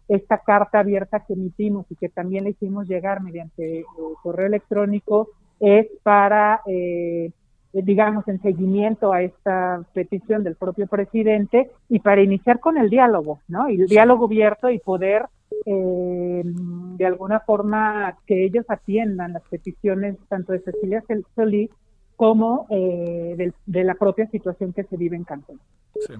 esta 0.07 0.39
carta 0.39 0.79
abierta 0.79 1.25
que 1.25 1.33
emitimos 1.33 1.85
y 1.89 1.95
que 1.95 2.09
también 2.09 2.43
le 2.43 2.51
hicimos 2.51 2.87
llegar 2.87 3.21
mediante 3.21 3.79
eh, 3.79 3.85
correo 4.21 4.47
electrónico 4.47 5.29
es 5.59 5.87
para 6.03 6.61
eh, 6.65 7.31
eh, 7.73 7.81
digamos, 7.83 8.27
en 8.27 8.41
seguimiento 8.41 9.13
a 9.13 9.21
esta 9.21 9.85
petición 9.93 10.43
del 10.43 10.55
propio 10.55 10.87
presidente 10.87 11.71
y 11.87 11.99
para 11.99 12.21
iniciar 12.21 12.59
con 12.59 12.77
el 12.77 12.89
diálogo, 12.89 13.39
¿no? 13.47 13.69
Y 13.69 13.79
el 13.79 13.87
diálogo 13.87 14.25
abierto 14.25 14.69
y 14.69 14.79
poder, 14.79 15.27
eh, 15.65 16.41
de 16.43 17.05
alguna 17.05 17.39
forma, 17.39 18.17
que 18.27 18.43
ellos 18.43 18.65
atiendan 18.67 19.33
las 19.33 19.43
peticiones 19.43 20.17
tanto 20.27 20.51
de 20.51 20.59
Cecilia 20.59 21.01
Solís 21.35 21.69
como 22.17 22.67
de, 22.69 23.53
de, 23.65 23.83
la 23.83 23.95
propia 23.95 24.27
situación 24.27 24.73
que 24.73 24.83
se 24.83 24.97
vive 24.97 25.15
en 25.15 25.23
Cancún. 25.23 25.59
Sí. 25.95 26.13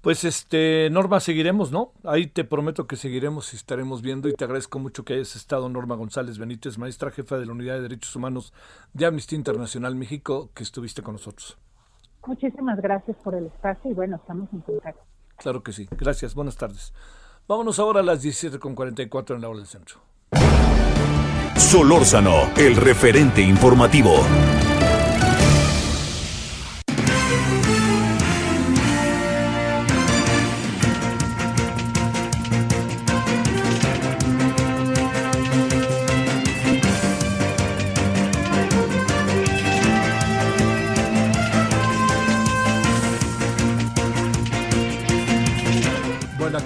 Pues 0.00 0.22
este, 0.24 0.88
Norma, 0.90 1.18
seguiremos, 1.20 1.72
¿no? 1.72 1.92
Ahí 2.04 2.28
te 2.28 2.44
prometo 2.44 2.86
que 2.86 2.96
seguiremos 2.96 3.52
y 3.52 3.56
estaremos 3.56 4.00
viendo 4.00 4.28
y 4.28 4.34
te 4.34 4.44
agradezco 4.44 4.78
mucho 4.78 5.04
que 5.04 5.14
hayas 5.14 5.34
estado, 5.34 5.68
Norma 5.68 5.96
González 5.96 6.38
Benítez, 6.38 6.78
maestra 6.78 7.10
jefa 7.10 7.36
de 7.36 7.46
la 7.46 7.52
Unidad 7.52 7.74
de 7.74 7.82
Derechos 7.82 8.14
Humanos 8.14 8.52
de 8.92 9.06
Amnistía 9.06 9.36
Internacional 9.36 9.96
México, 9.96 10.50
que 10.54 10.62
estuviste 10.62 11.02
con 11.02 11.14
nosotros. 11.14 11.58
Muchísimas 12.26 12.80
gracias 12.80 13.16
por 13.24 13.34
el 13.34 13.46
espacio 13.46 13.90
y 13.90 13.94
bueno, 13.94 14.16
estamos 14.16 14.48
en 14.52 14.60
contacto. 14.60 15.02
Claro 15.38 15.62
que 15.62 15.72
sí. 15.72 15.88
Gracias. 15.98 16.34
Buenas 16.34 16.56
tardes. 16.56 16.92
Vámonos 17.46 17.78
ahora 17.78 18.00
a 18.00 18.02
las 18.02 18.22
17.44 18.22 19.34
en 19.34 19.40
la 19.40 19.48
hora 19.48 19.58
del 19.58 19.66
centro. 19.66 20.00
Solórzano, 21.56 22.50
el 22.56 22.76
referente 22.76 23.40
informativo. 23.40 24.20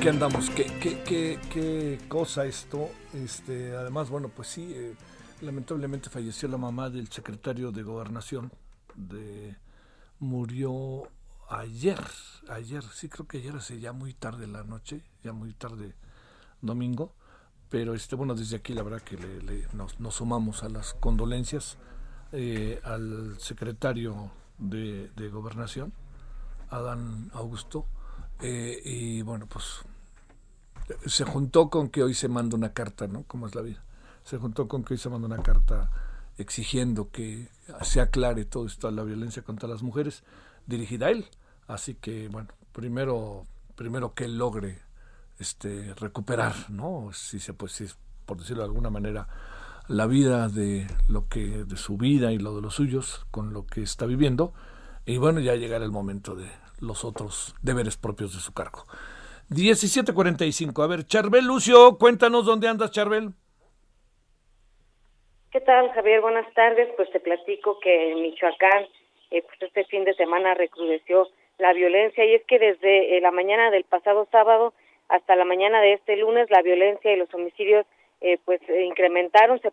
Aquí 0.03 0.09
andamos. 0.09 0.51
¿Qué, 0.51 0.65
qué, 0.81 1.39
qué, 1.49 2.01
cosa 2.09 2.45
esto? 2.45 2.91
Este, 3.15 3.77
además, 3.77 4.11
bueno, 4.11 4.31
pues 4.31 4.49
sí, 4.49 4.73
eh, 4.75 4.97
lamentablemente 5.43 6.11
falleció 6.11 6.49
la 6.49 6.57
mamá 6.57 6.91
del 6.91 7.07
secretario 7.07 7.71
de 7.71 7.85
Gobernación. 7.85 8.51
De, 8.97 9.57
murió 10.19 11.05
ayer, 11.49 12.01
ayer, 12.49 12.83
sí 12.83 13.09
creo 13.09 13.29
que 13.29 13.39
ayer, 13.39 13.55
hace 13.55 13.79
ya 13.79 13.93
muy 13.93 14.13
tarde 14.13 14.49
la 14.49 14.65
noche, 14.65 15.05
ya 15.23 15.33
muy 15.33 15.53
tarde 15.53 15.95
domingo. 16.63 17.15
Pero 17.69 17.95
este, 17.95 18.17
bueno, 18.17 18.35
desde 18.35 18.57
aquí 18.57 18.75
la 18.75 18.83
verdad 18.83 19.03
que 19.03 19.17
le, 19.17 19.69
nos, 19.73 19.95
sumamos 20.17 20.65
a 20.65 20.69
las 20.69 20.95
condolencias 20.95 21.79
eh, 22.33 22.81
al 22.83 23.39
secretario 23.39 24.33
de, 24.59 25.13
de 25.15 25.29
Gobernación, 25.29 25.93
Adán 26.71 27.31
Augusto. 27.35 27.87
Eh, 28.41 28.83
y 28.85 29.23
bueno, 29.23 29.47
pues 29.47 29.85
se 31.07 31.25
juntó 31.25 31.71
con 31.71 31.89
que 31.89 32.03
hoy 32.03 32.15
se 32.15 32.29
manda 32.29 32.57
una 32.57 32.73
carta, 32.73 33.07
¿no? 33.07 33.25
Como 33.25 33.47
es 33.47 33.55
la 33.55 33.63
vida. 33.63 33.83
Se 34.25 34.39
juntó 34.39 34.69
con 34.69 34.85
que 34.85 34.95
hoy 34.95 34.99
se 34.99 35.09
manda 35.09 35.27
una 35.27 35.43
carta 35.43 35.91
exigiendo 36.39 37.11
que 37.11 37.49
se 37.83 38.01
aclare 38.01 38.45
todo 38.45 38.67
esto 38.67 38.91
la 38.91 39.03
violencia 39.03 39.43
contra 39.43 39.69
las 39.69 39.83
mujeres 39.83 40.23
dirigida 40.67 41.07
a 41.07 41.11
él. 41.11 41.27
Así 41.67 41.95
que, 41.95 42.29
bueno, 42.29 42.49
primero, 42.73 43.47
primero 43.75 44.15
que 44.15 44.25
él 44.25 44.39
logre 44.39 44.81
este, 45.39 45.95
recuperar, 45.95 46.71
¿no? 46.71 47.11
Si 47.13 47.41
se 47.41 47.53
pues, 47.53 47.73
si, 47.73 47.87
por 48.27 48.39
decirlo 48.39 48.63
de 48.63 48.69
alguna 48.69 48.91
manera, 48.91 49.29
la 49.89 50.07
vida 50.07 50.49
de 50.49 50.87
lo 51.09 51.29
que, 51.29 51.65
de 51.65 51.77
su 51.77 51.97
vida 51.97 52.33
y 52.33 52.39
lo 52.39 52.55
de 52.55 52.63
los 52.63 52.75
suyos 52.75 53.27
con 53.31 53.53
lo 53.53 53.67
que 53.67 53.83
está 53.83 54.07
viviendo. 54.07 54.53
Y 55.05 55.17
bueno, 55.19 55.41
ya 55.41 55.57
llegará 55.57 55.85
el 55.85 55.91
momento 55.91 56.35
de 56.35 56.49
los 56.79 57.05
otros 57.05 57.55
deberes 57.63 57.97
propios 57.97 58.35
de 58.35 58.41
su 58.41 58.53
cargo. 58.53 58.87
17:45. 59.55 60.83
A 60.83 60.87
ver, 60.87 61.05
Charbel 61.05 61.45
Lucio, 61.45 61.99
cuéntanos 61.99 62.47
dónde 62.47 62.69
andas, 62.69 62.91
Charbel. 62.91 63.31
¿Qué 65.51 65.61
tal, 65.61 65.91
Javier? 65.93 66.21
Buenas 66.21 66.53
tardes. 66.55 66.89
Pues 66.97 67.11
te 67.11 67.21
platico 67.21 67.79
que 67.81 68.13
en 68.13 68.23
Michoacán, 68.23 68.87
eh, 69.31 69.43
pues 69.43 69.63
este 69.63 69.85
fin 69.85 70.05
de 70.05 70.15
semana 70.15 70.55
recrudeció 70.55 71.29
la 71.59 71.73
violencia 71.73 72.25
y 72.25 72.35
es 72.35 72.45
que 72.45 72.59
desde 72.59 73.17
eh, 73.17 73.21
la 73.21 73.31
mañana 73.31 73.71
del 73.71 73.85
pasado 73.85 74.27
sábado 74.33 74.73
hasta 75.09 75.37
la 75.37 75.45
mañana 75.45 75.81
de 75.83 75.93
este 75.93 76.17
lunes 76.17 76.51
la 76.51 76.63
violencia 76.63 77.13
y 77.13 77.17
los 77.17 77.33
homicidios 77.35 77.85
eh, 78.23 78.39
pues 78.45 78.61
incrementaron, 78.69 79.61
se, 79.61 79.71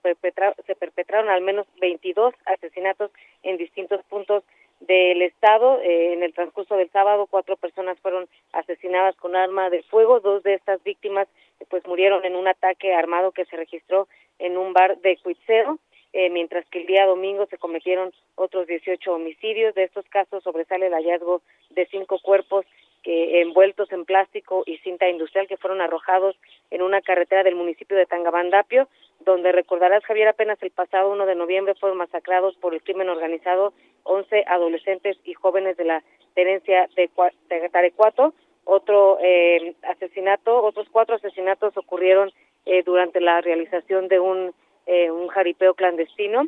se 0.66 0.76
perpetraron 0.76 1.30
al 1.30 1.42
menos 1.42 1.66
22 1.80 2.34
asesinatos 2.46 3.12
en 3.44 3.58
distintos 3.58 4.04
puntos 4.10 4.44
del 4.80 5.22
Estado. 5.22 5.80
Eh, 5.82 6.14
en 6.14 6.24
el 6.24 6.34
transcurso 6.34 6.76
del 6.76 6.90
sábado, 6.92 7.28
cuatro 7.30 7.58
personas 7.58 8.00
fueron 8.00 8.28
asesinadas 8.54 9.16
con 9.18 9.36
arma 9.36 9.70
de 9.70 9.84
fuego. 9.84 10.20
Dos 10.20 10.44
de 10.44 10.56
estas 10.56 10.82
víctimas 10.84 11.28
eh, 11.60 11.66
pues 11.70 11.86
murieron 11.88 12.26
en 12.26 12.36
un 12.36 12.48
ataque 12.48 12.94
armado 12.94 13.32
que 13.32 13.46
se 13.46 13.58
registró 13.58 14.08
en 14.40 14.58
un 14.58 14.74
bar 14.74 14.98
de 15.00 15.18
Cuitzeo. 15.18 15.80
Eh, 16.12 16.30
mientras 16.32 16.68
que 16.70 16.82
el 16.82 16.88
día 16.88 17.06
domingo 17.06 17.46
se 17.46 17.60
cometieron 17.60 18.12
otros 18.36 18.66
18 18.68 19.14
homicidios. 19.14 19.76
De 19.76 19.84
estos 19.84 20.06
casos 20.10 20.44
sobresale 20.44 20.88
el 20.88 20.94
hallazgo 20.94 21.42
de 21.70 21.86
cinco 21.86 22.20
cuerpos 22.20 22.66
que 23.04 23.42
envueltos 23.42 23.92
en 23.92 24.06
plástico 24.06 24.64
y 24.66 24.78
cinta 24.80 25.08
industrial 25.08 25.48
que 25.48 25.58
fueron 25.58 25.82
arrojados 25.82 26.36
en 26.72 26.82
una 26.82 27.02
carretera 27.02 27.44
del 27.44 27.56
municipio 27.56 27.96
de 27.96 28.06
Tangabandapio, 28.06 28.90
donde 29.30 29.52
recordarás 29.52 30.04
Javier 30.06 30.28
apenas 30.28 30.62
el 30.62 30.72
pasado 30.72 31.12
1 31.12 31.26
de 31.26 31.36
noviembre 31.36 31.76
fueron 31.76 31.98
masacrados 31.98 32.56
por 32.58 32.74
el 32.74 32.82
crimen 32.82 33.10
organizado 33.10 33.74
11 34.04 34.44
adolescentes 34.48 35.18
y 35.24 35.34
jóvenes 35.34 35.78
de 35.78 35.86
la 35.86 36.04
tenencia 36.34 36.90
de 36.96 37.70
Tarecuato. 37.70 38.34
Otro 38.66 39.18
eh, 39.22 39.76
asesinato, 39.84 40.64
otros 40.64 40.88
cuatro 40.92 41.16
asesinatos 41.16 41.78
ocurrieron 41.78 42.32
eh, 42.66 42.84
durante 42.84 43.22
la 43.22 43.42
realización 43.42 44.08
de 44.08 44.20
un, 44.20 44.54
eh, 44.86 45.12
un 45.12 45.28
jaripeo 45.28 45.74
clandestino 45.74 46.48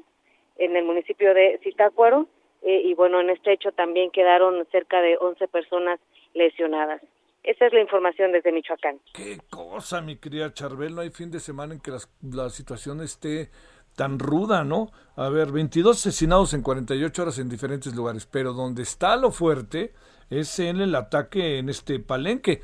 en 0.57 0.75
el 0.75 0.83
municipio 0.83 1.33
de 1.33 1.59
Zitácuaro. 1.63 2.27
y 2.63 2.93
bueno, 2.93 3.19
en 3.19 3.31
este 3.31 3.53
hecho 3.53 3.71
también 3.71 4.11
quedaron 4.11 4.65
cerca 4.71 5.01
de 5.01 5.17
11 5.17 5.47
personas 5.47 5.99
lesionadas. 6.33 7.01
Esa 7.43 7.65
es 7.65 7.73
la 7.73 7.81
información 7.81 8.31
desde 8.31 8.51
Michoacán. 8.51 8.99
Qué 9.13 9.39
cosa, 9.49 10.01
mi 10.01 10.17
querida 10.17 10.53
Charbel, 10.53 10.93
no 10.93 11.01
hay 11.01 11.09
fin 11.09 11.31
de 11.31 11.39
semana 11.39 11.73
en 11.73 11.79
que 11.79 11.91
la 12.21 12.49
situación 12.49 13.01
esté 13.01 13.49
tan 13.95 14.19
ruda, 14.19 14.63
¿no? 14.63 14.91
A 15.15 15.29
ver, 15.29 15.51
22 15.51 15.97
asesinados 15.97 16.53
en 16.53 16.61
48 16.61 17.21
horas 17.21 17.39
en 17.39 17.49
diferentes 17.49 17.95
lugares, 17.95 18.25
pero 18.25 18.53
donde 18.53 18.83
está 18.83 19.15
lo 19.15 19.31
fuerte 19.31 19.93
es 20.29 20.59
en 20.59 20.81
el 20.81 20.95
ataque 20.95 21.57
en 21.57 21.69
este 21.69 21.99
palenque, 21.99 22.61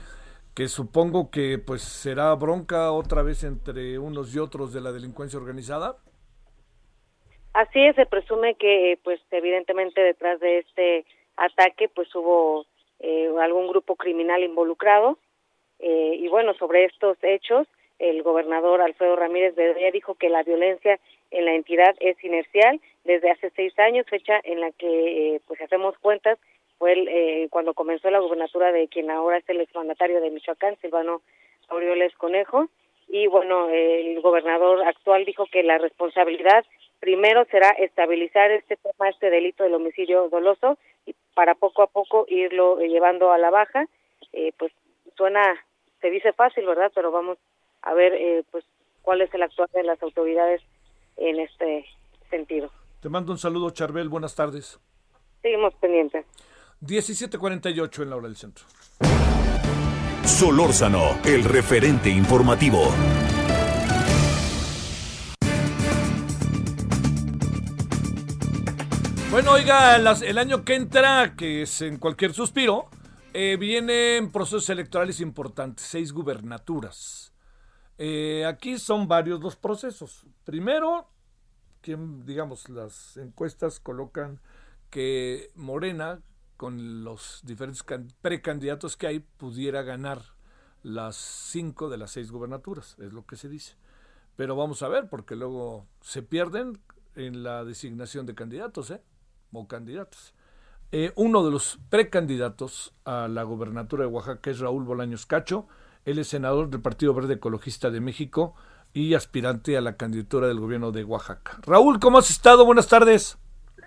que 0.55 0.67
supongo 0.67 1.29
que 1.31 1.57
pues 1.57 1.81
será 1.81 2.33
bronca 2.35 2.91
otra 2.91 3.23
vez 3.23 3.43
entre 3.43 3.99
unos 3.99 4.33
y 4.35 4.39
otros 4.39 4.73
de 4.73 4.81
la 4.81 4.91
delincuencia 4.91 5.39
organizada. 5.39 5.97
Así 7.53 7.83
es, 7.83 7.95
se 7.95 8.05
presume 8.05 8.55
que 8.55 8.99
pues 9.03 9.19
evidentemente 9.31 10.01
detrás 10.01 10.39
de 10.39 10.59
este 10.59 11.05
ataque 11.35 11.89
pues 11.89 12.13
hubo 12.15 12.65
eh, 12.99 13.29
algún 13.41 13.67
grupo 13.67 13.95
criminal 13.95 14.43
involucrado. 14.43 15.17
Eh, 15.79 16.17
y 16.19 16.27
bueno, 16.27 16.53
sobre 16.55 16.85
estos 16.85 17.17
hechos, 17.21 17.67
el 17.99 18.23
gobernador 18.23 18.81
Alfredo 18.81 19.15
Ramírez 19.15 19.55
Bedoya 19.55 19.91
dijo 19.91 20.15
que 20.15 20.29
la 20.29 20.43
violencia 20.43 20.99
en 21.31 21.45
la 21.45 21.53
entidad 21.53 21.95
es 21.99 22.21
inercial 22.23 22.79
desde 23.03 23.31
hace 23.31 23.51
seis 23.55 23.77
años, 23.79 24.05
fecha 24.09 24.39
en 24.43 24.61
la 24.61 24.71
que, 24.71 25.35
eh, 25.35 25.41
pues 25.47 25.61
hacemos 25.61 25.97
cuentas, 25.99 26.37
fue 26.77 26.93
el, 26.93 27.49
cuando 27.49 27.73
comenzó 27.73 28.11
la 28.11 28.19
gubernatura 28.19 28.71
de 28.71 28.87
quien 28.87 29.09
ahora 29.09 29.37
es 29.37 29.49
el 29.49 29.61
exmandatario 29.61 30.21
de 30.21 30.29
Michoacán, 30.29 30.77
Silvano 30.79 31.21
Aureoles 31.69 32.15
Conejo. 32.15 32.69
Y 33.07 33.25
bueno, 33.27 33.69
el 33.69 34.19
gobernador 34.21 34.83
actual 34.83 35.25
dijo 35.25 35.45
que 35.51 35.63
la 35.63 35.79
responsabilidad 35.79 36.65
primero 36.99 37.45
será 37.45 37.69
estabilizar 37.69 38.51
este 38.51 38.75
tema, 38.77 39.09
este 39.09 39.29
delito 39.29 39.63
del 39.63 39.75
homicidio 39.75 40.29
doloso, 40.29 40.77
para 41.37 41.53
poco 41.53 41.83
a 41.83 41.87
poco 41.87 42.25
irlo 42.29 42.79
eh, 42.79 42.89
llevando 42.89 43.31
a 43.31 43.37
la 43.37 43.51
baja. 43.51 43.85
Eh, 44.33 44.53
pues 44.57 44.73
suena, 45.15 45.43
se 46.01 46.09
dice 46.09 46.33
fácil, 46.33 46.65
¿verdad? 46.65 46.91
Pero 46.95 47.11
vamos 47.11 47.37
a 47.83 47.93
ver, 47.93 48.11
eh, 48.15 48.43
pues, 48.51 48.65
cuál 49.03 49.21
es 49.21 49.31
el 49.35 49.43
actuar 49.43 49.69
de 49.69 49.83
las 49.83 50.01
autoridades 50.01 50.63
en 51.15 51.39
este 51.39 51.85
sentido. 52.31 52.71
Te 53.01 53.09
mando 53.09 53.31
un 53.33 53.37
saludo, 53.37 53.69
Charbel. 53.69 54.09
Buenas 54.09 54.33
tardes. 54.33 54.79
Seguimos 55.43 55.75
pendientes. 55.75 56.25
17:48 56.81 58.01
en 58.01 58.09
la 58.09 58.15
hora 58.15 58.27
del 58.27 58.35
centro. 58.35 58.65
Solórzano, 60.23 61.19
el 61.23 61.43
referente 61.43 62.09
informativo. 62.09 62.81
Bueno, 69.37 69.51
oiga, 69.51 69.97
el 69.97 70.37
año 70.39 70.65
que 70.65 70.73
entra, 70.73 71.35
que 71.35 71.61
es 71.61 71.83
en 71.83 71.99
cualquier 71.99 72.33
suspiro, 72.33 72.89
eh, 73.35 73.55
vienen 73.59 74.31
procesos 74.31 74.67
electorales 74.71 75.21
importantes, 75.21 75.85
seis 75.85 76.11
gubernaturas. 76.11 77.31
Eh, 77.99 78.47
aquí 78.47 78.79
son 78.79 79.07
varios 79.07 79.39
los 79.39 79.55
procesos. 79.55 80.25
Primero, 80.43 81.11
quien, 81.81 82.25
digamos, 82.25 82.67
las 82.67 83.15
encuestas 83.17 83.79
colocan 83.79 84.41
que 84.89 85.51
Morena, 85.53 86.19
con 86.57 87.03
los 87.03 87.41
diferentes 87.43 87.85
precandidatos 88.21 88.97
que 88.97 89.05
hay, 89.05 89.19
pudiera 89.19 89.83
ganar 89.83 90.23
las 90.81 91.15
cinco 91.15 91.89
de 91.89 91.97
las 91.99 92.09
seis 92.09 92.31
gubernaturas, 92.31 92.95
es 92.97 93.13
lo 93.13 93.23
que 93.27 93.35
se 93.35 93.49
dice. 93.49 93.75
Pero 94.35 94.55
vamos 94.55 94.81
a 94.81 94.87
ver, 94.87 95.09
porque 95.09 95.35
luego 95.35 95.85
se 96.01 96.23
pierden 96.23 96.79
en 97.13 97.43
la 97.43 97.63
designación 97.65 98.25
de 98.25 98.33
candidatos, 98.33 98.89
¿eh? 98.89 99.03
O 99.51 99.67
candidatas. 99.67 100.33
Eh, 100.91 101.11
uno 101.15 101.43
de 101.43 101.51
los 101.51 101.79
precandidatos 101.89 102.93
a 103.03 103.27
la 103.27 103.43
gobernatura 103.43 104.03
de 104.03 104.09
Oaxaca 104.09 104.49
es 104.49 104.59
Raúl 104.59 104.83
Bolaños 104.83 105.25
Cacho. 105.25 105.67
Él 106.05 106.19
es 106.19 106.27
senador 106.27 106.69
del 106.69 106.81
Partido 106.81 107.13
Verde 107.13 107.35
Ecologista 107.35 107.89
de 107.89 107.99
México 107.99 108.55
y 108.93 109.13
aspirante 109.13 109.77
a 109.77 109.81
la 109.81 109.97
candidatura 109.97 110.47
del 110.47 110.59
gobierno 110.59 110.91
de 110.91 111.03
Oaxaca. 111.03 111.59
Raúl, 111.63 111.99
¿cómo 111.99 112.17
has 112.17 112.29
estado? 112.29 112.65
Buenas 112.65 112.87
tardes. 112.87 113.37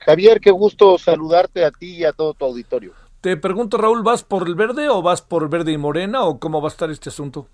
Javier, 0.05 0.41
qué 0.41 0.51
gusto 0.51 0.99
saludarte 0.99 1.65
a 1.65 1.71
ti 1.71 1.97
y 1.97 2.05
a 2.05 2.13
todo 2.13 2.35
tu 2.35 2.45
auditorio. 2.45 2.93
Te 3.21 3.37
pregunto, 3.37 3.77
Raúl, 3.77 4.03
¿vas 4.03 4.23
por 4.23 4.47
el 4.47 4.55
verde 4.55 4.89
o 4.89 5.03
vas 5.03 5.21
por 5.21 5.49
verde 5.51 5.73
y 5.73 5.79
morena 5.79 6.25
o 6.25 6.39
cómo 6.39 6.63
va 6.63 6.69
a 6.69 6.73
estar 6.73 6.91
este 6.91 7.11
asunto? 7.11 7.49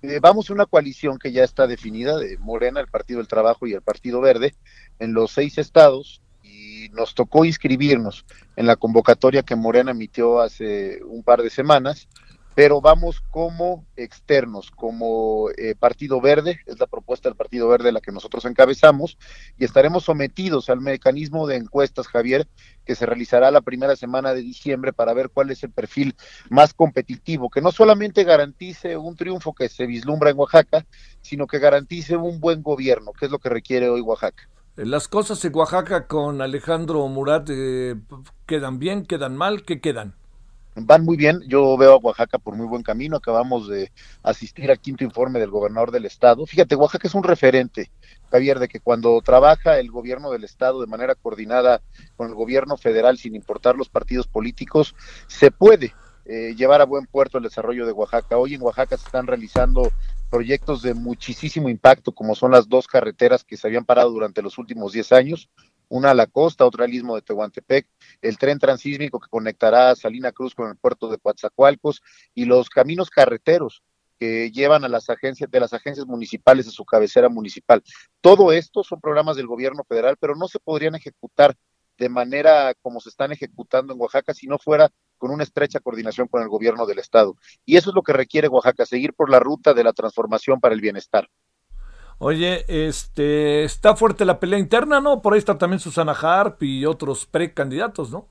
Eh, 0.00 0.18
vamos 0.20 0.48
a 0.48 0.54
una 0.54 0.66
coalición 0.66 1.18
que 1.18 1.32
ya 1.32 1.44
está 1.44 1.66
definida 1.66 2.16
de 2.16 2.38
Morena, 2.38 2.80
el 2.80 2.88
Partido 2.88 3.18
del 3.18 3.28
Trabajo 3.28 3.66
y 3.66 3.74
el 3.74 3.82
Partido 3.82 4.20
Verde 4.20 4.54
en 4.98 5.12
los 5.12 5.32
seis 5.32 5.58
estados 5.58 6.21
y 6.52 6.88
nos 6.90 7.14
tocó 7.14 7.44
inscribirnos 7.44 8.24
en 8.56 8.66
la 8.66 8.76
convocatoria 8.76 9.42
que 9.42 9.56
Morena 9.56 9.92
emitió 9.92 10.40
hace 10.40 11.02
un 11.04 11.22
par 11.22 11.42
de 11.42 11.50
semanas 11.50 12.08
pero 12.54 12.80
vamos 12.80 13.22
como 13.30 13.86
externos, 13.96 14.70
como 14.70 15.48
eh, 15.56 15.74
Partido 15.74 16.20
Verde, 16.20 16.60
es 16.66 16.78
la 16.78 16.86
propuesta 16.86 17.28
del 17.28 17.36
Partido 17.36 17.68
Verde 17.68 17.92
la 17.92 18.00
que 18.00 18.12
nosotros 18.12 18.44
encabezamos, 18.44 19.16
y 19.58 19.64
estaremos 19.64 20.04
sometidos 20.04 20.68
al 20.68 20.80
mecanismo 20.80 21.46
de 21.46 21.56
encuestas, 21.56 22.08
Javier, 22.08 22.46
que 22.84 22.94
se 22.94 23.06
realizará 23.06 23.50
la 23.50 23.62
primera 23.62 23.96
semana 23.96 24.34
de 24.34 24.42
diciembre 24.42 24.92
para 24.92 25.14
ver 25.14 25.30
cuál 25.30 25.50
es 25.50 25.62
el 25.62 25.70
perfil 25.70 26.14
más 26.50 26.74
competitivo, 26.74 27.48
que 27.48 27.62
no 27.62 27.72
solamente 27.72 28.24
garantice 28.24 28.96
un 28.96 29.16
triunfo 29.16 29.54
que 29.54 29.68
se 29.68 29.86
vislumbra 29.86 30.30
en 30.30 30.38
Oaxaca, 30.38 30.84
sino 31.22 31.46
que 31.46 31.58
garantice 31.58 32.16
un 32.16 32.40
buen 32.40 32.62
gobierno, 32.62 33.12
que 33.12 33.26
es 33.26 33.30
lo 33.30 33.38
que 33.38 33.48
requiere 33.48 33.88
hoy 33.88 34.02
Oaxaca. 34.02 34.51
Las 34.76 35.06
cosas 35.06 35.44
en 35.44 35.54
Oaxaca 35.54 36.06
con 36.06 36.40
Alejandro 36.40 37.06
Murat 37.06 37.46
eh, 37.50 37.94
quedan 38.46 38.78
bien, 38.78 39.04
quedan 39.04 39.36
mal, 39.36 39.64
¿qué 39.64 39.82
quedan? 39.82 40.14
van 40.74 41.04
muy 41.04 41.18
bien. 41.18 41.42
Yo 41.46 41.76
veo 41.76 41.92
a 41.92 41.96
Oaxaca 41.98 42.38
por 42.38 42.56
muy 42.56 42.66
buen 42.66 42.82
camino. 42.82 43.16
Acabamos 43.16 43.68
de 43.68 43.92
asistir 44.22 44.70
al 44.70 44.80
quinto 44.80 45.04
informe 45.04 45.38
del 45.38 45.50
gobernador 45.50 45.90
del 45.90 46.06
estado. 46.06 46.46
Fíjate, 46.46 46.74
Oaxaca 46.74 47.06
es 47.06 47.14
un 47.14 47.22
referente, 47.22 47.90
Javier, 48.30 48.58
de 48.58 48.68
que 48.68 48.80
cuando 48.80 49.20
trabaja 49.20 49.78
el 49.78 49.90
gobierno 49.90 50.30
del 50.30 50.44
estado 50.44 50.80
de 50.80 50.86
manera 50.86 51.14
coordinada 51.14 51.82
con 52.16 52.28
el 52.28 52.34
gobierno 52.34 52.78
federal, 52.78 53.18
sin 53.18 53.34
importar 53.34 53.76
los 53.76 53.90
partidos 53.90 54.26
políticos, 54.26 54.94
se 55.26 55.50
puede 55.50 55.92
eh, 56.24 56.54
llevar 56.56 56.80
a 56.80 56.86
buen 56.86 57.06
puerto 57.06 57.38
el 57.38 57.44
desarrollo 57.44 57.86
de 57.86 57.92
Oaxaca. 57.92 58.38
Hoy 58.38 58.54
en 58.54 58.62
Oaxaca 58.62 58.96
se 58.96 59.06
están 59.06 59.26
realizando 59.26 59.90
proyectos 60.30 60.82
de 60.82 60.94
muchísimo 60.94 61.68
impacto, 61.68 62.12
como 62.12 62.34
son 62.34 62.52
las 62.52 62.68
dos 62.68 62.86
carreteras 62.86 63.44
que 63.44 63.56
se 63.56 63.66
habían 63.66 63.84
parado 63.84 64.10
durante 64.10 64.40
los 64.40 64.56
últimos 64.56 64.92
10 64.92 65.12
años, 65.12 65.50
una 65.88 66.12
a 66.12 66.14
la 66.14 66.26
costa, 66.26 66.64
otra 66.64 66.86
al 66.86 66.94
istmo 66.94 67.14
de 67.16 67.22
Tehuantepec, 67.22 67.86
el 68.22 68.38
tren 68.38 68.58
transísmico 68.58 69.20
que 69.20 69.28
conectará 69.28 69.90
a 69.90 69.96
Salina 69.96 70.32
Cruz 70.32 70.54
con 70.54 70.70
el 70.70 70.76
puerto 70.76 71.08
de 71.08 71.18
Coatzacoalcos 71.18 72.02
y 72.34 72.46
los 72.46 72.70
caminos 72.70 73.10
carreteros 73.10 73.82
que 74.18 74.50
llevan 74.52 74.84
a 74.84 74.88
las 74.88 75.10
agencias 75.10 75.50
de 75.50 75.60
las 75.60 75.72
agencias 75.72 76.06
municipales 76.06 76.68
a 76.68 76.70
su 76.70 76.84
cabecera 76.84 77.28
municipal. 77.28 77.82
Todo 78.20 78.52
esto 78.52 78.84
son 78.84 79.00
programas 79.00 79.36
del 79.36 79.48
gobierno 79.48 79.82
federal, 79.82 80.16
pero 80.18 80.36
no 80.36 80.46
se 80.46 80.60
podrían 80.60 80.94
ejecutar 80.94 81.56
de 82.02 82.08
manera 82.08 82.74
como 82.82 82.98
se 82.98 83.10
están 83.10 83.30
ejecutando 83.30 83.92
en 83.92 84.00
Oaxaca 84.00 84.34
si 84.34 84.48
no 84.48 84.58
fuera 84.58 84.90
con 85.18 85.30
una 85.30 85.44
estrecha 85.44 85.78
coordinación 85.78 86.26
con 86.26 86.42
el 86.42 86.48
gobierno 86.48 86.84
del 86.84 86.98
estado. 86.98 87.36
Y 87.64 87.76
eso 87.76 87.90
es 87.90 87.94
lo 87.94 88.02
que 88.02 88.12
requiere 88.12 88.48
Oaxaca, 88.48 88.84
seguir 88.84 89.14
por 89.14 89.30
la 89.30 89.38
ruta 89.38 89.72
de 89.72 89.84
la 89.84 89.92
transformación 89.92 90.58
para 90.58 90.74
el 90.74 90.80
bienestar. 90.80 91.28
Oye, 92.18 92.64
este, 92.66 93.62
está 93.62 93.94
fuerte 93.94 94.24
la 94.24 94.40
pelea 94.40 94.58
interna, 94.58 95.00
¿no? 95.00 95.22
Por 95.22 95.34
ahí 95.34 95.38
está 95.38 95.56
también 95.56 95.78
Susana 95.78 96.10
Harp 96.10 96.60
y 96.64 96.84
otros 96.86 97.24
precandidatos, 97.24 98.10
¿no? 98.10 98.26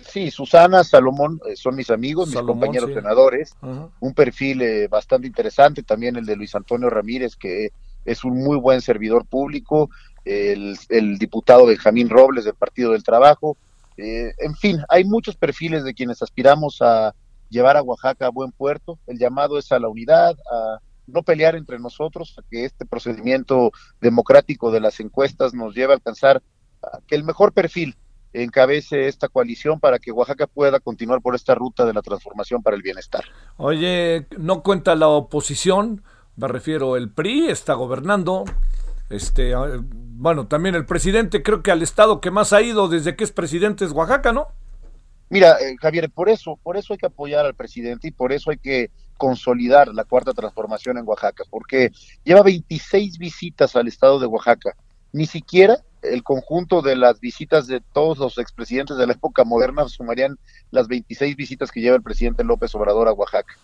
Sí, 0.00 0.32
Susana, 0.32 0.82
Salomón 0.82 1.40
eh, 1.48 1.54
son 1.54 1.76
mis 1.76 1.90
amigos, 1.90 2.30
mis 2.30 2.40
compañeros 2.40 2.90
senadores. 2.92 3.54
Un 4.00 4.12
perfil 4.12 4.62
eh, 4.62 4.88
bastante 4.88 5.28
interesante, 5.28 5.84
también 5.84 6.16
el 6.16 6.26
de 6.26 6.34
Luis 6.34 6.52
Antonio 6.56 6.90
Ramírez, 6.90 7.36
que 7.36 7.70
es 8.04 8.24
un 8.24 8.42
muy 8.42 8.56
buen 8.56 8.80
servidor 8.80 9.24
público, 9.24 9.88
el, 10.28 11.18
diputado 11.18 11.66
Benjamín 11.66 12.08
Robles 12.08 12.44
del 12.44 12.54
Partido 12.54 12.92
del 12.92 13.02
Trabajo. 13.02 13.56
Eh, 13.96 14.32
en 14.38 14.54
fin, 14.54 14.78
hay 14.88 15.04
muchos 15.04 15.36
perfiles 15.36 15.84
de 15.84 15.94
quienes 15.94 16.22
aspiramos 16.22 16.78
a 16.80 17.14
llevar 17.48 17.76
a 17.76 17.82
Oaxaca 17.82 18.26
a 18.26 18.30
buen 18.30 18.52
puerto. 18.52 18.98
El 19.06 19.18
llamado 19.18 19.58
es 19.58 19.72
a 19.72 19.78
la 19.78 19.88
unidad, 19.88 20.36
a 20.52 20.78
no 21.06 21.22
pelear 21.22 21.56
entre 21.56 21.78
nosotros, 21.78 22.36
a 22.38 22.42
que 22.50 22.64
este 22.64 22.84
procedimiento 22.84 23.72
democrático 24.00 24.70
de 24.70 24.80
las 24.80 25.00
encuestas 25.00 25.54
nos 25.54 25.74
lleve 25.74 25.92
a 25.92 25.96
alcanzar 25.96 26.42
que 27.06 27.16
el 27.16 27.24
mejor 27.24 27.52
perfil 27.52 27.96
encabece 28.32 29.08
esta 29.08 29.28
coalición 29.28 29.80
para 29.80 29.98
que 29.98 30.12
Oaxaca 30.12 30.46
pueda 30.46 30.80
continuar 30.80 31.20
por 31.22 31.34
esta 31.34 31.54
ruta 31.54 31.84
de 31.86 31.94
la 31.94 32.02
transformación 32.02 32.62
para 32.62 32.76
el 32.76 32.82
bienestar. 32.82 33.24
Oye, 33.56 34.26
no 34.36 34.62
cuenta 34.62 34.94
la 34.94 35.08
oposición, 35.08 36.02
me 36.36 36.46
refiero, 36.46 36.96
el 36.96 37.10
PRI 37.10 37.48
está 37.48 37.74
gobernando, 37.74 38.44
este, 39.10 39.54
ah, 39.54 39.80
bueno, 39.82 40.48
también 40.48 40.74
el 40.74 40.86
presidente, 40.86 41.42
creo 41.42 41.62
que 41.62 41.70
al 41.70 41.82
estado 41.82 42.20
que 42.20 42.30
más 42.30 42.52
ha 42.52 42.62
ido 42.62 42.88
desde 42.88 43.16
que 43.16 43.24
es 43.24 43.32
presidente 43.32 43.84
es 43.84 43.92
Oaxaca, 43.92 44.32
¿no? 44.32 44.48
Mira, 45.30 45.58
eh, 45.60 45.76
Javier, 45.80 46.10
por 46.10 46.28
eso, 46.28 46.58
por 46.62 46.76
eso 46.76 46.92
hay 46.92 46.98
que 46.98 47.06
apoyar 47.06 47.44
al 47.44 47.54
presidente 47.54 48.08
y 48.08 48.10
por 48.10 48.32
eso 48.32 48.50
hay 48.50 48.58
que 48.58 48.90
consolidar 49.18 49.88
la 49.88 50.04
cuarta 50.04 50.32
transformación 50.32 50.96
en 50.96 51.06
Oaxaca, 51.06 51.44
porque 51.50 51.90
lleva 52.24 52.42
26 52.42 53.18
visitas 53.18 53.76
al 53.76 53.88
estado 53.88 54.18
de 54.18 54.26
Oaxaca. 54.26 54.74
Ni 55.12 55.26
siquiera 55.26 55.78
el 56.02 56.22
conjunto 56.22 56.80
de 56.80 56.96
las 56.96 57.18
visitas 57.20 57.66
de 57.66 57.80
todos 57.80 58.18
los 58.18 58.38
expresidentes 58.38 58.96
de 58.96 59.06
la 59.06 59.14
época 59.14 59.44
moderna 59.44 59.88
sumarían 59.88 60.38
las 60.70 60.86
26 60.86 61.36
visitas 61.36 61.72
que 61.72 61.80
lleva 61.80 61.96
el 61.96 62.02
presidente 62.02 62.44
López 62.44 62.74
Obrador 62.74 63.08
a 63.08 63.12
Oaxaca. 63.12 63.54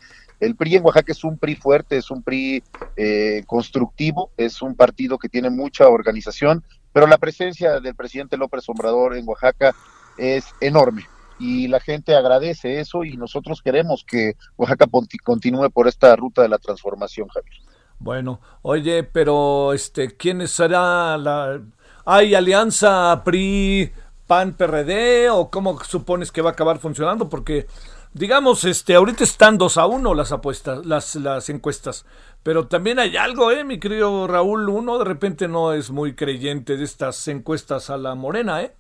El 0.40 0.56
PRI 0.56 0.76
en 0.76 0.84
Oaxaca 0.84 1.12
es 1.12 1.24
un 1.24 1.38
PRI 1.38 1.56
fuerte, 1.56 1.96
es 1.96 2.10
un 2.10 2.22
PRI 2.22 2.62
eh, 2.96 3.44
constructivo, 3.46 4.30
es 4.36 4.62
un 4.62 4.74
partido 4.74 5.18
que 5.18 5.28
tiene 5.28 5.50
mucha 5.50 5.88
organización, 5.88 6.64
pero 6.92 7.06
la 7.06 7.18
presencia 7.18 7.80
del 7.80 7.94
presidente 7.94 8.36
López 8.36 8.68
Obrador 8.68 9.16
en 9.16 9.28
Oaxaca 9.28 9.74
es 10.18 10.44
enorme 10.60 11.06
y 11.38 11.68
la 11.68 11.80
gente 11.80 12.14
agradece 12.14 12.80
eso 12.80 13.04
y 13.04 13.16
nosotros 13.16 13.62
queremos 13.62 14.04
que 14.04 14.36
Oaxaca 14.56 14.86
continúe 15.22 15.70
por 15.70 15.88
esta 15.88 16.14
ruta 16.16 16.42
de 16.42 16.48
la 16.48 16.58
transformación, 16.58 17.28
Javier. 17.28 17.56
Bueno, 17.98 18.40
oye, 18.62 19.02
pero 19.04 19.72
este, 19.72 20.16
¿quién 20.16 20.46
será 20.46 21.16
la 21.16 21.60
hay 22.04 22.34
alianza 22.34 23.22
PRI 23.24 23.92
PAN 24.26 24.54
PRD 24.54 25.30
o 25.30 25.50
cómo 25.50 25.82
supones 25.84 26.30
que 26.30 26.42
va 26.42 26.50
a 26.50 26.52
acabar 26.52 26.78
funcionando? 26.78 27.28
Porque 27.28 27.66
digamos, 28.14 28.64
este, 28.64 28.94
ahorita 28.94 29.24
están 29.24 29.58
dos 29.58 29.76
a 29.76 29.86
uno 29.86 30.14
las 30.14 30.32
apuestas, 30.32 30.86
las, 30.86 31.16
las 31.16 31.48
encuestas, 31.50 32.06
pero 32.42 32.66
también 32.68 32.98
hay 32.98 33.16
algo, 33.16 33.50
eh, 33.50 33.64
mi 33.64 33.78
querido 33.78 34.26
Raúl, 34.26 34.68
uno 34.68 34.98
de 34.98 35.04
repente 35.04 35.48
no 35.48 35.72
es 35.72 35.90
muy 35.90 36.14
creyente 36.14 36.76
de 36.76 36.84
estas 36.84 37.26
encuestas 37.28 37.90
a 37.90 37.96
la 37.98 38.14
morena, 38.14 38.62
eh. 38.62 38.74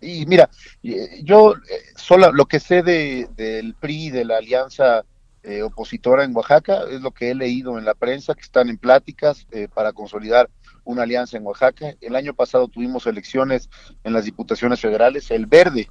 Y 0.00 0.26
mira, 0.26 0.50
eh, 0.82 1.20
yo 1.22 1.54
eh, 1.54 1.58
solo 1.96 2.32
lo 2.32 2.46
que 2.46 2.60
sé 2.60 2.82
de, 2.82 3.28
del 3.36 3.74
PRI, 3.74 4.10
de 4.10 4.24
la 4.24 4.38
alianza 4.38 5.04
eh, 5.42 5.62
opositora 5.62 6.24
en 6.24 6.36
Oaxaca, 6.36 6.84
es 6.90 7.00
lo 7.00 7.10
que 7.10 7.30
he 7.30 7.34
leído 7.34 7.78
en 7.78 7.84
la 7.84 7.94
prensa, 7.94 8.34
que 8.34 8.42
están 8.42 8.68
en 8.68 8.78
pláticas 8.78 9.46
para 9.74 9.92
consolidar 9.92 10.50
una 10.84 11.02
alianza 11.02 11.36
en 11.36 11.46
Oaxaca. 11.46 11.94
El 12.00 12.16
año 12.16 12.34
pasado 12.34 12.68
tuvimos 12.68 13.06
elecciones 13.06 13.68
en 14.04 14.12
las 14.12 14.24
diputaciones 14.24 14.80
federales. 14.80 15.30
El 15.30 15.46
Verde 15.46 15.88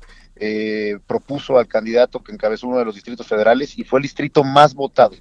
propuso 1.08 1.58
al 1.58 1.68
candidato 1.68 2.24
que 2.24 2.32
encabezó 2.32 2.68
uno 2.68 2.80
de 2.80 2.86
los 2.86 2.96
distritos 2.96 3.28
federales 3.28 3.78
y 3.78 3.84
fue 3.84 4.00
el 4.00 4.04
distrito 4.04 4.44
más 4.44 4.74
votado 4.74 5.16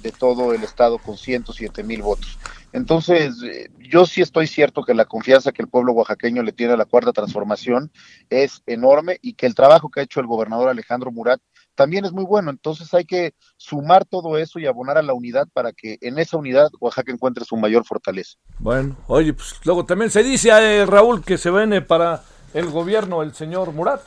de 0.00 0.12
todo 0.12 0.52
el 0.52 0.62
estado 0.62 0.98
con 0.98 1.16
107 1.16 1.82
mil 1.82 2.02
votos. 2.02 2.38
Entonces, 2.72 3.42
eh, 3.42 3.70
yo 3.78 4.06
sí 4.06 4.20
estoy 4.20 4.46
cierto 4.46 4.84
que 4.84 4.94
la 4.94 5.04
confianza 5.04 5.52
que 5.52 5.62
el 5.62 5.68
pueblo 5.68 5.92
oaxaqueño 5.92 6.42
le 6.42 6.52
tiene 6.52 6.74
a 6.74 6.76
la 6.76 6.84
cuarta 6.84 7.12
transformación 7.12 7.90
es 8.28 8.62
enorme 8.66 9.18
y 9.22 9.34
que 9.34 9.46
el 9.46 9.54
trabajo 9.54 9.90
que 9.90 10.00
ha 10.00 10.02
hecho 10.02 10.20
el 10.20 10.26
gobernador 10.26 10.68
Alejandro 10.68 11.10
Murat 11.10 11.40
también 11.76 12.04
es 12.04 12.12
muy 12.12 12.24
bueno. 12.24 12.50
Entonces 12.50 12.92
hay 12.92 13.04
que 13.04 13.34
sumar 13.56 14.04
todo 14.04 14.36
eso 14.38 14.58
y 14.58 14.66
abonar 14.66 14.98
a 14.98 15.02
la 15.02 15.14
unidad 15.14 15.46
para 15.52 15.72
que 15.72 15.98
en 16.00 16.18
esa 16.18 16.36
unidad 16.36 16.70
Oaxaca 16.80 17.12
encuentre 17.12 17.44
su 17.44 17.56
mayor 17.56 17.84
fortaleza. 17.84 18.36
Bueno, 18.58 18.96
oye, 19.06 19.32
pues 19.32 19.60
luego 19.64 19.84
también 19.84 20.10
se 20.10 20.24
dice 20.24 20.50
a 20.50 20.60
eh, 20.60 20.84
Raúl 20.84 21.22
que 21.22 21.38
se 21.38 21.50
viene 21.50 21.82
para 21.82 22.22
el 22.52 22.68
gobierno 22.70 23.22
el 23.22 23.34
señor 23.34 23.72
Murat. 23.72 24.00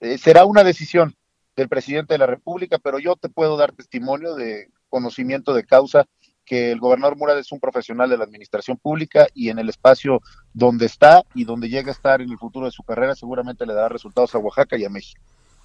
Eh, 0.00 0.18
será 0.18 0.44
una 0.44 0.64
decisión 0.64 1.14
del 1.54 1.68
presidente 1.68 2.14
de 2.14 2.18
la 2.18 2.26
República, 2.26 2.78
pero 2.78 2.98
yo 2.98 3.14
te 3.14 3.28
puedo 3.28 3.56
dar 3.56 3.72
testimonio 3.72 4.34
de 4.34 4.68
conocimiento 4.88 5.54
de 5.54 5.64
causa 5.64 6.06
que 6.44 6.72
el 6.72 6.80
gobernador 6.80 7.16
Murad 7.16 7.38
es 7.38 7.52
un 7.52 7.60
profesional 7.60 8.10
de 8.10 8.16
la 8.16 8.24
administración 8.24 8.76
pública 8.76 9.26
y 9.32 9.50
en 9.50 9.58
el 9.58 9.68
espacio 9.68 10.20
donde 10.52 10.86
está 10.86 11.22
y 11.34 11.44
donde 11.44 11.68
llega 11.68 11.88
a 11.90 11.92
estar 11.92 12.20
en 12.20 12.30
el 12.30 12.38
futuro 12.38 12.66
de 12.66 12.72
su 12.72 12.82
carrera 12.82 13.14
seguramente 13.14 13.64
le 13.64 13.74
dará 13.74 13.88
resultados 13.88 14.34
a 14.34 14.38
Oaxaca 14.38 14.76
y 14.76 14.84
a 14.84 14.90
México. 14.90 15.22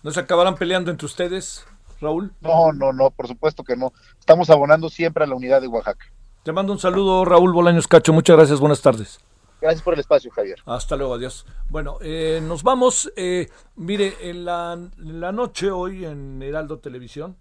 ¿No 0.07 0.13
se 0.13 0.21
acabarán 0.21 0.55
peleando 0.55 0.89
entre 0.89 1.05
ustedes, 1.05 1.65
Raúl? 1.99 2.31
No, 2.39 2.71
no, 2.71 2.93
no, 2.93 3.11
por 3.11 3.27
supuesto 3.27 3.65
que 3.65 3.75
no. 3.75 3.91
Estamos 4.17 4.49
abonando 4.49 4.87
siempre 4.87 5.25
a 5.25 5.27
la 5.27 5.35
unidad 5.35 5.59
de 5.59 5.67
Oaxaca. 5.67 6.05
Te 6.43 6.53
mando 6.53 6.71
un 6.71 6.79
saludo, 6.79 7.25
Raúl 7.25 7.51
Bolaños 7.51 7.89
Cacho. 7.89 8.13
Muchas 8.13 8.37
gracias, 8.37 8.61
buenas 8.61 8.81
tardes. 8.81 9.19
Gracias 9.59 9.81
por 9.81 9.95
el 9.95 9.99
espacio, 9.99 10.31
Javier. 10.31 10.59
Hasta 10.65 10.95
luego, 10.95 11.15
adiós. 11.15 11.45
Bueno, 11.67 11.97
eh, 11.99 12.39
nos 12.41 12.63
vamos. 12.63 13.11
Eh, 13.17 13.49
mire, 13.75 14.15
en 14.21 14.45
la, 14.45 14.75
en 14.75 15.19
la 15.19 15.33
noche 15.33 15.71
hoy 15.71 16.05
en 16.05 16.41
Heraldo 16.41 16.79
Televisión, 16.79 17.35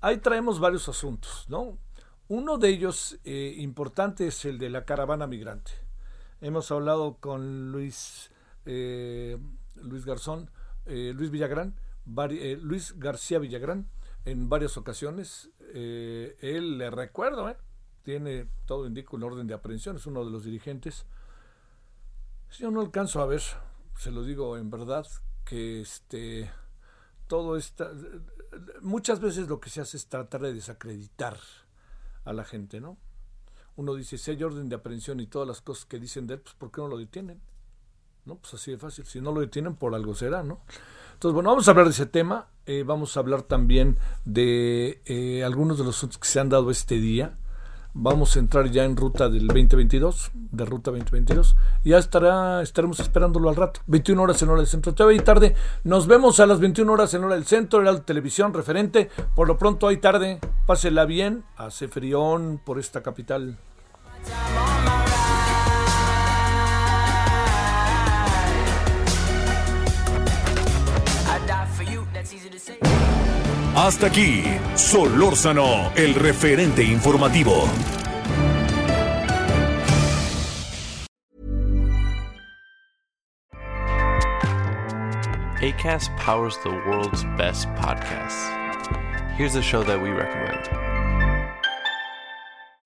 ahí 0.00 0.18
traemos 0.18 0.60
varios 0.60 0.88
asuntos, 0.88 1.46
¿no? 1.48 1.76
Uno 2.28 2.56
de 2.56 2.68
ellos 2.68 3.18
eh, 3.24 3.56
importante 3.58 4.28
es 4.28 4.44
el 4.44 4.58
de 4.58 4.70
la 4.70 4.84
caravana 4.84 5.26
migrante. 5.26 5.72
Hemos 6.40 6.70
hablado 6.70 7.16
con 7.18 7.72
Luis, 7.72 8.30
eh, 8.64 9.38
Luis 9.74 10.04
Garzón, 10.04 10.48
eh, 10.84 11.12
Luis 11.12 11.32
Villagrán, 11.32 11.74
Luis 12.06 12.98
García 12.98 13.38
Villagrán 13.38 13.88
en 14.24 14.48
varias 14.48 14.76
ocasiones. 14.76 15.50
él, 15.74 16.78
le 16.78 16.90
recuerdo, 16.90 17.54
tiene, 18.02 18.48
todo 18.66 18.86
indica 18.86 19.10
un 19.16 19.24
orden 19.24 19.46
de 19.46 19.54
aprehensión, 19.54 19.96
es 19.96 20.06
uno 20.06 20.24
de 20.24 20.30
los 20.30 20.44
dirigentes. 20.44 21.06
Yo 22.58 22.70
no 22.70 22.80
alcanzo 22.80 23.20
a 23.20 23.26
ver, 23.26 23.42
se 23.98 24.10
lo 24.10 24.22
digo 24.22 24.56
en 24.56 24.70
verdad, 24.70 25.06
que 25.44 25.80
este, 25.80 26.50
todo 27.26 27.56
está, 27.56 27.90
muchas 28.80 29.20
veces 29.20 29.48
lo 29.48 29.60
que 29.60 29.70
se 29.70 29.80
hace 29.80 29.96
es 29.96 30.06
tratar 30.06 30.42
de 30.42 30.54
desacreditar 30.54 31.38
a 32.24 32.32
la 32.32 32.44
gente, 32.44 32.80
¿no? 32.80 32.96
Uno 33.76 33.94
dice, 33.94 34.16
si 34.16 34.30
hay 34.30 34.42
orden 34.42 34.68
de 34.68 34.76
aprehensión 34.76 35.20
y 35.20 35.26
todas 35.26 35.46
las 35.46 35.60
cosas 35.60 35.84
que 35.84 35.98
dicen 35.98 36.26
de 36.26 36.34
él, 36.34 36.40
pues 36.40 36.54
¿por 36.54 36.70
qué 36.70 36.80
no 36.80 36.88
lo 36.88 36.96
detienen? 36.96 37.40
¿No? 38.24 38.36
Pues 38.36 38.54
así 38.54 38.70
de 38.70 38.78
fácil. 38.78 39.04
Si 39.04 39.20
no 39.20 39.32
lo 39.32 39.40
detienen, 39.40 39.76
por 39.76 39.94
algo 39.94 40.14
será, 40.14 40.42
¿no? 40.42 40.62
Entonces, 41.16 41.34
bueno, 41.34 41.48
vamos 41.48 41.66
a 41.66 41.70
hablar 41.70 41.86
de 41.86 41.92
ese 41.92 42.04
tema. 42.04 42.48
Eh, 42.66 42.84
vamos 42.84 43.16
a 43.16 43.20
hablar 43.20 43.42
también 43.42 43.96
de 44.26 45.00
eh, 45.06 45.42
algunos 45.44 45.78
de 45.78 45.84
los 45.84 45.98
que 46.02 46.28
se 46.28 46.40
han 46.40 46.50
dado 46.50 46.70
este 46.70 46.96
día 46.96 47.38
vamos 47.98 48.36
a 48.36 48.40
entrar 48.40 48.70
ya 48.70 48.84
en 48.84 48.94
ruta 48.94 49.28
del 49.28 49.46
2022, 49.46 50.30
de 50.34 50.64
ruta 50.66 50.90
2022. 50.90 51.56
Ya 51.84 51.98
estará, 51.98 52.62
estaremos 52.62 53.00
esperándolo 53.00 53.48
al 53.48 53.56
rato. 53.56 53.80
21 53.86 54.22
horas 54.22 54.42
en 54.42 54.50
hora 54.50 54.58
del 54.58 54.66
centro. 54.66 54.94
Todavía 54.94 55.18
hay 55.18 55.24
tarde. 55.24 55.54
Nos 55.84 56.06
vemos 56.06 56.38
a 56.40 56.46
las 56.46 56.60
21 56.60 56.92
horas 56.92 57.14
en 57.14 57.24
hora 57.24 57.34
del 57.34 57.46
centro. 57.46 57.80
Era 57.80 57.92
la 57.92 58.02
televisión 58.02 58.52
referente. 58.52 59.10
Por 59.34 59.48
lo 59.48 59.56
pronto 59.56 59.88
hay 59.88 59.96
tarde. 59.96 60.40
Pásela 60.66 61.06
bien. 61.06 61.44
Hace 61.56 61.88
frión 61.88 62.60
por 62.62 62.78
esta 62.78 63.02
capital. 63.02 63.56
Hasta 73.76 74.06
aquí, 74.06 74.42
Solórzano, 74.74 75.92
el 75.96 76.14
referente 76.14 76.82
informativo. 76.82 77.68
ACAST 85.60 86.10
powers 86.16 86.56
the 86.64 86.70
world's 86.88 87.22
best 87.36 87.68
podcasts. 87.74 88.48
Here's 89.36 89.56
a 89.56 89.62
show 89.62 89.82
that 89.82 90.00
we 90.00 90.08
recommend. 90.08 90.85